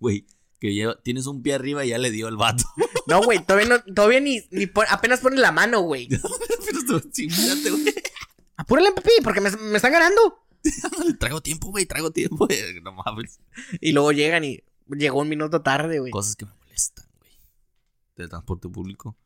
Güey, 0.00 0.26
que 0.61 0.75
lleva, 0.75 1.01
tienes 1.03 1.27
un 1.27 1.42
pie 1.42 1.55
arriba 1.55 1.85
y 1.85 1.90
ya 1.90 1.99
le 1.99 2.11
dio 2.11 2.29
el 2.29 2.37
vato. 2.37 2.64
No, 3.09 3.23
güey, 3.23 3.38
todavía 3.42 3.68
no, 3.71 3.94
todavía 3.94 4.21
ni, 4.21 4.42
ni 4.51 4.66
pon- 4.66 4.85
apenas 4.90 5.21
pone 5.21 5.37
la 5.40 5.51
mano, 5.51 5.81
güey. 5.81 6.09
Güey. 6.88 7.94
Apúrale, 8.57 8.92
papi, 8.92 9.11
porque 9.23 9.40
me, 9.40 9.51
me 9.51 9.77
están 9.77 9.92
ganando. 9.92 10.44
Traigo 11.18 11.40
tiempo, 11.40 11.71
güey, 11.71 11.87
traigo 11.87 12.11
tiempo. 12.11 12.47
güey. 12.47 12.81
No 12.83 12.92
mames. 12.92 13.40
Y 13.81 13.92
luego 13.92 14.13
llegan 14.13 14.44
y 14.44 14.63
llegó 14.88 15.21
un 15.21 15.29
minuto 15.29 15.63
tarde, 15.63 16.00
güey. 16.00 16.11
Cosas 16.13 16.37
que 16.37 16.44
me 16.44 16.52
molestan, 16.54 17.06
güey. 17.19 17.31
Del 18.17 18.29
transporte 18.29 18.69
público. 18.69 19.17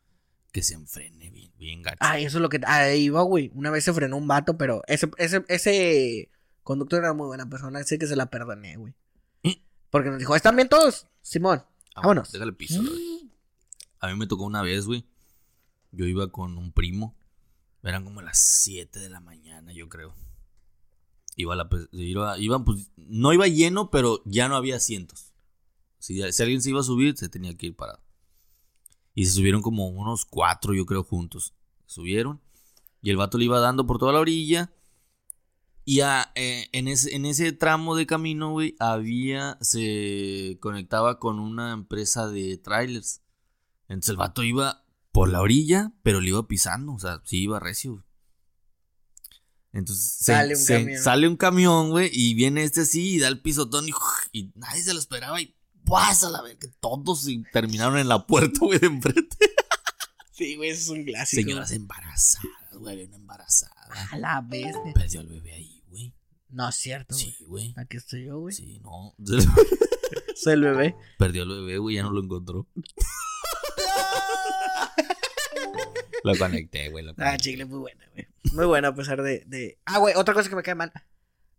Que 0.51 0.61
se 0.61 0.75
enfrene 0.75 1.29
bien, 1.31 1.51
bien 1.57 1.81
gacho. 1.81 1.97
Ay, 1.99 2.25
eso 2.25 2.37
es 2.37 2.41
lo 2.41 2.49
que, 2.49 2.61
ahí 2.67 3.09
va, 3.09 3.23
güey. 3.23 3.51
Una 3.55 3.71
vez 3.71 3.83
se 3.83 3.91
frenó 3.93 4.17
un 4.17 4.27
vato, 4.27 4.57
pero 4.57 4.81
ese, 4.87 5.09
ese, 5.17 5.43
ese 5.47 6.29
conductor 6.61 6.99
era 6.99 7.13
muy 7.13 7.25
buena 7.27 7.49
persona, 7.49 7.79
así 7.79 7.97
que 7.97 8.05
se 8.07 8.15
la 8.15 8.27
perdoné, 8.29 8.77
güey. 8.77 8.93
Porque 9.93 10.09
nos 10.09 10.17
dijo, 10.17 10.35
¿están 10.35 10.55
bien 10.55 10.67
todos? 10.67 11.05
Simón. 11.21 11.63
Ah, 11.93 12.01
vámonos. 12.01 12.31
Déjale 12.31 12.51
piso. 12.51 12.81
A 13.99 14.07
mí 14.07 14.15
me 14.15 14.25
tocó 14.25 14.43
una 14.43 14.63
vez, 14.63 14.87
güey. 14.87 15.05
Yo 15.91 16.05
iba 16.05 16.31
con 16.31 16.57
un 16.57 16.71
primo. 16.71 17.15
Eran 17.83 18.03
como 18.03 18.23
las 18.23 18.39
7 18.39 18.99
de 18.99 19.11
la 19.11 19.19
mañana, 19.19 19.71
yo 19.71 19.89
creo. 19.89 20.15
Iba 21.35 21.53
a 21.53 21.57
la, 21.57 21.69
iba, 21.91 22.39
iba, 22.39 22.65
pues, 22.65 22.89
no 22.97 23.33
iba 23.33 23.47
lleno, 23.47 23.91
pero 23.91 24.23
ya 24.25 24.49
no 24.49 24.55
había 24.55 24.77
asientos. 24.77 25.31
Si, 25.99 26.19
si 26.31 26.41
alguien 26.41 26.63
se 26.63 26.71
iba 26.71 26.79
a 26.79 26.83
subir, 26.83 27.15
se 27.15 27.29
tenía 27.29 27.55
que 27.55 27.67
ir 27.67 27.75
parado. 27.75 28.01
Y 29.13 29.27
se 29.27 29.33
subieron 29.33 29.61
como 29.61 29.89
unos 29.89 30.25
cuatro, 30.25 30.73
yo 30.73 30.87
creo, 30.87 31.03
juntos. 31.03 31.53
Subieron. 31.85 32.41
Y 33.03 33.11
el 33.11 33.17
vato 33.17 33.37
le 33.37 33.45
iba 33.45 33.59
dando 33.59 33.85
por 33.85 33.99
toda 33.99 34.13
la 34.13 34.21
orilla. 34.21 34.73
Y 35.85 35.99
a- 36.01 36.31
eh, 36.35 36.69
en, 36.71 36.87
ese, 36.87 37.15
en 37.15 37.25
ese 37.25 37.51
tramo 37.51 37.95
de 37.95 38.05
camino, 38.05 38.51
güey, 38.51 38.75
había, 38.79 39.57
se 39.61 40.57
conectaba 40.61 41.19
con 41.19 41.39
una 41.39 41.73
empresa 41.73 42.27
de 42.29 42.57
trailers. 42.57 43.21
Entonces 43.89 44.09
el 44.11 44.17
vato 44.17 44.43
iba 44.43 44.85
por 45.11 45.29
la 45.29 45.41
orilla, 45.41 45.91
pero 46.03 46.21
le 46.21 46.29
iba 46.29 46.47
pisando, 46.47 46.93
o 46.93 46.99
sea, 46.99 47.21
sí 47.25 47.39
iba 47.43 47.59
recio. 47.59 47.93
güey. 47.93 48.03
Entonces 49.73 50.11
se- 50.19 50.33
Sale 50.33 50.55
un 50.55 50.61
se- 50.61 50.79
camión. 50.79 51.01
sale 51.03 51.27
un 51.27 51.35
camión, 51.37 51.89
güey, 51.89 52.09
y 52.13 52.33
viene 52.35 52.63
este 52.63 52.81
así 52.81 53.15
y 53.15 53.19
da 53.19 53.27
el 53.27 53.41
pisotón 53.41 53.87
y, 53.89 53.91
y 54.31 54.51
nadie 54.55 54.81
se 54.83 54.93
lo 54.93 54.99
esperaba 54.99 55.41
y 55.41 55.55
¡guas! 55.85 56.23
a 56.23 56.29
la 56.29 56.41
vez 56.41 56.57
que 56.57 56.67
todos 56.79 57.27
terminaron 57.51 57.97
en 57.97 58.07
la 58.07 58.25
puerta, 58.27 58.59
güey, 58.61 58.79
de 58.79 58.87
enfrente. 58.87 59.37
Sí, 60.35 60.55
güey, 60.55 60.71
eso 60.71 60.81
es 60.81 60.89
un 60.97 61.05
clásico. 61.05 61.43
Señoras 61.43 61.71
embarazadas, 61.73 62.49
güey, 62.79 63.03
una 63.03 63.17
embarazada. 63.17 63.71
A 64.09 64.17
la 64.17 64.41
vez. 64.41 64.75
Perdió 64.95 65.19
al 65.19 65.27
bebé 65.27 65.53
ahí, 65.53 65.72
güey. 65.93 66.13
No 66.49 66.67
es 66.69 66.75
cierto. 66.75 67.13
Sí, 67.15 67.35
güey. 67.47 67.73
Aquí 67.77 67.97
estoy 67.97 68.25
yo, 68.25 68.39
güey. 68.39 68.53
Sí, 68.55 68.79
no. 68.83 69.13
Soy 70.35 70.53
el 70.53 70.61
bebé. 70.61 70.95
Perdió 71.19 71.43
al 71.43 71.49
bebé, 71.49 71.77
güey, 71.77 71.95
ya 71.97 72.03
no 72.03 72.11
lo 72.11 72.21
encontró. 72.23 72.67
Lo 76.23 76.35
conecté, 76.37 76.89
güey. 76.89 77.03
Lo 77.03 77.13
Ah, 77.17 77.35
chicle, 77.37 77.65
muy 77.65 77.79
buena, 77.79 78.05
güey. 78.13 78.27
Muy 78.53 78.65
buena 78.65 78.87
a 78.89 78.95
pesar 78.95 79.21
de, 79.21 79.43
de... 79.45 79.77
Ah, 79.85 79.97
güey, 79.99 80.15
otra 80.15 80.33
cosa 80.33 80.49
que 80.49 80.55
me 80.55 80.63
cae 80.63 80.73
mal. 80.75 80.91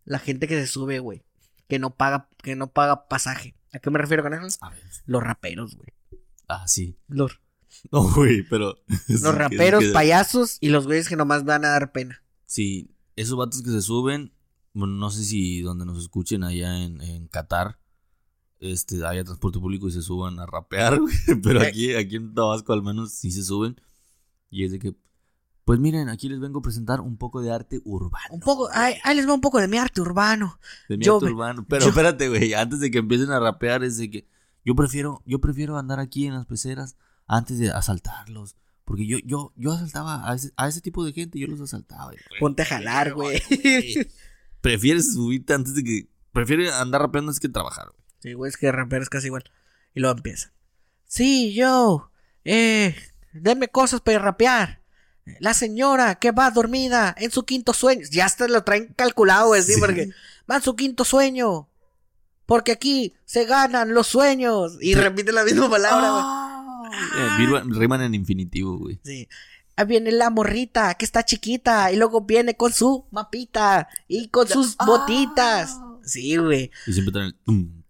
La 0.05 0.17
gente 0.19 0.47
que 0.47 0.59
se 0.59 0.65
sube, 0.67 0.97
güey. 0.99 1.23
Que 1.67 1.77
no 1.77 1.95
paga, 1.95 2.29
que 2.41 2.55
no 2.55 2.71
paga 2.71 3.07
pasaje. 3.07 3.55
¿A 3.73 3.79
qué 3.79 3.89
me 3.91 3.99
refiero 3.99 4.23
con 4.23 4.33
eso? 4.33 4.57
A 4.61 4.69
ver. 4.71 4.81
Los 5.05 5.21
raperos, 5.23 5.75
güey. 5.75 5.89
Ah, 6.47 6.67
sí. 6.67 6.97
Los, 7.07 7.39
No, 7.91 8.11
güey, 8.11 8.41
pero. 8.49 8.75
los 9.07 9.35
raperos, 9.35 9.83
payasos 9.93 10.57
y 10.61 10.69
los 10.69 10.87
güeyes 10.87 11.09
que 11.09 11.15
nomás 11.15 11.43
van 11.43 11.63
a 11.65 11.69
dar 11.69 11.91
pena. 11.91 12.23
Sí, 12.47 12.89
esos 13.15 13.37
vatos 13.37 13.61
que 13.61 13.71
se 13.71 13.81
suben. 13.81 14.33
Bueno, 14.73 14.93
no 14.95 15.09
sé 15.09 15.23
si 15.23 15.61
donde 15.61 15.85
nos 15.85 15.99
escuchen 16.01 16.43
allá 16.43 16.83
en, 16.83 17.01
en 17.01 17.27
Qatar. 17.27 17.79
Este, 18.59 19.05
haya 19.05 19.23
transporte 19.23 19.59
público 19.59 19.87
y 19.87 19.91
se 19.91 20.01
suban 20.01 20.39
a 20.39 20.45
rapear, 20.45 20.99
güey. 21.01 21.13
Pero 21.43 21.61
Eh. 21.61 21.67
aquí, 21.67 21.93
aquí 21.95 22.15
en 22.15 22.33
Tabasco 22.33 22.73
al 22.73 22.81
menos 22.83 23.11
sí 23.11 23.31
se 23.31 23.43
suben. 23.43 23.79
Y 24.49 24.63
es 24.65 24.71
de 24.71 24.79
que. 24.79 24.95
Pues 25.65 25.79
miren, 25.79 26.09
aquí 26.09 26.29
les 26.29 26.39
vengo 26.39 26.59
a 26.59 26.61
presentar 26.61 27.01
un 27.01 27.17
poco 27.17 27.41
de 27.41 27.51
arte 27.51 27.81
urbano. 27.85 28.27
Un 28.35 28.39
poco, 28.39 28.69
ahí, 28.71 28.95
ahí 29.03 29.15
les 29.15 29.27
va 29.27 29.33
un 29.33 29.41
poco 29.41 29.59
de 29.59 29.67
mi 29.67 29.77
arte 29.77 29.99
urbano. 29.99 30.59
De 30.87 30.97
mi 30.97 31.03
Yo 31.05 31.15
arte 31.15 31.25
urbano. 31.25 31.65
Pero 31.67 31.83
yo- 31.85 31.89
espérate, 31.89 32.29
güey. 32.29 32.53
Antes 32.53 32.79
de 32.79 32.91
que 32.91 32.99
empiecen 32.99 33.31
a 33.31 33.39
rapear, 33.39 33.83
es 33.83 33.97
de 33.97 34.11
que 34.11 34.27
yo 34.63 34.75
prefiero, 34.75 35.23
yo 35.25 35.39
prefiero 35.41 35.77
andar 35.77 35.99
aquí 35.99 36.27
en 36.27 36.35
las 36.35 36.45
peceras 36.45 36.97
antes 37.27 37.57
de 37.57 37.71
asaltarlos. 37.71 38.55
Porque 38.85 39.07
yo, 39.07 39.17
yo, 39.25 39.51
yo 39.55 39.71
asaltaba 39.73 40.29
a 40.29 40.35
ese, 40.35 40.51
a 40.57 40.67
ese 40.67 40.79
tipo 40.79 41.03
de 41.03 41.11
gente, 41.11 41.39
yo 41.39 41.47
los 41.47 41.59
asaltaba. 41.59 42.05
güey. 42.05 42.17
Ponte 42.39 42.61
a 42.61 42.65
jalar, 42.65 43.13
güey. 43.13 43.41
Prefieres 44.61 45.13
subirte 45.13 45.53
antes 45.53 45.75
de 45.75 45.83
que. 45.83 46.07
Prefieres 46.31 46.71
andar 46.73 47.01
rapeando 47.01 47.29
antes 47.29 47.39
que 47.39 47.49
trabajar, 47.49 47.87
güey. 47.91 48.03
Sí, 48.19 48.33
güey, 48.33 48.49
es 48.49 48.57
que 48.57 48.71
rapero 48.71 49.03
es 49.03 49.09
casi 49.09 49.27
igual. 49.27 49.43
Y 49.93 49.99
luego 50.01 50.17
empieza. 50.17 50.51
Sí, 51.05 51.53
yo. 51.53 52.11
Eh, 52.43 52.95
deme 53.33 53.67
cosas 53.69 54.01
para 54.01 54.19
rapear. 54.19 54.81
La 55.39 55.53
señora 55.55 56.15
que 56.15 56.31
va 56.31 56.51
dormida 56.51 57.15
en 57.17 57.31
su 57.31 57.43
quinto 57.45 57.73
sueño. 57.73 58.05
Ya 58.11 58.25
hasta 58.25 58.47
lo 58.47 58.63
traen 58.63 58.93
calculado, 58.95 59.47
güey, 59.47 59.63
sí, 59.63 59.73
Sí. 59.73 59.79
porque 59.79 60.09
va 60.49 60.57
en 60.57 60.61
su 60.61 60.75
quinto 60.75 61.03
sueño. 61.05 61.67
Porque 62.45 62.71
aquí 62.73 63.13
se 63.25 63.45
ganan 63.45 63.93
los 63.95 64.05
sueños. 64.07 64.77
Y 64.81 64.93
repite 64.93 65.31
la 65.31 65.43
misma 65.43 65.67
palabra, 65.69 66.11
güey. 66.11 66.23
Virma- 67.37 67.63
riman 67.77 68.01
en 68.01 68.15
infinitivo, 68.15 68.77
güey. 68.77 68.99
Sí. 69.03 69.27
Ahí 69.77 69.85
viene 69.85 70.11
la 70.11 70.29
morrita 70.29 70.93
que 70.95 71.03
está 71.05 71.23
chiquita 71.25 71.91
y 71.91 71.97
luego 71.97 72.21
viene 72.21 72.55
con 72.55 72.71
su 72.71 73.05
mapita 73.11 73.89
y 74.07 74.29
con 74.29 74.47
sus 74.47 74.77
botitas. 74.77 75.77
Sí, 76.03 76.37
güey. 76.37 76.71
Y 76.87 76.93
siempre 76.93 77.11
traen 77.11 77.35
el. 77.47 77.83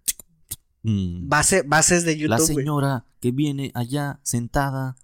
Base, 1.27 1.63
bases 1.63 2.05
de 2.05 2.11
La 2.27 2.37
YouTube, 2.37 2.53
güey. 2.53 2.55
señora 2.65 3.05
que 3.19 3.31
viene 3.31 3.71
allá 3.73 4.19
sentada 4.23 4.95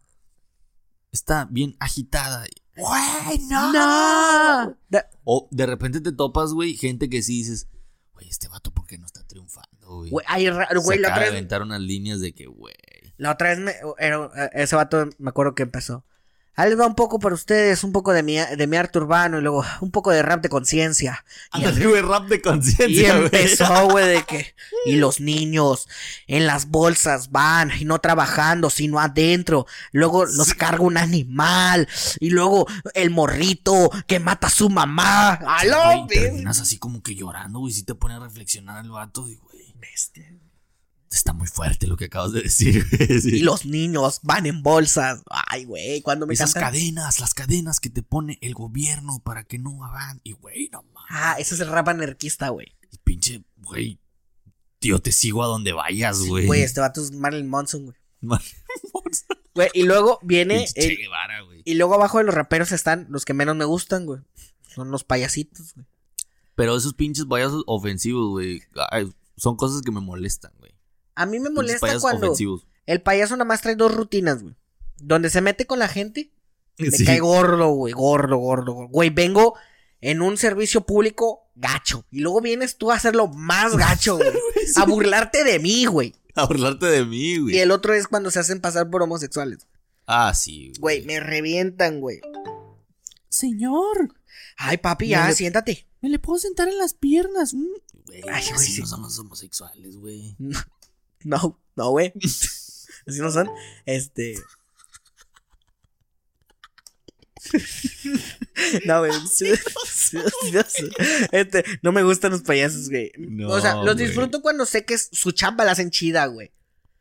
está 1.11 1.47
bien 1.49 1.75
agitada. 1.79 2.45
¡Güey, 2.77 3.39
no! 3.49 3.73
¡No! 3.73 4.77
Da- 4.89 5.09
O 5.23 5.47
de 5.51 5.65
repente 5.65 5.99
te 6.01 6.11
topas, 6.11 6.53
güey, 6.53 6.75
gente 6.75 7.09
que 7.09 7.21
sí 7.21 7.39
dices, 7.39 7.67
güey, 8.13 8.27
este 8.29 8.47
vato, 8.47 8.71
¿por 8.71 8.85
qué 8.87 8.97
no 8.97 9.05
está 9.05 9.25
triunfando, 9.27 9.97
güey? 9.97 10.09
Güey, 10.11 10.25
ay, 10.29 10.49
güey, 10.49 10.97
Se 10.97 11.01
la 11.01 11.07
acaba 11.09 11.21
otra 11.21 11.31
de 11.31 11.37
aventar 11.37 11.61
unas 11.63 11.81
líneas 11.81 12.21
de 12.21 12.33
que, 12.33 12.45
güey. 12.45 12.73
La 13.21 13.31
otra 13.31 13.49
vez 13.49 13.59
me, 13.59 13.75
era- 13.99 14.49
ese 14.53 14.75
vato 14.75 15.07
me 15.19 15.29
acuerdo 15.29 15.53
que 15.55 15.63
empezó. 15.63 16.03
Ahí 16.53 16.69
les 16.69 16.77
va 16.79 16.85
un 16.85 16.95
poco 16.95 17.17
para 17.17 17.33
ustedes, 17.33 17.83
un 17.85 17.93
poco 17.93 18.11
de 18.11 18.23
mi, 18.23 18.35
de 18.35 18.67
mi 18.67 18.75
arte 18.75 18.99
urbano 18.99 19.37
y 19.39 19.41
luego 19.41 19.63
un 19.79 19.89
poco 19.89 20.11
de 20.11 20.21
rap 20.21 20.41
de 20.43 20.49
conciencia. 20.49 21.23
Y, 21.53 21.57
Ándale, 21.59 21.87
güey, 21.87 22.01
rap 22.01 22.27
de 22.27 22.35
y 22.35 22.41
conciencia, 22.41 23.13
güey. 23.13 23.23
empezó, 23.25 23.87
güey, 23.87 24.05
de 24.07 24.23
que. 24.23 24.53
Y 24.85 24.97
los 24.97 25.21
niños 25.21 25.87
en 26.27 26.47
las 26.47 26.67
bolsas 26.67 27.31
van 27.31 27.71
y 27.79 27.85
no 27.85 27.99
trabajando, 27.99 28.69
sino 28.69 28.99
adentro. 28.99 29.65
Luego 29.93 30.25
los 30.25 30.53
carga 30.53 30.83
un 30.83 30.97
animal. 30.97 31.87
Y 32.19 32.31
luego 32.31 32.67
el 32.95 33.11
morrito 33.11 33.89
que 34.05 34.19
mata 34.19 34.47
a 34.47 34.51
su 34.51 34.69
mamá. 34.69 35.37
Sí, 35.39 35.45
¡Aló, 35.69 36.03
güey, 36.03 36.07
terminas 36.07 36.59
así 36.59 36.77
como 36.77 37.01
que 37.01 37.15
llorando, 37.15 37.59
güey, 37.59 37.71
si 37.73 37.83
te 37.83 37.95
pone 37.95 38.15
a 38.15 38.19
reflexionar 38.19 38.83
el 38.83 38.91
vato, 38.91 39.27
y, 39.29 39.35
güey, 39.35 39.73
bestia! 39.79 40.33
Está 41.17 41.33
muy 41.33 41.47
fuerte 41.47 41.87
lo 41.87 41.97
que 41.97 42.05
acabas 42.05 42.31
de 42.31 42.41
decir, 42.43 42.85
sí. 43.21 43.37
Y 43.37 43.39
los 43.41 43.65
niños 43.65 44.19
van 44.23 44.45
en 44.45 44.63
bolsas. 44.63 45.21
Ay, 45.29 45.65
güey, 45.65 46.01
cuando 46.01 46.25
me 46.27 46.33
Esas 46.33 46.53
cantan- 46.53 46.71
cadenas, 46.73 47.19
las 47.19 47.33
cadenas 47.33 47.79
que 47.79 47.89
te 47.89 48.01
pone 48.03 48.37
el 48.41 48.53
gobierno 48.53 49.19
para 49.23 49.43
que 49.43 49.57
no 49.59 49.83
hagan, 49.85 50.21
y, 50.23 50.31
güey, 50.33 50.69
no 50.71 50.83
mames. 50.93 51.09
Ah, 51.09 51.35
ese 51.39 51.55
es 51.55 51.59
el 51.61 51.67
rap 51.67 51.87
anarquista, 51.89 52.49
güey. 52.49 52.67
Y 52.91 52.97
pinche, 52.97 53.43
güey, 53.57 53.99
tío, 54.79 54.99
te 54.99 55.11
sigo 55.11 55.43
a 55.43 55.47
donde 55.47 55.73
vayas, 55.73 56.19
güey. 56.21 56.45
Güey, 56.45 56.61
este 56.63 56.79
vato 56.81 57.01
es 57.01 57.11
Marilyn 57.11 57.49
Manson, 57.49 57.85
güey. 57.85 57.97
Mar- 58.21 58.41
Güey, 59.53 59.69
y 59.73 59.83
luego 59.83 60.19
viene. 60.23 60.65
El- 60.75 60.97
Guevara, 60.97 61.41
güey. 61.41 61.61
y 61.65 61.73
luego 61.73 61.95
abajo 61.95 62.19
de 62.19 62.23
los 62.23 62.33
raperos 62.33 62.71
están 62.71 63.07
los 63.09 63.25
que 63.25 63.33
menos 63.33 63.55
me 63.57 63.65
gustan, 63.65 64.05
güey. 64.05 64.21
Son 64.73 64.89
los 64.91 65.03
payasitos, 65.03 65.73
güey. 65.73 65.85
Pero 66.55 66.77
esos 66.77 66.93
pinches 66.93 67.25
payasos 67.25 67.63
ofensivos, 67.67 68.29
güey, 68.29 68.61
son 69.35 69.57
cosas 69.57 69.81
que 69.81 69.91
me 69.91 69.99
molestan. 69.99 70.51
A 71.15 71.25
mí 71.25 71.39
me 71.39 71.49
molesta 71.49 71.99
cuando 71.99 72.27
ofensivos. 72.27 72.67
el 72.85 73.01
payaso 73.01 73.35
nada 73.35 73.45
más 73.45 73.61
trae 73.61 73.75
dos 73.75 73.93
rutinas, 73.93 74.41
güey. 74.43 74.55
Donde 74.97 75.29
se 75.29 75.41
mete 75.41 75.65
con 75.65 75.79
la 75.79 75.87
gente, 75.87 76.31
me 76.77 76.91
Sí. 76.91 77.05
cae 77.05 77.19
gordo, 77.19 77.69
güey, 77.69 77.93
gordo, 77.93 78.37
gordo, 78.37 78.73
gordo. 78.73 78.89
Güey, 78.89 79.09
vengo 79.09 79.55
en 79.99 80.21
un 80.21 80.37
servicio 80.37 80.81
público 80.81 81.49
gacho. 81.55 82.05
Y 82.11 82.19
luego 82.21 82.41
vienes 82.41 82.77
tú 82.77 82.91
a 82.91 82.95
hacerlo 82.95 83.27
más 83.27 83.75
gacho, 83.77 84.17
güey. 84.17 84.29
A 84.75 84.85
burlarte 84.85 85.43
de 85.43 85.59
mí, 85.59 85.85
güey. 85.85 86.15
A 86.35 86.45
burlarte 86.45 86.85
de 86.85 87.03
mí, 87.05 87.31
Y 87.33 87.39
güey. 87.39 87.59
el 87.59 87.71
otro 87.71 87.93
es 87.93 88.07
cuando 88.07 88.31
se 88.31 88.39
hacen 88.39 88.61
pasar 88.61 88.89
por 88.89 89.03
homosexuales. 89.03 89.67
Ah, 90.07 90.33
sí, 90.33 90.71
Güey, 90.79 91.03
me 91.05 91.19
revientan, 91.19 91.99
güey. 91.99 92.21
Señor, 93.29 94.15
Ay, 94.57 94.77
papi, 94.77 95.07
ya, 95.09 95.27
le- 95.27 95.35
siéntate. 95.35 95.87
¿me 96.01 96.09
le 96.09 96.19
puedo 96.19 96.39
sentar 96.39 96.67
en 96.67 96.77
las 96.77 96.93
piernas? 96.93 97.53
Mm. 97.53 97.67
Güey, 98.05 98.21
Ay, 98.31 98.43
güey, 98.53 98.67
sí. 98.67 98.79
no 98.81 98.87
son 98.87 99.01
los 99.03 99.17
homosexuales, 99.19 99.97
güey. 99.97 100.35
No, 101.23 101.59
no, 101.75 101.89
güey. 101.91 102.13
Así 103.07 103.19
no 103.19 103.31
son. 103.31 103.49
Este. 103.85 104.35
No, 108.85 108.99
güey. 108.99 109.11
sí, 109.33 109.51
sí, 109.85 110.17
sí, 110.41 110.57
sí. 110.67 110.89
Este, 111.31 111.63
no 111.81 111.91
me 111.91 112.03
gustan 112.03 112.31
los 112.31 112.41
payasos, 112.41 112.89
güey. 112.89 113.11
No, 113.17 113.49
o 113.49 113.59
sea, 113.61 113.75
los 113.75 113.95
güey. 113.95 114.07
disfruto 114.07 114.41
cuando 114.41 114.65
sé 114.65 114.85
que 114.85 114.93
es- 114.95 115.09
su 115.11 115.31
chamba 115.31 115.65
la 115.65 115.71
hacen 115.71 115.91
chida, 115.91 116.25
güey. 116.27 116.51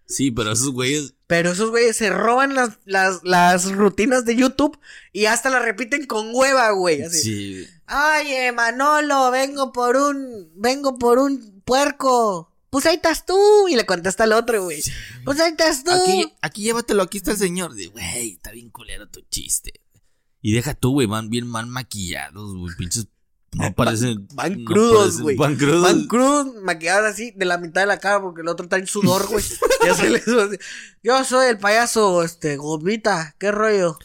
Sí, 0.07 0.33
pero 0.33 0.51
esos 0.51 0.71
güeyes, 0.73 1.15
Pero 1.29 1.53
esos 1.53 1.71
güeyes 1.71 1.97
se 1.97 2.11
roban 2.11 2.57
las, 2.57 2.79
las, 2.85 3.21
las 3.23 3.71
rutinas 3.71 4.25
de 4.25 4.35
YouTube 4.35 4.77
y 5.13 5.27
hasta 5.27 5.51
las 5.51 5.63
repiten 5.65 6.07
con 6.07 6.31
hueva, 6.35 6.73
güey. 6.73 7.03
Así. 7.03 7.23
sí. 7.65 7.69
Oye, 7.89 8.51
Manolo, 8.51 9.31
vengo 9.31 9.73
por 9.73 9.97
un. 9.97 10.51
Vengo 10.57 10.99
por 10.99 11.19
un 11.21 11.63
puerco. 11.65 12.50
Pues 12.71 12.87
ahí 12.87 12.97
estás 12.97 13.27
tú. 13.27 13.69
Y 13.69 13.77
le 13.77 13.85
contesta 13.85 14.25
al 14.25 14.33
otro, 14.33 14.65
güey. 14.65 14.83
Pues 15.25 15.41
ahí 15.41 15.51
estás 15.51 15.85
tú. 15.85 15.91
Aquí, 15.91 16.33
aquí 16.41 16.63
llévatelo, 16.63 17.03
aquí 17.03 17.19
está 17.19 17.33
el 17.33 17.39
señor. 17.39 17.75
De, 17.75 17.89
Güey, 17.89 18.33
está 18.33 18.53
bien 18.53 18.71
culero 18.71 19.09
tu 19.09 19.21
chiste. 19.23 19.81
Y 20.41 20.53
deja 20.53 20.75
tú, 20.75 20.93
güey, 20.93 21.07
van 21.07 21.29
bien 21.29 21.47
mal 21.47 21.67
maquillados, 21.67 22.57
güey, 22.57 22.75
pinches. 22.77 23.09
No 23.53 23.75
parecen. 23.75 24.29
van 24.35 24.65
crudos, 24.65 25.21
güey. 25.21 25.37
Van 25.37 25.57
crudos. 25.57 25.83
Van 25.83 26.07
Cruz 26.07 26.55
maquillados 26.63 27.11
así 27.11 27.33
de 27.33 27.45
la 27.45 27.59
mitad 27.59 27.83
de 27.83 27.89
la 27.89 27.99
cara 27.99 28.21
porque 28.21 28.43
el 28.43 28.49
otro 28.49 28.65
está 28.65 28.77
en 28.77 28.87
sudor, 28.87 29.29
güey. 29.29 29.45
Ya 29.85 29.95
se 29.95 30.11
les. 30.11 30.25
Yo 31.03 31.25
soy 31.25 31.47
el 31.49 31.59
payaso, 31.59 32.23
este, 32.23 32.59
Gobita, 32.59 33.35
qué 33.39 33.51
rollo. 33.51 33.99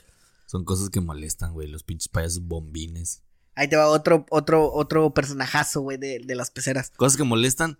Son 0.45 0.63
cosas 0.63 0.89
que 0.89 1.01
molestan, 1.01 1.51
güey, 1.51 1.68
los 1.68 1.84
pinches 1.84 2.07
payasos 2.07 2.41
bombines. 2.41 3.22
Ahí 3.55 3.68
te 3.68 3.76
va 3.76 3.88
otro, 3.88 4.26
otro, 4.30 4.72
otro 4.72 5.13
personajazo, 5.13 5.82
güey, 5.82 5.97
de, 5.97 6.20
de 6.26 6.36
las 6.36 6.49
peceras. 6.49 6.91
Cosas 6.95 7.18
que 7.18 7.24
molestan, 7.24 7.78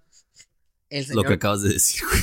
El 0.90 1.08
lo 1.10 1.24
que 1.24 1.34
acabas 1.34 1.62
de 1.62 1.70
decir, 1.74 2.02
güey. 2.06 2.22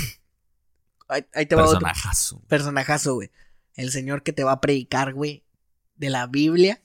ahí, 1.08 1.24
ahí 1.34 1.46
te 1.46 1.54
va 1.54 1.64
otro 1.64 1.78
Personajazo. 1.80 2.40
personajazo, 2.48 3.14
güey. 3.14 3.30
El 3.74 3.90
señor 3.90 4.22
que 4.22 4.32
te 4.32 4.44
va 4.44 4.52
a 4.52 4.60
predicar, 4.60 5.14
güey, 5.14 5.44
de 5.96 6.10
la 6.10 6.26
Biblia 6.26 6.82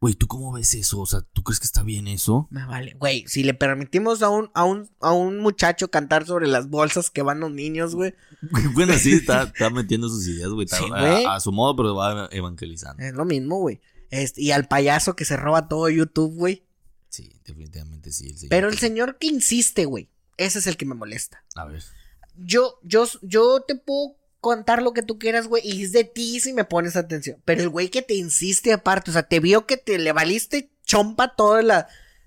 Güey, 0.00 0.14
¿tú 0.14 0.26
cómo 0.26 0.50
ves 0.52 0.72
eso? 0.74 0.98
O 0.98 1.04
sea, 1.04 1.20
¿tú 1.20 1.42
crees 1.42 1.60
que 1.60 1.66
está 1.66 1.82
bien 1.82 2.08
eso? 2.08 2.48
Me 2.50 2.64
vale. 2.64 2.94
Güey, 2.98 3.26
si 3.28 3.42
le 3.44 3.52
permitimos 3.52 4.22
a 4.22 4.30
un, 4.30 4.50
a 4.54 4.64
un, 4.64 4.88
a 5.00 5.12
un 5.12 5.38
muchacho 5.40 5.90
cantar 5.90 6.24
sobre 6.24 6.48
las 6.48 6.70
bolsas 6.70 7.10
que 7.10 7.20
van 7.20 7.40
los 7.40 7.50
niños, 7.50 7.94
güey. 7.94 8.14
Bueno, 8.72 8.94
sí, 8.94 9.12
está, 9.12 9.42
está 9.42 9.68
metiendo 9.68 10.08
sus 10.08 10.26
ideas, 10.26 10.48
güey. 10.48 10.66
Sí, 10.70 10.84
a, 10.94 11.34
a 11.34 11.40
su 11.40 11.52
modo, 11.52 11.76
pero 11.76 11.94
va 11.94 12.30
evangelizando. 12.32 13.02
Es 13.02 13.12
lo 13.12 13.26
mismo, 13.26 13.58
güey. 13.58 13.80
Este, 14.08 14.40
y 14.40 14.52
al 14.52 14.66
payaso 14.68 15.14
que 15.14 15.26
se 15.26 15.36
roba 15.36 15.68
todo 15.68 15.90
YouTube, 15.90 16.34
güey. 16.34 16.64
Sí, 17.10 17.30
definitivamente 17.44 18.10
sí. 18.10 18.28
El 18.30 18.36
señor 18.38 18.48
Pero 18.50 18.68
el 18.70 18.78
señor 18.78 19.18
que 19.18 19.26
insiste, 19.26 19.84
güey. 19.84 20.08
Ese 20.40 20.58
es 20.58 20.66
el 20.66 20.78
que 20.78 20.86
me 20.86 20.94
molesta. 20.94 21.44
A 21.54 21.66
ver. 21.66 21.84
Yo, 22.34 22.78
yo, 22.82 23.06
yo 23.20 23.60
te 23.60 23.74
puedo 23.74 24.16
contar 24.40 24.82
lo 24.82 24.94
que 24.94 25.02
tú 25.02 25.18
quieras, 25.18 25.46
güey, 25.48 25.62
y 25.62 25.84
es 25.84 25.92
de 25.92 26.04
ti 26.04 26.40
si 26.40 26.54
me 26.54 26.64
pones 26.64 26.96
atención. 26.96 27.42
Pero 27.44 27.60
el 27.60 27.68
güey 27.68 27.90
que 27.90 28.00
te 28.00 28.14
insiste 28.14 28.72
aparte, 28.72 29.10
o 29.10 29.12
sea, 29.12 29.24
te 29.24 29.38
vio 29.38 29.66
que 29.66 29.76
te 29.76 29.98
le 29.98 30.12
valiste 30.12 30.72
chompa 30.82 31.36
todos 31.36 31.62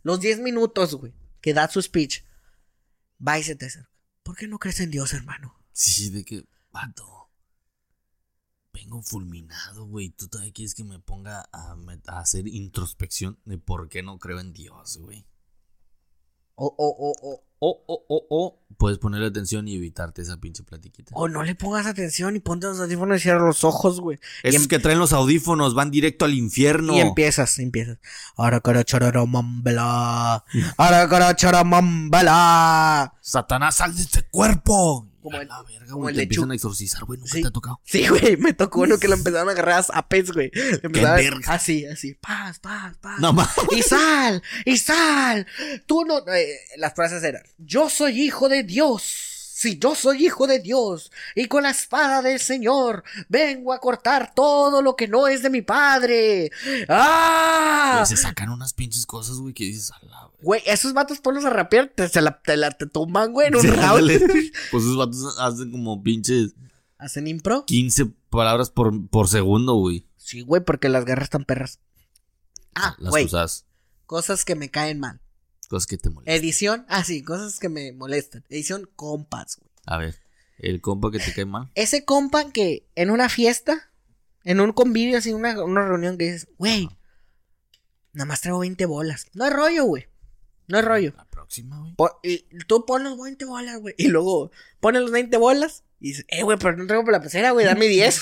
los 0.03 0.20
10 0.20 0.41
minutos, 0.41 0.93
güey, 0.93 1.11
que 1.41 1.55
da 1.55 1.68
su 1.68 1.82
speech. 1.82 2.24
Va 3.26 3.39
y 3.39 3.43
se 3.43 3.55
te 3.55 3.66
acerca. 3.66 3.89
¿Por 4.22 4.36
qué 4.36 4.47
no 4.47 4.59
crees 4.59 4.80
en 4.80 4.91
Dios, 4.91 5.11
hermano? 5.14 5.59
Sí, 5.72 6.11
de 6.11 6.24
que, 6.24 6.45
vato. 6.72 7.32
Vengo 8.74 9.01
fulminado, 9.01 9.88
güey. 9.88 10.09
Tú 10.09 10.28
todavía 10.28 10.53
quieres 10.53 10.76
que 10.76 10.84
me 10.84 10.99
ponga 10.99 11.49
a 11.51 12.20
hacer 12.20 12.47
introspección 12.47 13.39
de 13.45 13.57
por 13.57 13.89
qué 13.89 14.03
no 14.03 14.20
creo 14.20 14.39
en 14.39 14.53
Dios, 14.53 14.97
güey. 14.97 15.26
O, 16.56 16.66
o, 16.68 16.74
o, 16.78 17.14
o, 17.34 17.43
O, 17.66 17.82
o, 17.88 18.06
o, 18.10 18.28
o, 18.30 18.60
puedes 18.78 18.97
ponerle 18.97 19.28
atención 19.28 19.66
y 19.70 19.76
evitarte 19.78 20.22
esa 20.22 20.36
pinche 20.38 20.64
platiquita. 20.64 21.12
o 21.16 21.30
no 21.30 21.43
le 21.43 21.56
pongas 21.56 21.86
atención 21.86 22.36
y 22.36 22.39
ponte 22.41 22.68
los 22.68 22.78
audífonos 22.82 23.20
y 23.20 23.22
cierra 23.22 23.39
los 23.45 23.64
ojos, 23.64 24.01
güey. 24.01 24.20
Esos 24.43 24.64
em- 24.64 24.68
que 24.68 24.80
traen 24.80 24.99
los 24.99 25.14
audífonos 25.14 25.74
van 25.74 25.89
directo 25.89 26.26
al 26.26 26.34
infierno. 26.34 26.93
y 26.93 26.99
empiezas, 26.99 27.58
empiezas. 27.60 27.99
Ahora 28.36 28.60
cara 28.60 28.84
charara 28.84 29.26
mambala. 29.26 30.43
Ahora 30.76 31.08
cara 31.08 31.34
chara 31.38 31.64
mambala. 31.64 33.14
Satanás, 33.22 33.76
sal 33.78 33.95
de 33.95 34.01
este 34.01 34.24
cuerpo. 34.24 35.08
Como 35.24 35.42
el- 35.42 35.48
la 35.48 35.64
verga, 35.64 35.88
como 35.92 36.10
el 36.10 36.16
Te 36.16 36.24
empiezan 36.24 36.52
a 36.52 36.54
exorcizar, 36.56 37.04
güey. 37.06 37.20
Nunca 37.20 37.32
Sí. 37.34 37.42
te 37.42 37.48
ha 37.48 37.52
tocado. 37.52 37.80
Sí, 37.86 38.08
güey, 38.08 38.38
me 38.38 38.54
tocó 38.54 38.82
uno 38.82 38.98
que 39.00 39.08
lo 39.08 39.16
empezaron 39.16 39.50
a 39.50 39.52
agarrar 39.54 39.80
a 39.80 39.84
zapes, 39.84 40.32
güey. 40.32 40.52
Empezaron 40.84 41.12
a- 41.12 41.16
verga. 41.16 41.54
Así, 41.54 41.86
así. 41.86 42.14
Paz, 42.16 42.60
paz, 42.60 42.96
paz. 43.02 43.20
No 43.20 43.34
más. 43.34 43.50
Y 43.72 43.82
sal, 43.82 44.44
y 44.66 44.78
sal. 44.78 45.48
Tú 45.88 46.06
no. 46.06 46.20
eh, 46.28 46.60
las 46.78 46.94
frases 46.94 47.24
eran: 47.24 47.42
Yo 47.58 47.90
soy 47.90 48.22
hijo 48.22 48.50
de 48.50 48.64
Dios. 48.64 49.30
Sí, 49.56 49.80
yo 49.80 49.96
soy 49.96 50.26
hijo 50.26 50.46
de 50.46 50.60
Dios. 50.60 51.10
Y 51.36 51.46
con 51.46 51.64
la 51.64 51.70
espada 51.70 52.22
del 52.22 52.40
Señor 52.42 53.04
vengo 53.30 53.72
a 53.72 53.80
cortar 53.80 54.34
todo 54.36 54.82
lo 54.82 54.98
que 54.98 55.08
no 55.08 55.28
es 55.30 55.42
de 55.42 55.50
mi 55.50 55.62
padre. 55.62 56.52
¡Ah! 56.90 57.94
Güey, 57.96 58.06
se 58.06 58.18
sacan 58.18 58.50
unas 58.50 58.74
pinches 58.74 59.06
cosas, 59.06 59.38
güey, 59.38 59.54
que 59.54 59.64
dices, 59.64 59.92
a 59.92 60.06
la. 60.06 60.30
Güey, 60.44 60.62
esos 60.66 60.94
vatos 60.94 61.20
ponlos 61.20 61.46
a 61.46 61.50
rapear, 61.50 61.88
te, 61.96 62.08
se 62.10 62.22
la, 62.22 62.41
te 62.41 62.58
la 62.58 62.72
te 62.72 62.86
tumban, 62.86 63.32
güey, 63.32 63.48
en 63.48 63.56
un 63.56 63.62
Sí, 63.62 63.68
round. 63.68 64.10
Pues 64.72 64.84
esos 64.84 64.98
vatos 64.98 65.39
hacen 65.39 65.72
como 65.72 66.02
pinches 66.04 66.54
¿Hacen 66.98 67.28
impro? 67.28 67.66
15 67.66 68.06
palabras 68.30 68.70
por, 68.70 69.10
por 69.10 69.28
segundo, 69.28 69.76
güey. 69.76 70.08
Sí, 70.18 70.41
güey, 70.41 70.64
porque 70.64 70.88
las 70.89 71.04
guerras 71.06 71.26
están 71.26 71.44
perras. 71.44 71.80
Ah, 72.76 72.96
Las 73.00 73.10
güey, 73.12 73.26
cosas, 73.26 73.66
cosas 74.06 74.46
que 74.46 74.56
me 74.56 74.70
caen 74.72 75.00
mal. 75.00 75.20
cosas 75.70 75.86
que 75.88 75.98
te 75.98 76.10
molestan. 76.10 76.34
Edición, 76.36 76.86
ah, 76.88 77.04
sí, 77.04 77.22
cosas 77.24 77.60
que 77.60 77.68
me 77.70 77.91
molestan. 77.91 78.46
Edición 78.50 78.89
compas, 78.96 79.58
güey. 79.58 79.70
A 79.86 79.98
ver, 79.98 80.22
el 80.60 80.80
compa 80.82 81.12
que 81.12 81.20
te 81.20 81.34
cae 81.34 81.46
mal. 81.46 81.70
Ese 81.76 82.06
compa 82.06 82.52
que 82.52 82.88
en 82.96 83.12
una 83.12 83.28
fiesta, 83.28 83.91
en 84.46 84.62
un 84.62 84.72
convivio, 84.72 85.18
así, 85.18 85.34
una, 85.34 85.62
una 85.64 85.86
reunión 85.86 86.18
que 86.18 86.26
dices, 86.32 86.48
güey, 86.58 86.88
nada 88.14 88.26
más 88.26 88.39
traigo 88.41 88.60
20 88.60 88.86
bolas. 88.86 89.28
No 89.34 89.44
hay 89.44 89.52
rollo, 89.52 89.84
güey. 89.86 90.08
No 90.74 90.80
hay 90.80 90.86
rollo. 90.86 91.14
La 91.16 91.26
próxima, 91.26 91.78
güey. 91.96 92.18
Y 92.24 92.40
tú 92.66 92.84
pon 92.84 93.04
los 93.04 93.16
20 93.16 93.46
bolas, 93.46 93.80
güey. 93.80 93.94
Y 93.96 94.08
luego 94.08 94.50
pones 94.80 95.04
los 95.04 95.12
20 95.12 95.38
bolas 95.38 95.84
y 96.00 96.08
dices, 96.08 96.26
eh, 96.30 96.42
güey, 96.42 96.58
pero 96.58 96.76
no 96.76 96.88
traigo 96.88 97.04
por 97.04 97.14
la 97.14 97.22
pecera, 97.22 97.52
güey, 97.52 97.64
dame 97.64 97.86
10. 97.86 98.22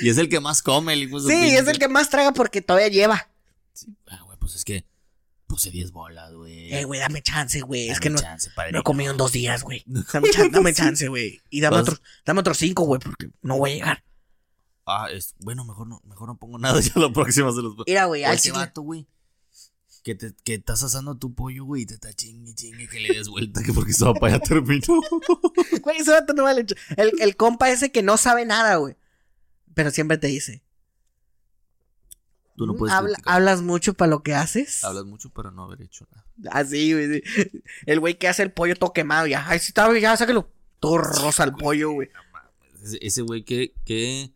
Y 0.00 0.10
es 0.10 0.18
el 0.18 0.28
que 0.28 0.38
más 0.38 0.62
come, 0.62 0.92
el 0.92 1.02
hijo 1.02 1.18
sí, 1.18 1.56
es 1.56 1.66
el 1.66 1.80
que 1.80 1.88
más 1.88 2.08
traga 2.08 2.30
porque 2.32 2.62
todavía 2.62 2.86
lleva. 2.86 3.30
Sí, 3.72 3.88
ah, 4.06 4.20
güey, 4.24 4.38
pues 4.38 4.54
es 4.54 4.64
que 4.64 4.84
puse 5.48 5.72
10 5.72 5.90
bolas, 5.90 6.32
güey. 6.34 6.72
Eh, 6.72 6.84
güey, 6.84 7.00
dame 7.00 7.20
chance, 7.20 7.60
güey. 7.62 7.88
Es 7.88 7.98
que 7.98 8.10
no, 8.10 8.20
chance, 8.20 8.48
no 8.70 8.78
he 8.78 8.82
comido 8.84 9.10
en 9.10 9.16
dos 9.16 9.32
días, 9.32 9.64
güey. 9.64 9.82
Dame, 10.12 10.30
chan- 10.30 10.52
dame 10.52 10.72
chance, 10.72 11.08
güey. 11.08 11.40
Y 11.50 11.60
dame 11.60 11.78
otros, 11.78 12.00
dame 12.24 12.38
otros 12.38 12.58
cinco, 12.58 12.84
güey, 12.84 13.00
porque 13.00 13.28
no 13.42 13.58
voy 13.58 13.72
a 13.72 13.74
llegar. 13.74 14.04
Ah, 14.86 15.08
es, 15.12 15.34
bueno, 15.40 15.64
mejor 15.64 15.88
no, 15.88 16.00
mejor 16.04 16.28
no 16.28 16.36
pongo 16.36 16.60
nada, 16.60 16.80
ya 16.80 16.92
la 16.94 17.12
próxima 17.12 17.50
se 17.50 17.60
los 17.60 17.72
pongo. 17.72 17.84
Mira, 17.88 18.04
güey, 18.04 18.22
al 18.22 18.36
ese 18.36 18.52
vato, 18.52 18.82
güey. 18.82 19.06
Que, 20.02 20.16
te, 20.16 20.34
que 20.42 20.54
estás 20.54 20.82
asando 20.82 21.16
tu 21.16 21.32
pollo, 21.32 21.64
güey, 21.64 21.82
y 21.82 21.86
te 21.86 21.94
está 21.94 22.12
chingue, 22.12 22.52
chingue, 22.54 22.88
que 22.88 22.98
le 22.98 23.14
des 23.14 23.28
vuelta, 23.28 23.62
que 23.62 23.72
porque 23.72 23.92
esa 23.92 24.12
papá 24.12 24.30
ya 24.30 24.38
terminó. 24.40 25.00
Güey, 25.82 25.98
ese 25.98 26.10
vato 26.10 26.32
no 26.32 26.42
vale. 26.42 26.66
El, 26.96 27.12
el 27.20 27.36
compa 27.36 27.70
ese 27.70 27.92
que 27.92 28.02
no 28.02 28.16
sabe 28.16 28.44
nada, 28.44 28.76
güey. 28.76 28.96
Pero 29.74 29.90
siempre 29.92 30.18
te 30.18 30.26
dice. 30.26 30.64
Tú 32.56 32.66
no 32.66 32.74
"Mm, 32.74 32.76
puedes 32.78 32.94
habla- 32.94 33.18
hablas 33.24 33.62
mucho 33.62 33.94
para 33.94 34.10
lo 34.10 34.22
que 34.24 34.34
haces. 34.34 34.82
Hablas 34.84 35.04
mucho 35.04 35.30
para 35.30 35.50
no 35.52 35.62
haber 35.64 35.82
hecho 35.82 36.06
nada. 36.10 36.26
Así, 36.60 36.92
güey. 36.92 37.22
sí. 37.22 37.62
El 37.86 38.00
güey 38.00 38.18
que 38.18 38.26
hace 38.28 38.42
el 38.42 38.50
pollo 38.52 38.74
todo 38.74 38.92
quemado. 38.92 39.26
Ya, 39.28 39.48
ay, 39.48 39.60
sí, 39.60 39.68
está, 39.68 39.86
güey, 39.86 40.00
ya, 40.02 40.16
sáquelo. 40.16 40.50
Todo 40.80 40.98
rosa 40.98 41.44
el 41.44 41.52
pollo, 41.54 41.92
güey. 41.92 42.10
Ese- 43.00 43.22
güey 43.22 43.44
que, 43.44 43.72
que... 43.84 44.32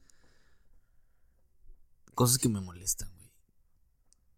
Cosas 2.15 2.39
que 2.39 2.49
me 2.49 2.61
molestan, 2.61 3.09
güey. 3.11 3.16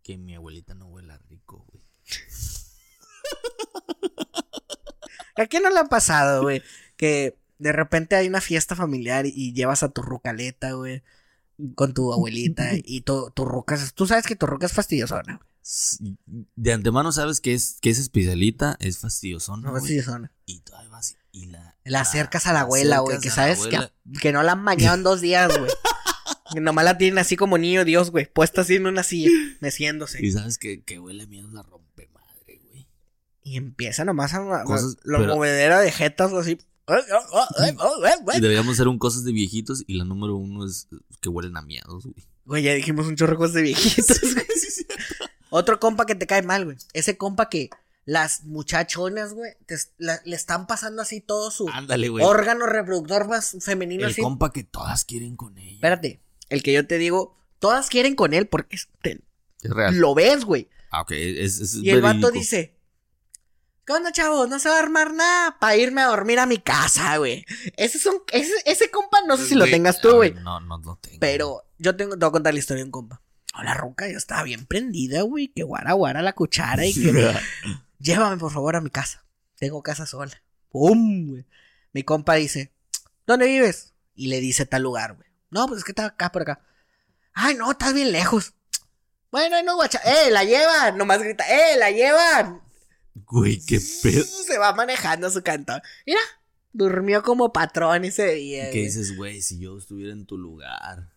Que 0.08 0.16
mi 0.16 0.34
abuelita 0.34 0.72
no 0.72 0.86
huela 0.86 1.20
rico, 1.28 1.66
güey. 1.68 1.84
¿A 5.36 5.46
quién 5.48 5.62
no 5.62 5.68
le 5.68 5.78
ha 5.80 5.84
pasado, 5.84 6.40
güey? 6.40 6.62
Que 6.96 7.36
de 7.58 7.72
repente 7.72 8.16
hay 8.16 8.26
una 8.26 8.40
fiesta 8.40 8.74
familiar 8.74 9.26
y, 9.26 9.52
llevas 9.52 9.82
a 9.82 9.90
tu 9.90 10.00
rucaleta, 10.00 10.72
güey. 10.72 11.02
Con 11.74 11.92
tu 11.92 12.10
abuelita 12.10 12.70
y 12.82 13.02
tu, 13.02 13.30
tu 13.32 13.44
ruca. 13.44 13.76
Tú 13.94 14.06
sabes 14.06 14.24
que 14.24 14.34
tu 14.34 14.46
ruca 14.46 14.64
es 14.64 14.72
fastidiosona, 14.72 15.42
De 16.56 16.72
antemano 16.72 17.12
sabes 17.12 17.42
que 17.42 17.52
es, 17.52 17.76
que 17.82 17.90
es 17.90 17.98
especialita, 17.98 18.78
es 18.80 18.96
fastidiosona, 18.96 19.68
No 19.68 19.74
fastidiosona. 19.74 20.32
Y 20.46 20.60
tú 20.60 20.74
ahí 20.74 20.88
vas 20.88 21.18
y 21.32 21.44
la... 21.48 21.76
La 21.84 22.00
acercas 22.00 22.46
a 22.46 22.54
la 22.54 22.60
abuela, 22.60 23.00
güey. 23.00 23.20
Que 23.20 23.28
sabes 23.28 23.66
que, 23.66 23.78
que 24.22 24.32
no 24.32 24.42
la 24.42 24.52
han 24.52 24.64
bañado 24.64 24.96
en 24.96 25.02
dos 25.02 25.20
días, 25.20 25.50
güey. 25.54 25.70
Nomás 26.60 26.84
la 26.84 26.98
tienen 26.98 27.18
así 27.18 27.36
como 27.36 27.58
niño 27.58 27.84
Dios, 27.84 28.10
güey. 28.10 28.26
Puesta 28.26 28.62
así 28.62 28.76
en 28.76 28.86
una 28.86 29.02
silla, 29.02 29.30
meciéndose. 29.60 30.24
Y 30.24 30.30
sabes 30.32 30.58
que, 30.58 30.82
que 30.82 30.98
huele 30.98 31.24
a 31.24 31.26
miedo 31.26 31.48
la 31.50 31.62
rompe 31.62 32.08
madre, 32.12 32.60
güey. 32.64 32.88
Y 33.42 33.56
empieza 33.56 34.04
nomás 34.04 34.34
a. 34.34 34.64
Cosas- 34.64 34.96
la 35.04 35.18
pero- 35.18 35.36
movedera 35.36 35.80
de 35.80 35.90
jetas 35.92 36.32
así. 36.32 36.58
Y 36.88 38.40
deberíamos 38.40 38.74
hacer 38.74 38.88
un 38.88 38.98
cosas 38.98 39.24
de 39.24 39.32
viejitos 39.32 39.84
y 39.86 39.94
la 39.98 40.04
número 40.04 40.36
uno 40.36 40.64
es 40.66 40.88
que 41.20 41.28
huelen 41.28 41.56
a 41.56 41.62
miados, 41.62 42.04
güey. 42.04 42.26
Güey, 42.44 42.62
ya 42.62 42.72
dijimos 42.72 43.06
un 43.06 43.16
chorro 43.16 43.32
de 43.32 43.36
cosas 43.38 43.54
de 43.54 43.62
viejitos, 43.62 44.20
güey. 44.22 44.46
Otro 45.50 45.78
compa 45.80 46.06
que 46.06 46.14
te 46.14 46.26
cae 46.26 46.42
mal, 46.42 46.64
güey. 46.64 46.76
Ese 46.94 47.16
compa 47.18 47.48
que 47.50 47.68
las 48.06 48.44
muchachonas, 48.44 49.34
güey, 49.34 49.52
te- 49.66 49.76
la- 49.98 50.20
le 50.24 50.34
están 50.34 50.66
pasando 50.66 51.02
así 51.02 51.20
todo 51.20 51.50
su 51.50 51.68
Ándale, 51.68 52.08
órgano 52.08 52.64
reproductor 52.66 53.28
más 53.28 53.54
femenino 53.60 54.06
El 54.06 54.12
así. 54.12 54.22
compa 54.22 54.50
que 54.50 54.64
todas 54.64 55.04
quieren 55.04 55.36
con 55.36 55.58
ella. 55.58 55.74
Espérate, 55.74 56.22
el 56.48 56.62
que 56.62 56.72
yo 56.72 56.86
te 56.86 56.98
digo, 56.98 57.36
todas 57.58 57.88
quieren 57.88 58.14
con 58.14 58.34
él 58.34 58.46
porque 58.46 58.76
es- 58.76 58.88
te- 59.02 59.20
Es 59.62 59.70
real. 59.70 59.96
lo 59.98 60.14
ves, 60.14 60.44
güey. 60.44 60.68
Ah, 60.90 61.02
ok, 61.02 61.12
es, 61.12 61.60
es 61.60 61.74
Y 61.74 61.90
el 61.90 62.00
vato 62.00 62.30
dice, 62.30 62.74
¿qué 63.84 63.92
onda, 63.92 64.12
chavos? 64.12 64.48
No 64.48 64.58
se 64.58 64.68
va 64.68 64.76
a 64.76 64.82
armar 64.82 65.12
nada 65.12 65.58
para 65.58 65.76
irme 65.76 66.00
a 66.00 66.06
dormir 66.06 66.38
a 66.38 66.46
mi 66.46 66.58
casa, 66.58 67.16
güey. 67.18 67.44
Ese, 67.76 67.98
es 67.98 68.06
un- 68.06 68.22
ese, 68.32 68.52
ese 68.64 68.90
compa 68.90 69.18
no 69.26 69.36
sé 69.36 69.46
si 69.46 69.54
lo 69.54 69.64
tengas 69.66 70.00
tú, 70.00 70.12
güey. 70.16 70.32
No, 70.34 70.60
no 70.60 70.78
lo 70.78 70.96
tengo. 70.96 71.18
Pero 71.20 71.64
yo 71.78 71.96
tengo, 71.96 72.12
te 72.12 72.24
voy 72.24 72.28
a 72.28 72.32
contar 72.32 72.54
la 72.54 72.60
historia 72.60 72.82
de 72.82 72.86
un 72.86 72.90
compa. 72.92 73.20
La 73.62 73.74
ruca 73.74 74.08
ya 74.08 74.16
estaba 74.16 74.44
bien 74.44 74.66
prendida, 74.66 75.22
güey. 75.22 75.48
Que 75.48 75.64
guara 75.64 75.92
guara 75.94 76.22
la 76.22 76.32
cuchara 76.32 76.86
y 76.86 76.94
que 76.94 77.00
llévame 77.98 78.36
por 78.36 78.52
favor 78.52 78.76
a 78.76 78.80
mi 78.80 78.90
casa. 78.90 79.24
Tengo 79.56 79.82
casa 79.82 80.06
sola. 80.06 80.40
¡Pum! 80.70 81.30
güey! 81.30 81.44
Mi 81.92 82.04
compa 82.04 82.34
dice, 82.34 82.72
¿dónde 83.26 83.46
vives? 83.46 83.94
Y 84.14 84.28
le 84.28 84.40
dice 84.40 84.64
tal 84.66 84.82
lugar, 84.84 85.14
güey. 85.16 85.27
No, 85.50 85.66
pues 85.66 85.78
es 85.78 85.84
que 85.84 85.92
está 85.92 86.06
acá 86.06 86.30
por 86.32 86.42
acá. 86.42 86.60
Ay, 87.32 87.54
no, 87.54 87.70
estás 87.70 87.94
bien 87.94 88.12
lejos. 88.12 88.52
Bueno, 89.30 89.62
no, 89.62 89.76
guacha. 89.76 90.00
¡Eh, 90.04 90.30
la 90.30 90.44
llevan! 90.44 90.96
Nomás 90.98 91.22
grita, 91.22 91.44
¡eh, 91.48 91.76
la 91.78 91.90
llevan! 91.90 92.60
Güey, 93.14 93.60
qué 93.64 93.80
pedo. 94.02 94.24
Se 94.24 94.58
va 94.58 94.72
manejando 94.74 95.30
su 95.30 95.42
canto. 95.42 95.74
Mira, 96.06 96.20
durmió 96.72 97.22
como 97.22 97.52
patrón 97.52 98.04
ese 98.04 98.26
día. 98.34 98.70
¿Qué 98.70 98.78
dices, 98.82 99.16
güey? 99.16 99.42
Si 99.42 99.58
yo 99.58 99.76
estuviera 99.76 100.12
en 100.12 100.24
tu 100.26 100.38
lugar. 100.38 101.10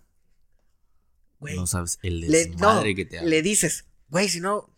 Güey, 1.40 1.56
No 1.56 1.66
sabes 1.68 2.00
el 2.04 2.22
le, 2.22 2.28
no, 2.28 2.52
desmadre 2.52 2.96
que 2.96 3.06
te 3.06 3.18
hago. 3.20 3.28
le 3.28 3.42
dices, 3.42 3.86
güey, 4.10 4.30
si 4.30 4.40
no, 4.42 4.70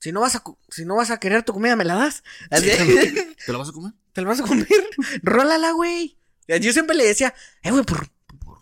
si 0.00 0.10
no 0.12 0.20
vas 0.20 0.34
a, 0.36 0.42
si 0.68 0.84
no 0.84 0.96
vas 0.96 1.10
a 1.10 1.20
querer 1.20 1.42
tu 1.44 1.52
comida, 1.52 1.76
me 1.76 1.84
la 1.84 1.94
das. 1.94 2.24
Así- 2.50 2.70
¿Te 3.46 3.52
lo 3.52 3.58
vas 3.58 3.68
a 3.68 3.72
comer? 3.72 3.92
¿Te 4.12 4.22
la 4.22 4.28
vas 4.28 4.40
a 4.40 4.44
comer? 4.44 4.66
Rólala, 5.22 5.72
güey. 5.72 6.18
Yo 6.60 6.72
siempre 6.72 6.96
le 6.96 7.04
decía, 7.06 7.34
eh, 7.62 7.70
güey, 7.70 7.84
Por 7.84 8.08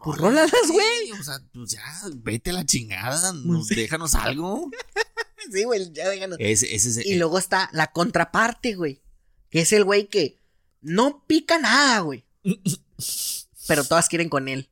Pues 0.06 0.20
rólalas, 0.20 0.70
güey. 0.70 1.10
O 1.18 1.24
sea, 1.24 1.40
pues 1.52 1.72
ya, 1.72 1.82
vete 2.14 2.50
a 2.50 2.52
la 2.52 2.64
chingada. 2.64 3.32
Nos, 3.32 3.66
déjanos 3.66 4.14
algo. 4.14 4.70
Sí, 5.52 5.62
güey, 5.62 5.92
ya 5.92 6.08
déjanos. 6.08 6.38
Y 6.40 7.14
luego 7.18 7.38
está 7.38 7.70
la 7.72 7.92
contraparte, 7.92 8.74
güey. 8.74 9.00
Que 9.48 9.60
es 9.60 9.72
el 9.72 9.84
güey 9.84 10.08
que 10.08 10.40
no 10.80 11.24
pica 11.24 11.56
nada, 11.58 12.00
güey. 12.00 12.24
Pero 13.68 13.84
todas 13.84 14.08
quieren 14.08 14.28
con 14.28 14.48
él. 14.48 14.68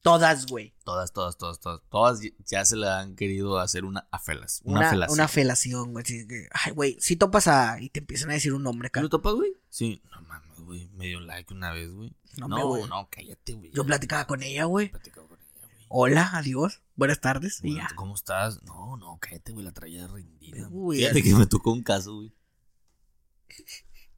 Todas, 0.00 0.46
güey. 0.46 0.74
Todas, 0.82 1.12
todas, 1.12 1.36
todas, 1.36 1.60
todas. 1.60 1.82
Todas 1.90 2.20
ya 2.46 2.64
se 2.64 2.76
la 2.76 3.00
han 3.00 3.16
querido 3.16 3.58
hacer 3.58 3.84
una 3.84 4.08
afelas. 4.10 4.62
Una, 4.64 4.80
Una, 4.80 4.90
felación. 4.90 5.14
una 5.18 5.28
felación, 5.28 5.92
güey. 5.92 6.04
Ay, 6.52 6.72
güey, 6.72 6.96
si 7.00 7.16
topas 7.16 7.46
a. 7.46 7.78
Y 7.80 7.90
te 7.90 8.00
empiezan 8.00 8.30
a 8.30 8.34
decir 8.34 8.54
un 8.54 8.62
nombre, 8.62 8.88
cara. 8.88 9.02
¿Lo 9.02 9.10
topas, 9.10 9.34
güey? 9.34 9.52
Sí. 9.68 10.00
No 10.10 10.22
mames, 10.22 10.43
güey. 10.64 10.88
Me 10.94 11.06
dio 11.06 11.20
like 11.20 11.52
una 11.52 11.72
vez, 11.72 11.90
güey. 11.92 12.14
No, 12.38 12.48
No, 12.48 12.56
me, 12.56 12.62
no, 12.62 12.68
güey. 12.68 13.06
cállate, 13.10 13.52
güey. 13.54 13.70
Yo 13.72 13.84
platicaba 13.84 14.26
con 14.26 14.42
ella, 14.42 14.64
güey. 14.64 14.90
Platicaba 14.90 15.28
con 15.28 15.38
ella, 15.38 15.60
güey. 15.68 15.86
Hola, 15.88 16.30
adiós. 16.34 16.82
Buenas 16.96 17.20
tardes. 17.20 17.60
Y 17.62 17.72
Bueno, 17.74 17.88
ya. 17.88 17.94
¿Cómo 17.96 18.14
estás? 18.14 18.62
No, 18.64 18.96
no, 18.96 19.18
cállate, 19.20 19.52
güey. 19.52 19.64
La 19.64 19.72
traía 19.72 20.06
rendida. 20.06 20.68
Uy, 20.70 20.98
Fíjate 20.98 21.22
que 21.22 21.34
me 21.34 21.46
tocó 21.46 21.72
un 21.72 21.82
caso, 21.82 22.14
güey. 22.16 22.32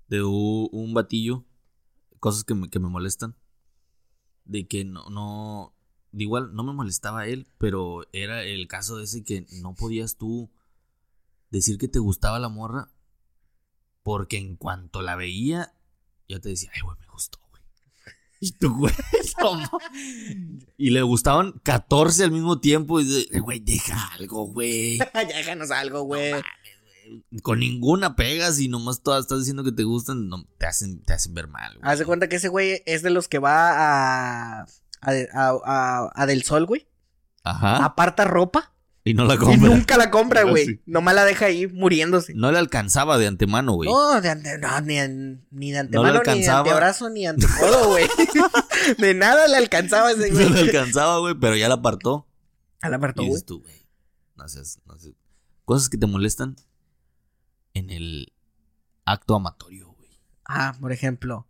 De 0.09 0.23
un, 0.23 0.69
un 0.73 0.95
batillo. 0.95 1.45
Cosas 2.21 2.45
que 2.45 2.55
me, 2.55 2.71
que 2.71 2.79
me 2.79 2.89
molestan. 2.89 3.37
De 4.45 4.67
que 4.67 4.85
no, 4.85 5.09
no. 5.11 5.73
De 6.13 6.23
igual, 6.23 6.55
no 6.55 6.63
me 6.65 6.73
molestaba 6.73 7.27
él, 7.27 7.47
pero 7.59 8.05
era 8.13 8.43
el 8.45 8.69
caso 8.69 8.97
de 8.97 9.05
ese 9.05 9.23
que 9.23 9.47
no 9.61 9.75
podías 9.75 10.17
tú 10.17 10.51
decir 11.51 11.77
que 11.79 11.89
te 11.89 11.99
gustaba 11.99 12.39
la 12.39 12.49
morra. 12.49 12.91
Porque 14.03 14.39
en 14.39 14.57
cuanto 14.57 15.03
la 15.03 15.17
veía, 15.17 15.75
ya 16.29 16.39
te 16.41 16.49
decía, 16.51 16.71
ay, 16.75 16.81
güey, 16.83 16.97
me 17.01 17.07
gustó, 17.09 17.39
güey. 17.51 17.63
Y 18.41 18.53
tú, 18.53 18.75
güey, 18.77 18.95
Y 20.77 20.91
le 20.91 21.03
gustaban 21.03 21.53
14 21.63 22.25
al 22.25 22.31
mismo 22.33 22.61
tiempo. 22.61 23.01
Y 23.01 23.05
de, 23.05 23.41
güey, 23.41 23.61
deja 23.61 24.09
algo, 24.15 24.47
güey. 24.47 24.99
ya 24.99 25.11
déjanos 25.25 25.71
algo, 25.71 26.03
güey. 26.03 26.35
Con 27.43 27.61
ninguna 27.61 28.17
pegas 28.17 28.59
y 28.59 28.69
nomás 28.69 29.03
todas 29.03 29.23
estás 29.23 29.39
diciendo 29.39 29.63
que 29.63 29.71
te 29.73 29.85
gustan, 29.85 30.29
no, 30.29 30.45
te 30.59 30.67
hacen, 30.67 31.03
te 31.05 31.13
hacen 31.13 31.35
ver 31.35 31.47
mal, 31.49 31.79
güey. 31.79 31.91
Haz 31.91 32.01
de 32.01 32.05
cuenta 32.05 32.29
que 32.29 32.37
ese 32.37 32.49
güey 32.49 32.83
es 32.85 33.03
de 33.03 33.11
los 33.11 33.29
que 33.29 33.39
va 33.39 33.71
a. 33.71 34.67
A, 35.03 35.11
a, 35.35 35.59
a- 35.65 36.11
a 36.15 36.27
Del 36.27 36.43
Sol, 36.43 36.67
güey. 36.67 36.89
Ajá. 37.45 37.85
Aparta 37.85 38.25
ropa. 38.25 38.75
Y 39.07 39.15
no 39.15 39.25
la 39.25 39.35
Y 39.35 39.39
compra. 39.39 39.69
nunca 39.71 39.97
la 39.97 40.11
compra, 40.11 40.43
güey. 40.43 40.67
sí. 40.67 40.81
Nomás 40.85 41.15
la 41.15 41.25
deja 41.25 41.47
ahí 41.47 41.69
muriéndose. 41.69 42.35
No 42.35 42.51
le 42.51 42.59
alcanzaba 42.59 43.19
de 43.19 43.29
antemano, 43.29 43.75
güey. 43.75 43.89
No, 43.89 44.21
de 44.21 44.29
ante- 44.31 44.59
no, 44.59 44.81
ni, 44.81 44.97
ni 45.53 45.71
de 45.71 45.79
antemano, 45.79 46.23
ni 46.27 46.43
de 46.43 46.49
antebrazo, 46.51 47.09
ni 47.09 47.25
antecodo, 47.25 47.87
güey. 47.91 48.07
de 48.99 49.15
nada 49.15 49.47
le 49.47 49.57
alcanzaba 49.59 50.11
ese 50.11 50.29
No 50.33 50.41
le 50.41 50.49
güey. 50.49 50.61
alcanzaba, 50.63 51.19
güey, 51.21 51.35
pero 51.41 51.55
ya 51.55 51.69
la 51.69 51.77
apartó. 51.77 52.27
A 52.83 52.89
la 52.89 52.97
apartó, 52.97 53.23
Y 53.23 53.29
güey. 53.29 53.43
tú, 53.43 53.61
güey. 53.61 53.87
No 54.35 54.49
seas, 54.49 54.81
no 54.87 54.99
seas- 54.99 55.15
Cosas 55.65 55.89
que 55.89 55.99
te 55.99 56.07
molestan 56.07 56.57
en 57.75 57.91
el 57.91 58.33
acto 59.05 59.37
amatorio, 59.37 59.87
güey. 59.93 60.11
Ah, 60.45 60.75
por 60.81 60.91
ejemplo. 60.91 61.47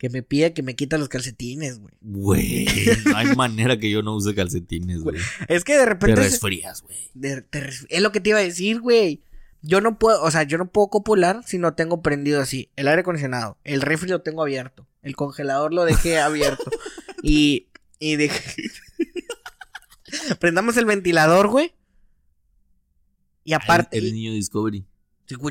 Que 0.00 0.08
me 0.08 0.22
pide 0.22 0.54
que 0.54 0.62
me 0.62 0.74
quita 0.74 0.96
los 0.96 1.10
calcetines, 1.10 1.78
güey. 1.78 1.92
Güey, 2.00 2.66
no 3.04 3.16
hay 3.18 3.36
manera 3.36 3.78
que 3.78 3.90
yo 3.90 4.00
no 4.02 4.16
use 4.16 4.34
calcetines, 4.34 5.02
güey. 5.02 5.18
Es 5.46 5.62
que 5.62 5.74
de 5.74 5.80
Te 5.80 5.84
repente. 5.84 6.22
se- 6.22 6.30
resfrías, 6.30 6.80
güey. 6.80 6.96
te 7.20 7.44
es 7.90 8.00
lo 8.00 8.10
que 8.10 8.20
te 8.20 8.30
iba 8.30 8.38
a 8.38 8.42
decir, 8.42 8.80
güey. 8.80 9.22
Yo 9.60 9.82
no 9.82 9.98
puedo, 9.98 10.22
o 10.22 10.30
sea, 10.30 10.44
yo 10.44 10.56
no 10.56 10.70
puedo 10.72 10.88
copular 10.88 11.42
si 11.44 11.58
no 11.58 11.74
tengo 11.74 12.00
prendido 12.00 12.40
así. 12.40 12.70
El 12.76 12.88
aire 12.88 13.02
acondicionado, 13.02 13.58
el 13.62 13.82
refri 13.82 14.08
lo 14.08 14.22
tengo 14.22 14.40
abierto, 14.40 14.88
el 15.02 15.14
congelador 15.16 15.74
lo 15.74 15.84
dejé 15.84 16.18
abierto. 16.18 16.70
y, 17.22 17.68
y 17.98 18.16
dejé. 18.16 18.70
Prendamos 20.40 20.78
el 20.78 20.86
ventilador, 20.86 21.48
güey. 21.48 21.74
Y 23.44 23.52
aparte, 23.52 23.98
El, 23.98 24.06
el 24.06 24.14
niño 24.14 24.32
Discovery. 24.32 24.86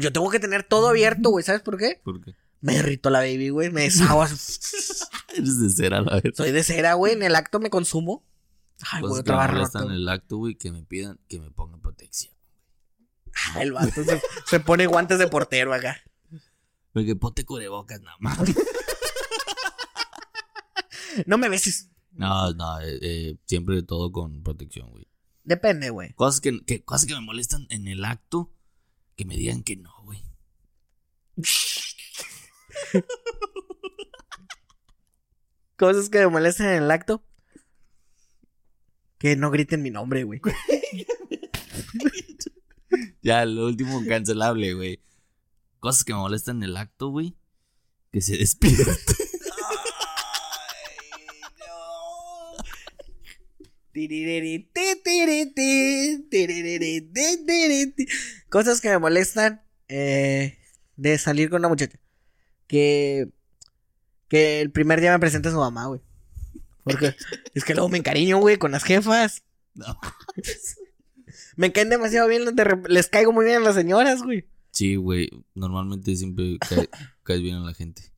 Yo 0.01 0.11
tengo 0.11 0.29
que 0.31 0.39
tener 0.39 0.63
todo 0.63 0.89
abierto, 0.89 1.29
güey. 1.29 1.45
¿Sabes 1.45 1.61
por 1.61 1.77
qué? 1.77 2.01
¿Por 2.03 2.19
qué? 2.23 2.33
Me 2.61 2.73
derrito 2.75 3.09
la 3.09 3.19
baby, 3.19 3.49
güey. 3.49 3.71
Me 3.71 3.81
deshago. 3.83 4.23
Eres 5.35 5.59
de 5.59 5.69
cera, 5.69 6.01
la 6.01 6.15
verdad. 6.15 6.31
Soy 6.35 6.51
de 6.51 6.63
cera, 6.63 6.93
güey. 6.95 7.13
En 7.13 7.23
el 7.23 7.35
acto 7.35 7.59
me 7.59 7.69
consumo. 7.69 8.25
Ay, 8.91 9.01
güey, 9.01 9.09
Cosas 9.11 9.15
que 9.15 9.21
otra 9.31 9.35
barra 9.35 9.69
en 9.85 9.91
el 9.91 10.09
acto, 10.09 10.37
güey, 10.37 10.55
que 10.55 10.71
me 10.71 10.83
pidan 10.83 11.19
que 11.27 11.39
me 11.39 11.51
pongan 11.51 11.81
protección. 11.81 12.33
Ah, 13.53 13.61
El 13.61 13.71
vato 13.73 14.03
se, 14.03 14.21
se 14.47 14.59
pone 14.59 14.87
guantes 14.87 15.19
de 15.19 15.27
portero 15.27 15.73
acá. 15.73 15.97
Porque 16.93 17.15
ponte 17.15 17.45
cubrebocas 17.45 18.01
nada 18.01 18.17
más. 18.19 18.39
No 21.25 21.37
me 21.37 21.49
beses. 21.49 21.89
No, 22.11 22.53
no, 22.53 22.79
eh, 22.81 22.99
eh, 23.01 23.37
siempre 23.45 23.81
todo 23.83 24.11
con 24.11 24.43
protección, 24.43 24.89
güey. 24.91 25.07
Depende, 25.43 25.89
güey. 25.89 26.13
Cosas 26.13 26.39
que, 26.41 26.63
que- 26.65 26.83
cosas 26.83 27.05
que 27.07 27.13
me 27.15 27.21
molestan 27.21 27.65
en 27.69 27.87
el 27.87 28.05
acto, 28.05 28.53
que 29.15 29.25
me 29.25 29.35
digan 29.35 29.63
que 29.63 29.75
no, 29.75 29.91
güey. 30.03 30.23
Cosas 35.77 36.09
que 36.09 36.19
me 36.19 36.27
molestan 36.27 36.67
en 36.67 36.83
el 36.83 36.91
acto. 36.91 37.23
Que 39.17 39.35
no 39.35 39.51
griten 39.51 39.81
mi 39.81 39.91
nombre, 39.91 40.23
güey. 40.23 40.41
Ya, 43.21 43.45
lo 43.45 43.67
último 43.67 44.01
cancelable, 44.07 44.73
güey. 44.73 45.01
Cosas 45.79 46.03
que 46.03 46.13
me 46.13 46.19
molestan 46.19 46.57
en 46.57 46.69
el 46.69 46.77
acto, 46.77 47.09
güey. 47.09 47.35
Que 48.11 48.21
se 48.21 48.37
despierte. 48.37 48.85
Cosas 58.49 58.81
que 58.81 58.89
me 58.89 58.97
molestan 58.97 59.61
eh, 59.89 60.57
de 60.95 61.17
salir 61.17 61.49
con 61.49 61.59
una 61.59 61.69
muchacha. 61.69 61.99
Que, 62.69 63.27
que 64.29 64.61
el 64.61 64.71
primer 64.71 65.01
día 65.01 65.11
me 65.11 65.19
presenta 65.19 65.49
a 65.49 65.51
su 65.51 65.57
mamá, 65.57 65.87
güey. 65.87 66.01
Porque 66.83 67.15
es 67.55 67.65
que 67.65 67.73
luego 67.73 67.89
me 67.89 67.97
encariño, 67.97 68.37
güey, 68.37 68.57
con 68.57 68.71
las 68.71 68.83
jefas. 68.83 69.43
No. 69.73 69.99
Me 71.55 71.73
caen 71.73 71.89
demasiado 71.89 72.27
bien, 72.29 72.43
les 72.87 73.07
caigo 73.07 73.33
muy 73.33 73.43
bien 73.43 73.57
a 73.57 73.59
las 73.59 73.75
señoras, 73.75 74.23
güey. 74.23 74.47
Sí, 74.71 74.95
güey. 74.95 75.29
Normalmente 75.55 76.15
siempre 76.15 76.57
cae- 76.59 76.89
caes 77.23 77.41
bien 77.41 77.55
a 77.55 77.59
la 77.59 77.73
gente. 77.73 78.13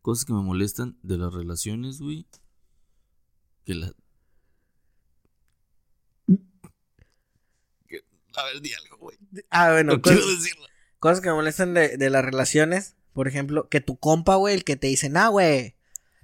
Cosas 0.00 0.24
que 0.24 0.32
me 0.32 0.42
molestan 0.42 0.96
de 1.02 1.18
las 1.18 1.34
relaciones, 1.34 1.98
güey. 1.98 2.26
Que 3.64 3.74
la. 3.74 3.92
Que- 7.88 8.04
A 8.36 8.44
ver, 8.44 8.60
di 8.60 8.72
algo, 8.74 8.96
güey. 8.98 9.18
Ah, 9.50 9.72
bueno, 9.72 9.94
No 9.94 10.02
cosas, 10.02 10.18
quiero 10.18 10.36
decirlo. 10.36 10.66
cosas 11.00 11.20
que 11.20 11.28
me 11.28 11.34
molestan 11.34 11.74
de, 11.74 11.96
de 11.96 12.10
las 12.10 12.24
relaciones. 12.24 12.94
Por 13.12 13.28
ejemplo, 13.28 13.68
que 13.68 13.80
tu 13.80 13.96
compa, 13.96 14.36
güey, 14.36 14.54
el 14.54 14.64
que 14.64 14.76
te 14.76 14.86
dice, 14.86 15.08
nah, 15.08 15.28
güey, 15.28 15.74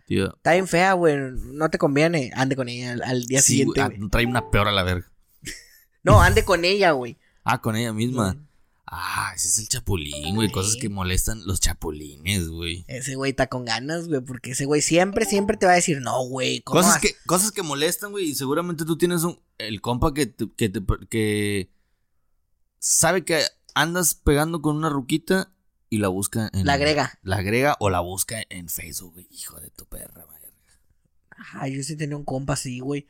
Tío, 0.06 0.34
está 0.36 0.52
bien 0.52 0.68
fea, 0.68 0.92
güey, 0.92 1.16
no 1.32 1.70
te 1.70 1.78
conviene. 1.78 2.30
Ande 2.34 2.56
con 2.56 2.68
ella 2.68 2.92
al, 2.92 3.02
al 3.02 3.24
día 3.26 3.40
sí, 3.40 3.52
siguiente, 3.58 3.82
güey. 3.96 4.10
trae 4.10 4.26
una 4.26 4.50
peor 4.50 4.68
a 4.68 4.72
la 4.72 4.82
verga. 4.82 5.10
No, 6.02 6.20
ande 6.20 6.44
con 6.44 6.66
ella, 6.66 6.90
güey. 6.90 7.16
Ah, 7.44 7.62
con 7.62 7.76
ella 7.76 7.94
misma. 7.94 8.36
Ah, 8.86 9.32
ese 9.34 9.48
es 9.48 9.58
el 9.58 9.68
chapulín, 9.68 10.34
güey. 10.34 10.52
Cosas 10.52 10.76
que 10.76 10.90
molestan 10.90 11.46
los 11.46 11.58
chapulines, 11.60 12.48
güey. 12.48 12.84
Ese 12.88 13.14
güey 13.14 13.30
está 13.30 13.46
con 13.46 13.64
ganas, 13.64 14.06
güey, 14.08 14.20
porque 14.20 14.50
ese 14.50 14.66
güey 14.66 14.82
siempre, 14.82 15.24
siempre 15.24 15.56
te 15.56 15.64
va 15.64 15.72
a 15.72 15.76
decir, 15.76 16.02
no, 16.02 16.22
güey, 16.26 16.60
¿cómo 16.60 16.80
Cosas 16.80 16.96
vas-?" 16.96 17.00
que, 17.00 17.16
cosas 17.24 17.52
que 17.52 17.62
molestan, 17.62 18.10
güey. 18.10 18.26
Y 18.26 18.34
seguramente 18.34 18.84
tú 18.84 18.98
tienes 18.98 19.22
un. 19.24 19.40
El 19.56 19.80
compa 19.80 20.12
que 20.12 20.26
te- 20.26 20.50
que, 20.54 20.68
te- 20.68 20.82
que 21.08 21.70
sabe 22.78 23.24
que 23.24 23.42
andas 23.74 24.14
pegando 24.14 24.60
con 24.60 24.76
una 24.76 24.90
ruquita 24.90 25.53
y 25.94 25.98
la 25.98 26.08
busca 26.08 26.50
en. 26.52 26.66
La 26.66 26.74
agrega. 26.74 27.18
La 27.22 27.36
agrega 27.36 27.76
o 27.80 27.90
la 27.90 28.00
busca 28.00 28.42
en 28.48 28.68
Facebook, 28.68 29.14
güey. 29.14 29.26
Hijo 29.30 29.60
de 29.60 29.70
tu 29.70 29.86
perra, 29.86 30.26
madre. 30.26 30.50
Ay, 31.54 31.76
yo 31.76 31.82
sí 31.82 31.96
tenía 31.96 32.16
un 32.16 32.24
compa 32.24 32.52
así, 32.54 32.78
güey. 32.80 33.08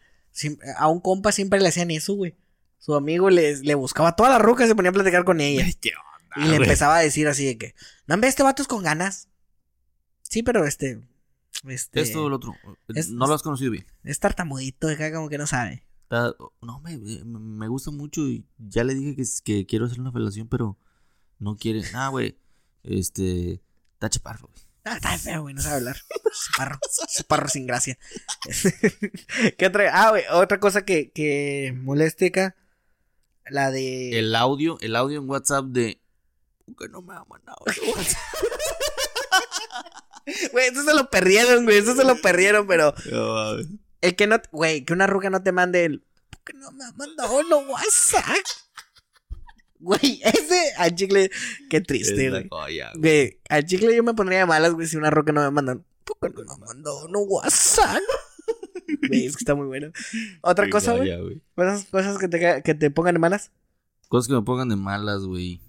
A 0.78 0.88
un 0.88 1.00
compa 1.00 1.30
siempre 1.32 1.60
le 1.60 1.68
hacían 1.68 1.90
eso, 1.90 2.14
güey. 2.14 2.34
Su 2.78 2.94
amigo 2.94 3.30
le, 3.30 3.56
le 3.62 3.74
buscaba 3.74 4.16
todas 4.16 4.32
las 4.32 4.42
rucas 4.42 4.66
y 4.66 4.68
se 4.68 4.74
ponía 4.74 4.90
a 4.90 4.94
platicar 4.94 5.24
con 5.24 5.40
ella. 5.40 5.64
¿Qué 5.80 5.92
onda, 5.94 6.36
Y 6.36 6.50
le 6.50 6.56
güey? 6.56 6.68
empezaba 6.68 6.96
a 6.96 7.00
decir 7.00 7.28
así 7.28 7.44
de 7.46 7.56
que, 7.58 7.74
no, 8.06 8.14
hombre, 8.14 8.28
este 8.28 8.42
vato 8.42 8.62
es 8.62 8.68
con 8.68 8.82
ganas. 8.82 9.28
Sí, 10.22 10.42
pero 10.42 10.66
este, 10.66 11.06
este, 11.68 12.00
Esto 12.00 12.24
o 12.24 12.28
lo 12.28 12.36
otro. 12.36 12.54
es- 12.88 13.10
no 13.10 13.26
lo 13.26 13.34
has 13.34 13.42
conocido 13.42 13.70
bien. 13.70 13.86
es 14.02 14.18
tartamudito, 14.20 14.88
acá 14.88 15.12
como 15.12 15.28
que 15.28 15.38
no 15.38 15.46
sabe. 15.46 15.84
Está- 16.02 16.34
no, 16.60 16.80
me, 16.80 16.96
me, 16.98 17.24
me 17.24 17.68
gusta 17.68 17.90
mucho 17.90 18.22
y 18.26 18.44
ya 18.58 18.84
le 18.84 18.94
dije 18.94 19.16
que, 19.16 19.24
que 19.44 19.66
quiero 19.66 19.86
hacer 19.86 20.00
una 20.00 20.10
relación, 20.10 20.48
pero 20.48 20.76
no 21.38 21.56
quiere. 21.56 21.82
Ah, 21.94 22.08
güey. 22.08 22.36
Este. 22.84 23.62
Está 23.94 24.08
chaparro, 24.10 24.48
güey. 24.48 24.64
Ah, 24.84 24.96
está 24.96 25.16
feo, 25.16 25.42
güey, 25.42 25.54
no 25.54 25.62
sabe 25.62 25.76
hablar. 25.76 25.96
Chaparro, 26.46 26.78
chaparro 27.08 27.48
sin 27.48 27.66
gracia. 27.66 27.98
¿Qué 29.58 29.66
otra? 29.66 29.90
Ah, 29.94 30.10
güey, 30.10 30.24
otra 30.30 30.60
cosa 30.60 30.84
que, 30.84 31.10
que 31.10 31.72
moleste 31.74 32.26
acá. 32.26 32.54
La 33.46 33.70
de. 33.70 34.18
El 34.18 34.34
audio, 34.34 34.78
el 34.80 34.94
audio 34.94 35.20
en 35.20 35.28
WhatsApp 35.28 35.64
de. 35.66 36.02
Que 36.78 36.88
no 36.88 37.00
me 37.02 37.14
ha 37.14 37.24
mandado 37.24 37.58
WhatsApp". 37.64 38.20
Güey, 40.52 40.68
eso 40.68 40.82
se 40.82 40.94
lo 40.94 41.10
perdieron, 41.10 41.64
güey, 41.64 41.76
eso 41.76 41.94
se 41.94 42.02
lo 42.02 42.16
perdieron, 42.16 42.66
pero. 42.66 42.94
No. 43.10 43.58
El 44.00 44.16
que 44.16 44.26
no, 44.26 44.40
güey, 44.52 44.82
que 44.84 44.94
una 44.94 45.06
ruca 45.06 45.28
no 45.28 45.42
te 45.42 45.52
mande 45.52 45.84
el. 45.84 46.00
¿Por 46.30 46.40
qué 46.44 46.54
no 46.54 46.70
me 46.72 46.84
ha 46.84 46.92
mandado 46.92 47.42
no 47.42 47.58
WhatsApp? 47.58 48.24
Güey, 49.84 50.20
ese 50.24 50.72
al 50.78 50.94
chicle, 50.94 51.30
qué 51.68 51.80
triste, 51.82 52.30
güey. 52.30 52.48
joya, 52.48 52.90
güey. 52.94 53.00
Güey, 53.02 53.40
al 53.50 53.64
chicle 53.66 53.94
yo 53.94 54.02
me 54.02 54.14
pondría 54.14 54.38
de 54.40 54.46
malas, 54.46 54.72
güey, 54.72 54.86
si 54.86 54.96
una 54.96 55.10
roca 55.10 55.30
no 55.32 55.42
me 55.42 55.50
mandan. 55.50 55.84
¿Por 56.04 56.34
qué 56.34 56.42
no 56.42 56.56
me 56.58 56.66
mandó 56.66 57.08
no 57.08 57.20
WhatsApp? 57.20 58.00
Güey, 59.08 59.26
es 59.26 59.36
que 59.36 59.40
está 59.42 59.54
muy 59.54 59.66
bueno. 59.66 59.90
Otra 60.42 60.64
Qué 60.66 60.70
cosa, 60.70 60.94
güey. 60.94 61.42
Cosas, 61.54 61.84
cosas 61.90 62.18
que, 62.18 62.28
te, 62.28 62.62
que 62.62 62.74
te 62.74 62.90
pongan 62.90 63.14
de 63.14 63.18
malas. 63.18 63.50
Cosas 64.08 64.28
que 64.28 64.34
me 64.34 64.42
pongan 64.42 64.68
de 64.68 64.76
malas, 64.76 65.22
güey. 65.22 65.60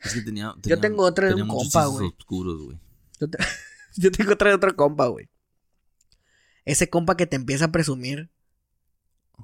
Es 0.00 0.14
que 0.14 0.20
tenía, 0.22 0.54
tenía- 0.62 0.80
tengo 0.80 1.02
otra 1.04 1.28
de 1.28 1.42
un 1.42 1.48
compa, 1.48 1.86
güey. 1.86 2.06
oscuros, 2.08 2.62
güey. 2.62 2.78
Yo, 3.20 3.28
te- 3.28 3.38
yo 3.96 4.10
tengo 4.12 4.32
otra 4.32 4.48
de 4.50 4.54
otro 4.54 4.74
compa, 4.76 5.06
güey. 5.08 5.28
Ese 6.64 6.88
compa 6.88 7.16
que 7.16 7.26
te 7.26 7.36
empieza 7.36 7.66
a 7.66 7.72
presumir 7.72 8.30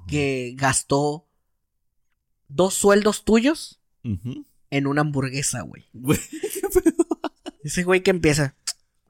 que 0.07 0.53
gastó 0.57 1.26
dos 2.47 2.73
sueldos 2.73 3.23
tuyos 3.23 3.79
en 4.03 4.87
una 4.87 5.01
hamburguesa, 5.01 5.61
güey. 5.61 5.85
Güey, 5.93 6.19
Ese 7.63 7.83
güey 7.83 8.01
que 8.03 8.11
empieza. 8.11 8.55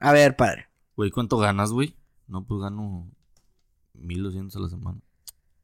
A 0.00 0.12
ver, 0.12 0.36
padre. 0.36 0.66
Güey, 0.96 1.10
¿cuánto 1.10 1.38
ganas, 1.38 1.70
güey? 1.70 1.94
No, 2.26 2.44
pues 2.44 2.60
gano 2.60 3.08
1200 3.94 4.56
a 4.56 4.60
la 4.60 4.68
semana. 4.68 5.00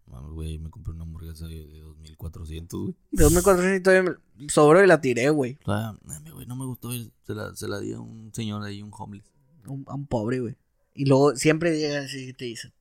Mames, 0.07 0.33
güey, 0.33 0.59
me 0.59 0.71
compré 0.71 0.93
una 0.93 1.03
hamburguesa 1.05 1.47
de, 1.47 1.67
de 1.67 1.81
2400, 1.81 2.81
güey. 2.81 2.95
De 3.11 3.25
2400 3.25 3.81
y 3.81 3.83
todavía 3.83 4.17
me 4.37 4.49
sobró 4.49 4.85
y 4.85 4.87
la 4.87 5.01
tiré, 5.01 5.31
güey. 5.31 5.59
O 5.65 5.73
sea, 5.73 5.97
ay, 6.09 6.31
güey, 6.31 6.47
no 6.47 6.57
me 6.57 6.67
gustó. 6.67 6.91
Se 6.93 7.35
la, 7.35 7.55
se 7.57 7.67
la 7.69 7.81
di 7.81 7.93
a 7.93 8.01
un 8.01 8.33
señor 8.35 8.63
ahí, 8.63 8.83
un 8.83 8.93
homeless. 8.97 9.25
A 9.65 9.71
un, 9.71 9.85
a 9.89 9.95
un 9.95 10.07
pobre, 10.07 10.41
güey. 10.41 10.57
Y 10.95 11.07
luego 11.07 11.35
siempre 11.37 11.79
llega 11.79 12.01
así 12.01 12.29
y 12.29 12.33
te 12.35 12.45
dice: 12.45 12.73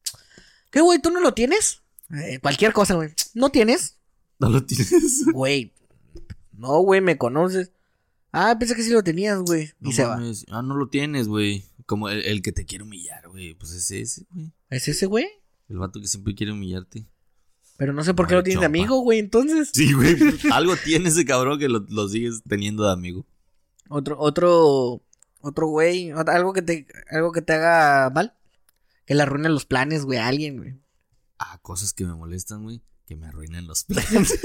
¿Qué, 0.70 0.82
güey? 0.82 1.02
¿Tú 1.02 1.10
no 1.12 1.22
lo 1.22 1.34
tienes? 1.34 1.82
Eh, 2.12 2.40
cualquier 2.40 2.74
cosa, 2.74 2.96
güey. 2.96 3.10
¿No 3.34 3.50
tienes? 3.50 3.98
¿No 4.40 4.50
lo 4.50 4.64
tienes? 4.66 5.26
Güey. 5.34 5.74
No, 6.52 6.80
güey, 6.80 7.02
me 7.02 7.18
conoces. 7.18 7.72
Ah, 8.32 8.56
pensé 8.58 8.76
que 8.76 8.84
sí 8.84 8.92
lo 8.92 9.04
tenías, 9.04 9.40
güey. 9.40 9.72
Y 9.82 9.86
No 9.86 9.92
se 9.92 10.06
va. 10.06 10.20
Ah, 10.50 10.62
no 10.62 10.76
lo 10.76 10.88
tienes, 10.90 11.28
güey. 11.28 11.64
Como 11.86 12.10
el, 12.10 12.24
el 12.24 12.42
que 12.42 12.52
te 12.52 12.66
quiere 12.66 12.84
humillar, 12.84 13.28
güey. 13.30 13.54
Pues 13.54 13.72
es 13.74 13.92
ese, 13.92 14.26
güey. 14.32 14.52
¿Es 14.70 14.88
ese, 14.88 15.06
güey? 15.06 15.28
El 15.70 15.78
vato 15.78 16.00
que 16.00 16.08
siempre 16.08 16.36
quiere 16.36 16.52
humillarte. 16.52 17.06
Pero 17.78 17.94
no 17.94 18.04
sé 18.04 18.14
por 18.14 18.28
qué 18.28 18.36
lo 18.36 18.44
tienes 18.44 18.60
de 18.60 18.66
amigo, 18.66 19.00
güey, 19.00 19.20
entonces. 19.20 19.72
Sí, 19.74 19.94
güey. 19.94 20.16
Algo 20.52 20.76
tiene 20.78 21.10
ese 21.10 21.26
cabrón 21.26 21.60
que 21.60 21.70
lo, 21.70 21.86
lo 21.90 22.08
sigues 22.08 22.42
teniendo 22.48 22.84
de 22.86 22.92
amigo. 22.92 23.26
Otro, 23.90 24.18
otro, 24.20 25.02
otro 25.42 25.68
güey, 25.68 26.12
algo 26.12 26.54
que 26.54 26.62
te, 26.62 26.88
algo 27.12 27.32
que 27.32 27.42
te 27.42 27.54
haga 27.54 28.10
mal. 28.10 28.34
Que 29.06 29.16
le 29.16 29.24
arruine 29.24 29.50
los 29.50 29.66
planes, 29.66 30.06
güey, 30.06 30.18
a 30.20 30.28
alguien, 30.28 30.58
güey. 30.58 30.80
Ah, 31.38 31.60
cosas 31.62 31.94
que 31.94 32.06
me 32.06 32.16
molestan, 32.16 32.64
güey. 32.64 32.82
Que 33.06 33.16
me 33.16 33.28
arruinan 33.28 33.68
los 33.68 33.84
planes. 33.84 34.40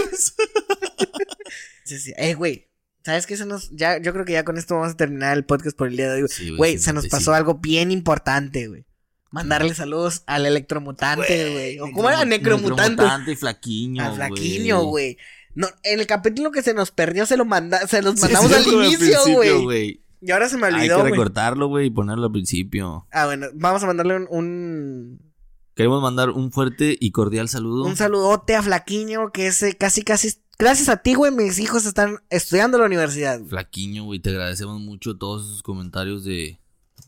Sí, 1.85 1.99
sí. 1.99 2.13
Eh, 2.17 2.35
güey, 2.35 2.69
¿sabes 3.05 3.27
qué? 3.27 3.37
Se 3.37 3.47
nos, 3.47 3.71
ya, 3.71 3.99
yo 4.01 4.13
creo 4.13 4.25
que 4.25 4.33
ya 4.33 4.45
con 4.45 4.59
esto 4.59 4.75
vamos 4.75 4.93
a 4.93 4.97
terminar 4.97 5.37
el 5.37 5.45
podcast 5.45 5.77
por 5.77 5.89
el 5.89 5.97
día 5.97 6.13
de 6.13 6.23
hoy. 6.23 6.29
Sí, 6.29 6.55
Güey, 6.57 6.79
se 6.79 6.93
nos 6.93 7.07
pasó 7.09 7.33
algo 7.35 7.55
bien 7.55 7.91
importante, 7.91 8.67
güey. 8.69 8.85
Mandarle 9.31 9.75
saludos 9.75 10.23
al 10.27 10.47
electromutante, 10.47 11.53
güey. 11.53 11.79
¿O 11.81 11.93
¿Cómo 11.93 12.09
era? 12.09 12.21
Necromu- 12.23 12.29
Necromutante. 12.29 12.91
Necromutante 12.91 13.33
y 13.33 13.37
flaquiño, 13.37 14.05
Al 14.05 14.15
flaquiño, 14.17 14.83
güey. 14.85 15.19
No, 15.55 15.69
en 15.83 16.01
el 16.01 16.07
capítulo 16.07 16.51
que 16.51 16.63
se 16.63 16.73
nos 16.75 16.91
perdió 16.91 17.27
se 17.27 17.37
lo 17.37 17.45
manda, 17.45 17.87
se 17.87 18.01
los 18.03 18.21
mandamos 18.21 18.51
sí, 18.51 18.55
al 18.55 18.67
inicio, 18.85 18.99
principio, 19.25 19.63
güey. 19.63 20.03
Y 20.21 20.31
ahora 20.31 20.49
se 20.49 20.57
me 20.57 20.67
Hay 20.67 20.75
olvidó, 20.75 20.97
que 20.97 21.01
güey. 21.03 21.13
recortarlo, 21.13 21.69
güey, 21.69 21.87
y 21.87 21.91
ponerlo 21.91 22.27
al 22.27 22.33
principio. 22.33 23.07
Ah, 23.13 23.27
bueno, 23.27 23.47
vamos 23.55 23.83
a 23.83 23.87
mandarle 23.87 24.17
un, 24.17 24.27
un, 24.31 25.28
Queremos 25.79 26.03
mandar 26.03 26.31
un 26.31 26.51
fuerte 26.51 26.97
y 26.99 27.13
cordial 27.13 27.49
saludo. 27.49 27.85
un 27.85 27.95
saludote 27.97 28.57
a 28.57 28.63
Flaquiño, 28.63 29.31
que 29.31 29.47
es 29.47 29.63
eh, 29.63 29.77
casi, 29.79 30.03
casi, 30.03 30.35
gracias 30.59 30.89
a 30.89 30.97
ti, 30.97 31.15
güey, 31.15 31.31
mis 31.31 31.61
hijos 31.61 31.87
están 31.87 32.19
estudiando 32.31 32.77
en 32.77 32.81
la 32.81 32.87
universidad. 32.87 33.41
Flaquiño, 33.45 34.03
güey, 34.03 34.19
te 34.19 34.31
agradecemos 34.31 34.81
mucho 34.81 35.17
todos 35.17 35.47
esos 35.47 35.63
comentarios 35.63 36.25
de... 36.25 36.59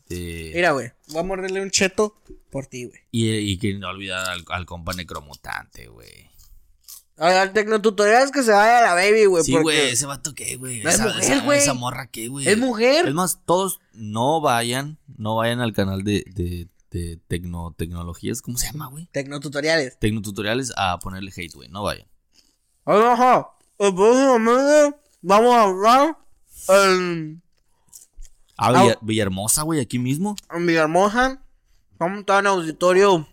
de- 0.07 0.53
Mira, 0.55 0.71
güey, 0.71 0.93
voy 1.09 1.19
a 1.19 1.23
morderle 1.23 1.61
un 1.61 1.69
cheto 1.69 2.15
por 2.49 2.65
ti, 2.65 2.85
güey. 2.85 2.99
Y, 3.11 3.29
y 3.33 3.57
que 3.57 3.73
no 3.73 3.89
olvidar 3.89 4.29
al, 4.29 4.45
al 4.47 4.65
compa 4.65 4.93
necromutante, 4.93 5.87
güey. 5.87 6.31
Al 7.17 7.51
tecnotutorial 7.53 8.31
que 8.31 8.41
se 8.41 8.51
vaya 8.51 8.79
a 8.79 8.83
la 8.83 8.93
baby, 8.95 9.25
güey. 9.25 9.43
Sí, 9.43 9.51
güey, 9.55 9.89
ese 9.89 10.05
vato 10.05 10.33
qué, 10.33 10.55
güey. 10.55 10.81
No 10.81 10.89
es 10.89 10.95
Esa, 10.95 11.05
mujer, 11.07 11.21
esa- 11.23 11.55
esa 11.55 11.73
morra 11.73 12.07
qué, 12.07 12.29
güey. 12.29 12.47
Es 12.47 12.57
mujer. 12.57 13.05
Es 13.07 13.13
más, 13.13 13.41
todos 13.45 13.79
no 13.93 14.39
vayan, 14.41 14.97
no 15.17 15.35
vayan 15.35 15.59
al 15.59 15.73
canal 15.73 16.03
de, 16.03 16.23
de, 16.33 16.67
de 16.91 17.19
tecno, 17.27 17.73
tecnologías, 17.77 18.41
¿cómo 18.41 18.57
se 18.57 18.67
llama, 18.67 18.87
güey? 18.87 19.07
Tecnotutoriales. 19.11 19.97
Tecnotutoriales 19.99 20.73
a 20.77 20.99
ponerle 20.99 21.31
hate, 21.35 21.53
güey, 21.55 21.69
no 21.69 21.83
vayan. 21.83 22.07
Ajá. 22.85 23.47
El 23.79 23.95
próximo 23.95 24.39
mes 24.39 24.93
vamos 25.21 25.55
a 25.55 25.63
hablar 25.63 26.17
en, 26.69 27.41
Ah, 28.57 28.67
Ah, 28.75 28.83
Villa- 28.83 28.97
Villahermosa, 29.01 29.63
güey, 29.63 29.79
aquí 29.79 29.97
mismo. 29.97 30.35
en 30.51 30.67
Villahermosa. 30.67 31.41
Vamos 31.97 32.17
a 32.17 32.19
estar 32.19 32.39
en 32.41 32.47
auditorio 32.47 33.27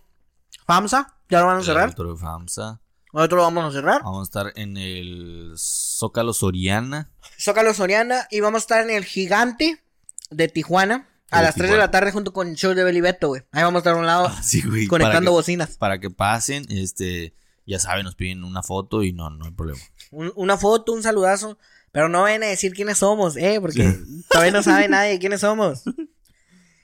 FAMSA. 0.66 1.14
Ya 1.28 1.40
lo 1.40 1.46
van 1.46 1.56
a 1.56 1.59
El 1.61 1.64
cerrar. 1.66 1.84
auditorio 1.84 2.16
FAMSA. 2.16 2.80
Nosotros 3.12 3.36
lo 3.38 3.42
vamos 3.42 3.64
a 3.64 3.72
cerrar. 3.76 4.02
Vamos 4.04 4.20
a 4.20 4.22
estar 4.22 4.52
en 4.56 4.76
el 4.78 5.52
Zócalo 5.56 6.32
Soriana. 6.32 7.11
Zócalo 7.38 7.74
Soriana. 7.74 8.26
Y 8.30 8.40
vamos 8.40 8.61
a 8.61 8.64
estar 8.64 8.82
en 8.84 8.90
el 8.90 9.04
gigante 9.04 9.82
de 10.30 10.48
Tijuana. 10.48 11.09
A 11.31 11.39
De 11.39 11.45
las 11.45 11.55
3 11.57 11.70
de 11.70 11.76
la 11.76 11.91
tarde 11.91 12.11
junto 12.12 12.33
con 12.33 12.49
el 12.49 12.55
show 12.57 12.72
de 12.74 12.85
Belibeto, 12.85 13.29
güey. 13.29 13.43
Ahí 13.53 13.62
vamos 13.62 13.76
a 13.76 13.81
estar 13.81 13.95
a 13.95 13.97
un 13.99 14.07
lado 14.07 14.31
Sí, 14.43 14.62
güey. 14.62 14.87
conectando 14.87 15.31
para 15.31 15.37
bocinas. 15.37 15.76
para 15.76 16.01
que 16.01 16.09
pasen, 16.11 16.64
este, 16.70 17.35
ya 17.66 17.79
saben, 17.79 18.05
nos 18.05 18.14
piden 18.14 18.45
una 18.45 18.62
foto 18.62 19.03
y 19.03 19.12
no, 19.12 19.29
no 19.31 19.45
hay 19.45 19.51
problema. 19.53 19.81
Un- 20.11 20.33
una 20.37 20.57
foto, 20.57 20.93
un 20.93 21.03
saludazo. 21.03 21.59
Pero 21.91 22.09
no 22.11 22.22
vayan 22.22 22.43
a 22.43 22.47
decir 22.47 22.74
quiénes 22.74 22.99
somos, 22.99 23.37
eh, 23.39 23.59
porque 23.62 23.99
todavía 24.31 24.53
no 24.53 24.62
sabe 24.62 24.89
nadie 24.89 25.18
quiénes 25.18 25.41
somos. 25.41 25.83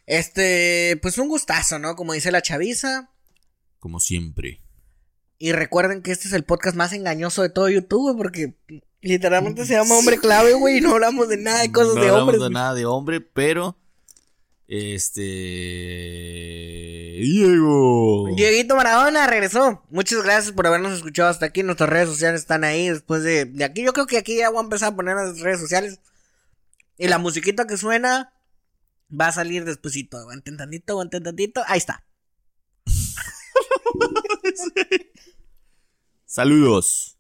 Este, 0.07 0.99
pues 1.03 1.19
un 1.19 1.29
gustazo, 1.29 1.79
¿no? 1.79 1.97
Como 1.97 2.13
dice 2.13 2.31
la 2.33 2.43
chaviza. 2.43 3.11
Como 3.79 4.01
siempre. 4.01 4.61
Y 5.39 5.53
recuerden 5.53 6.03
que 6.03 6.13
este 6.13 6.29
es 6.29 6.35
el 6.35 6.45
podcast 6.45 6.77
más 6.77 6.93
engañoso 6.93 7.43
de 7.43 7.51
todo 7.51 7.69
YouTube, 7.69 8.03
güey, 8.03 8.17
porque 8.17 8.55
literalmente 9.03 9.67
se 9.67 9.75
llama 9.75 9.95
Hombre 9.97 10.19
Clave, 10.19 10.55
güey, 10.55 10.79
y 10.79 10.81
no 10.81 10.93
hablamos 10.93 11.29
de 11.29 11.37
nada 11.37 11.61
de 11.61 11.73
cosas 11.73 11.95
no 11.95 12.01
de 12.01 12.09
hablamos 12.09 12.21
hombres. 12.23 12.41
de 12.41 12.47
güey. 12.47 12.55
nada 12.55 12.75
de 12.75 12.87
hombre, 12.87 13.21
pero. 13.21 13.77
Este. 14.67 15.21
Diego. 17.21 18.29
Dieguito 18.35 18.77
Maradona 18.77 19.27
regresó. 19.27 19.83
Muchas 19.91 20.23
gracias 20.23 20.53
por 20.53 20.67
habernos 20.67 20.95
escuchado 20.95 21.29
hasta 21.29 21.47
aquí. 21.47 21.63
Nuestras 21.63 21.91
redes 21.91 22.09
sociales 22.09 22.41
están 22.41 22.65
ahí. 22.65 22.89
Después 22.89 23.23
de, 23.23 23.45
de 23.45 23.65
aquí, 23.65 23.85
yo 23.85 23.93
creo 23.93 24.07
que 24.07 24.19
aquí 24.19 24.37
ya 24.37 24.51
voy 24.51 24.59
a 24.59 24.63
empezar 24.63 24.93
a 24.93 24.97
poner 24.97 25.17
las 25.17 25.39
redes 25.41 25.61
sociales. 25.61 26.01
Y 26.97 27.09
la 27.09 27.19
musiquita 27.19 27.67
que 27.67 27.77
suena 27.77 28.33
va 29.11 29.29
a 29.29 29.33
salir 29.33 29.65
despuesito. 29.65 30.17
Aguanten 30.17 30.57
tantito, 30.57 30.95
aguanten 30.95 31.23
tantito. 31.23 31.63
Ahí 31.67 31.79
está. 31.79 32.05
Saludos. 36.25 37.14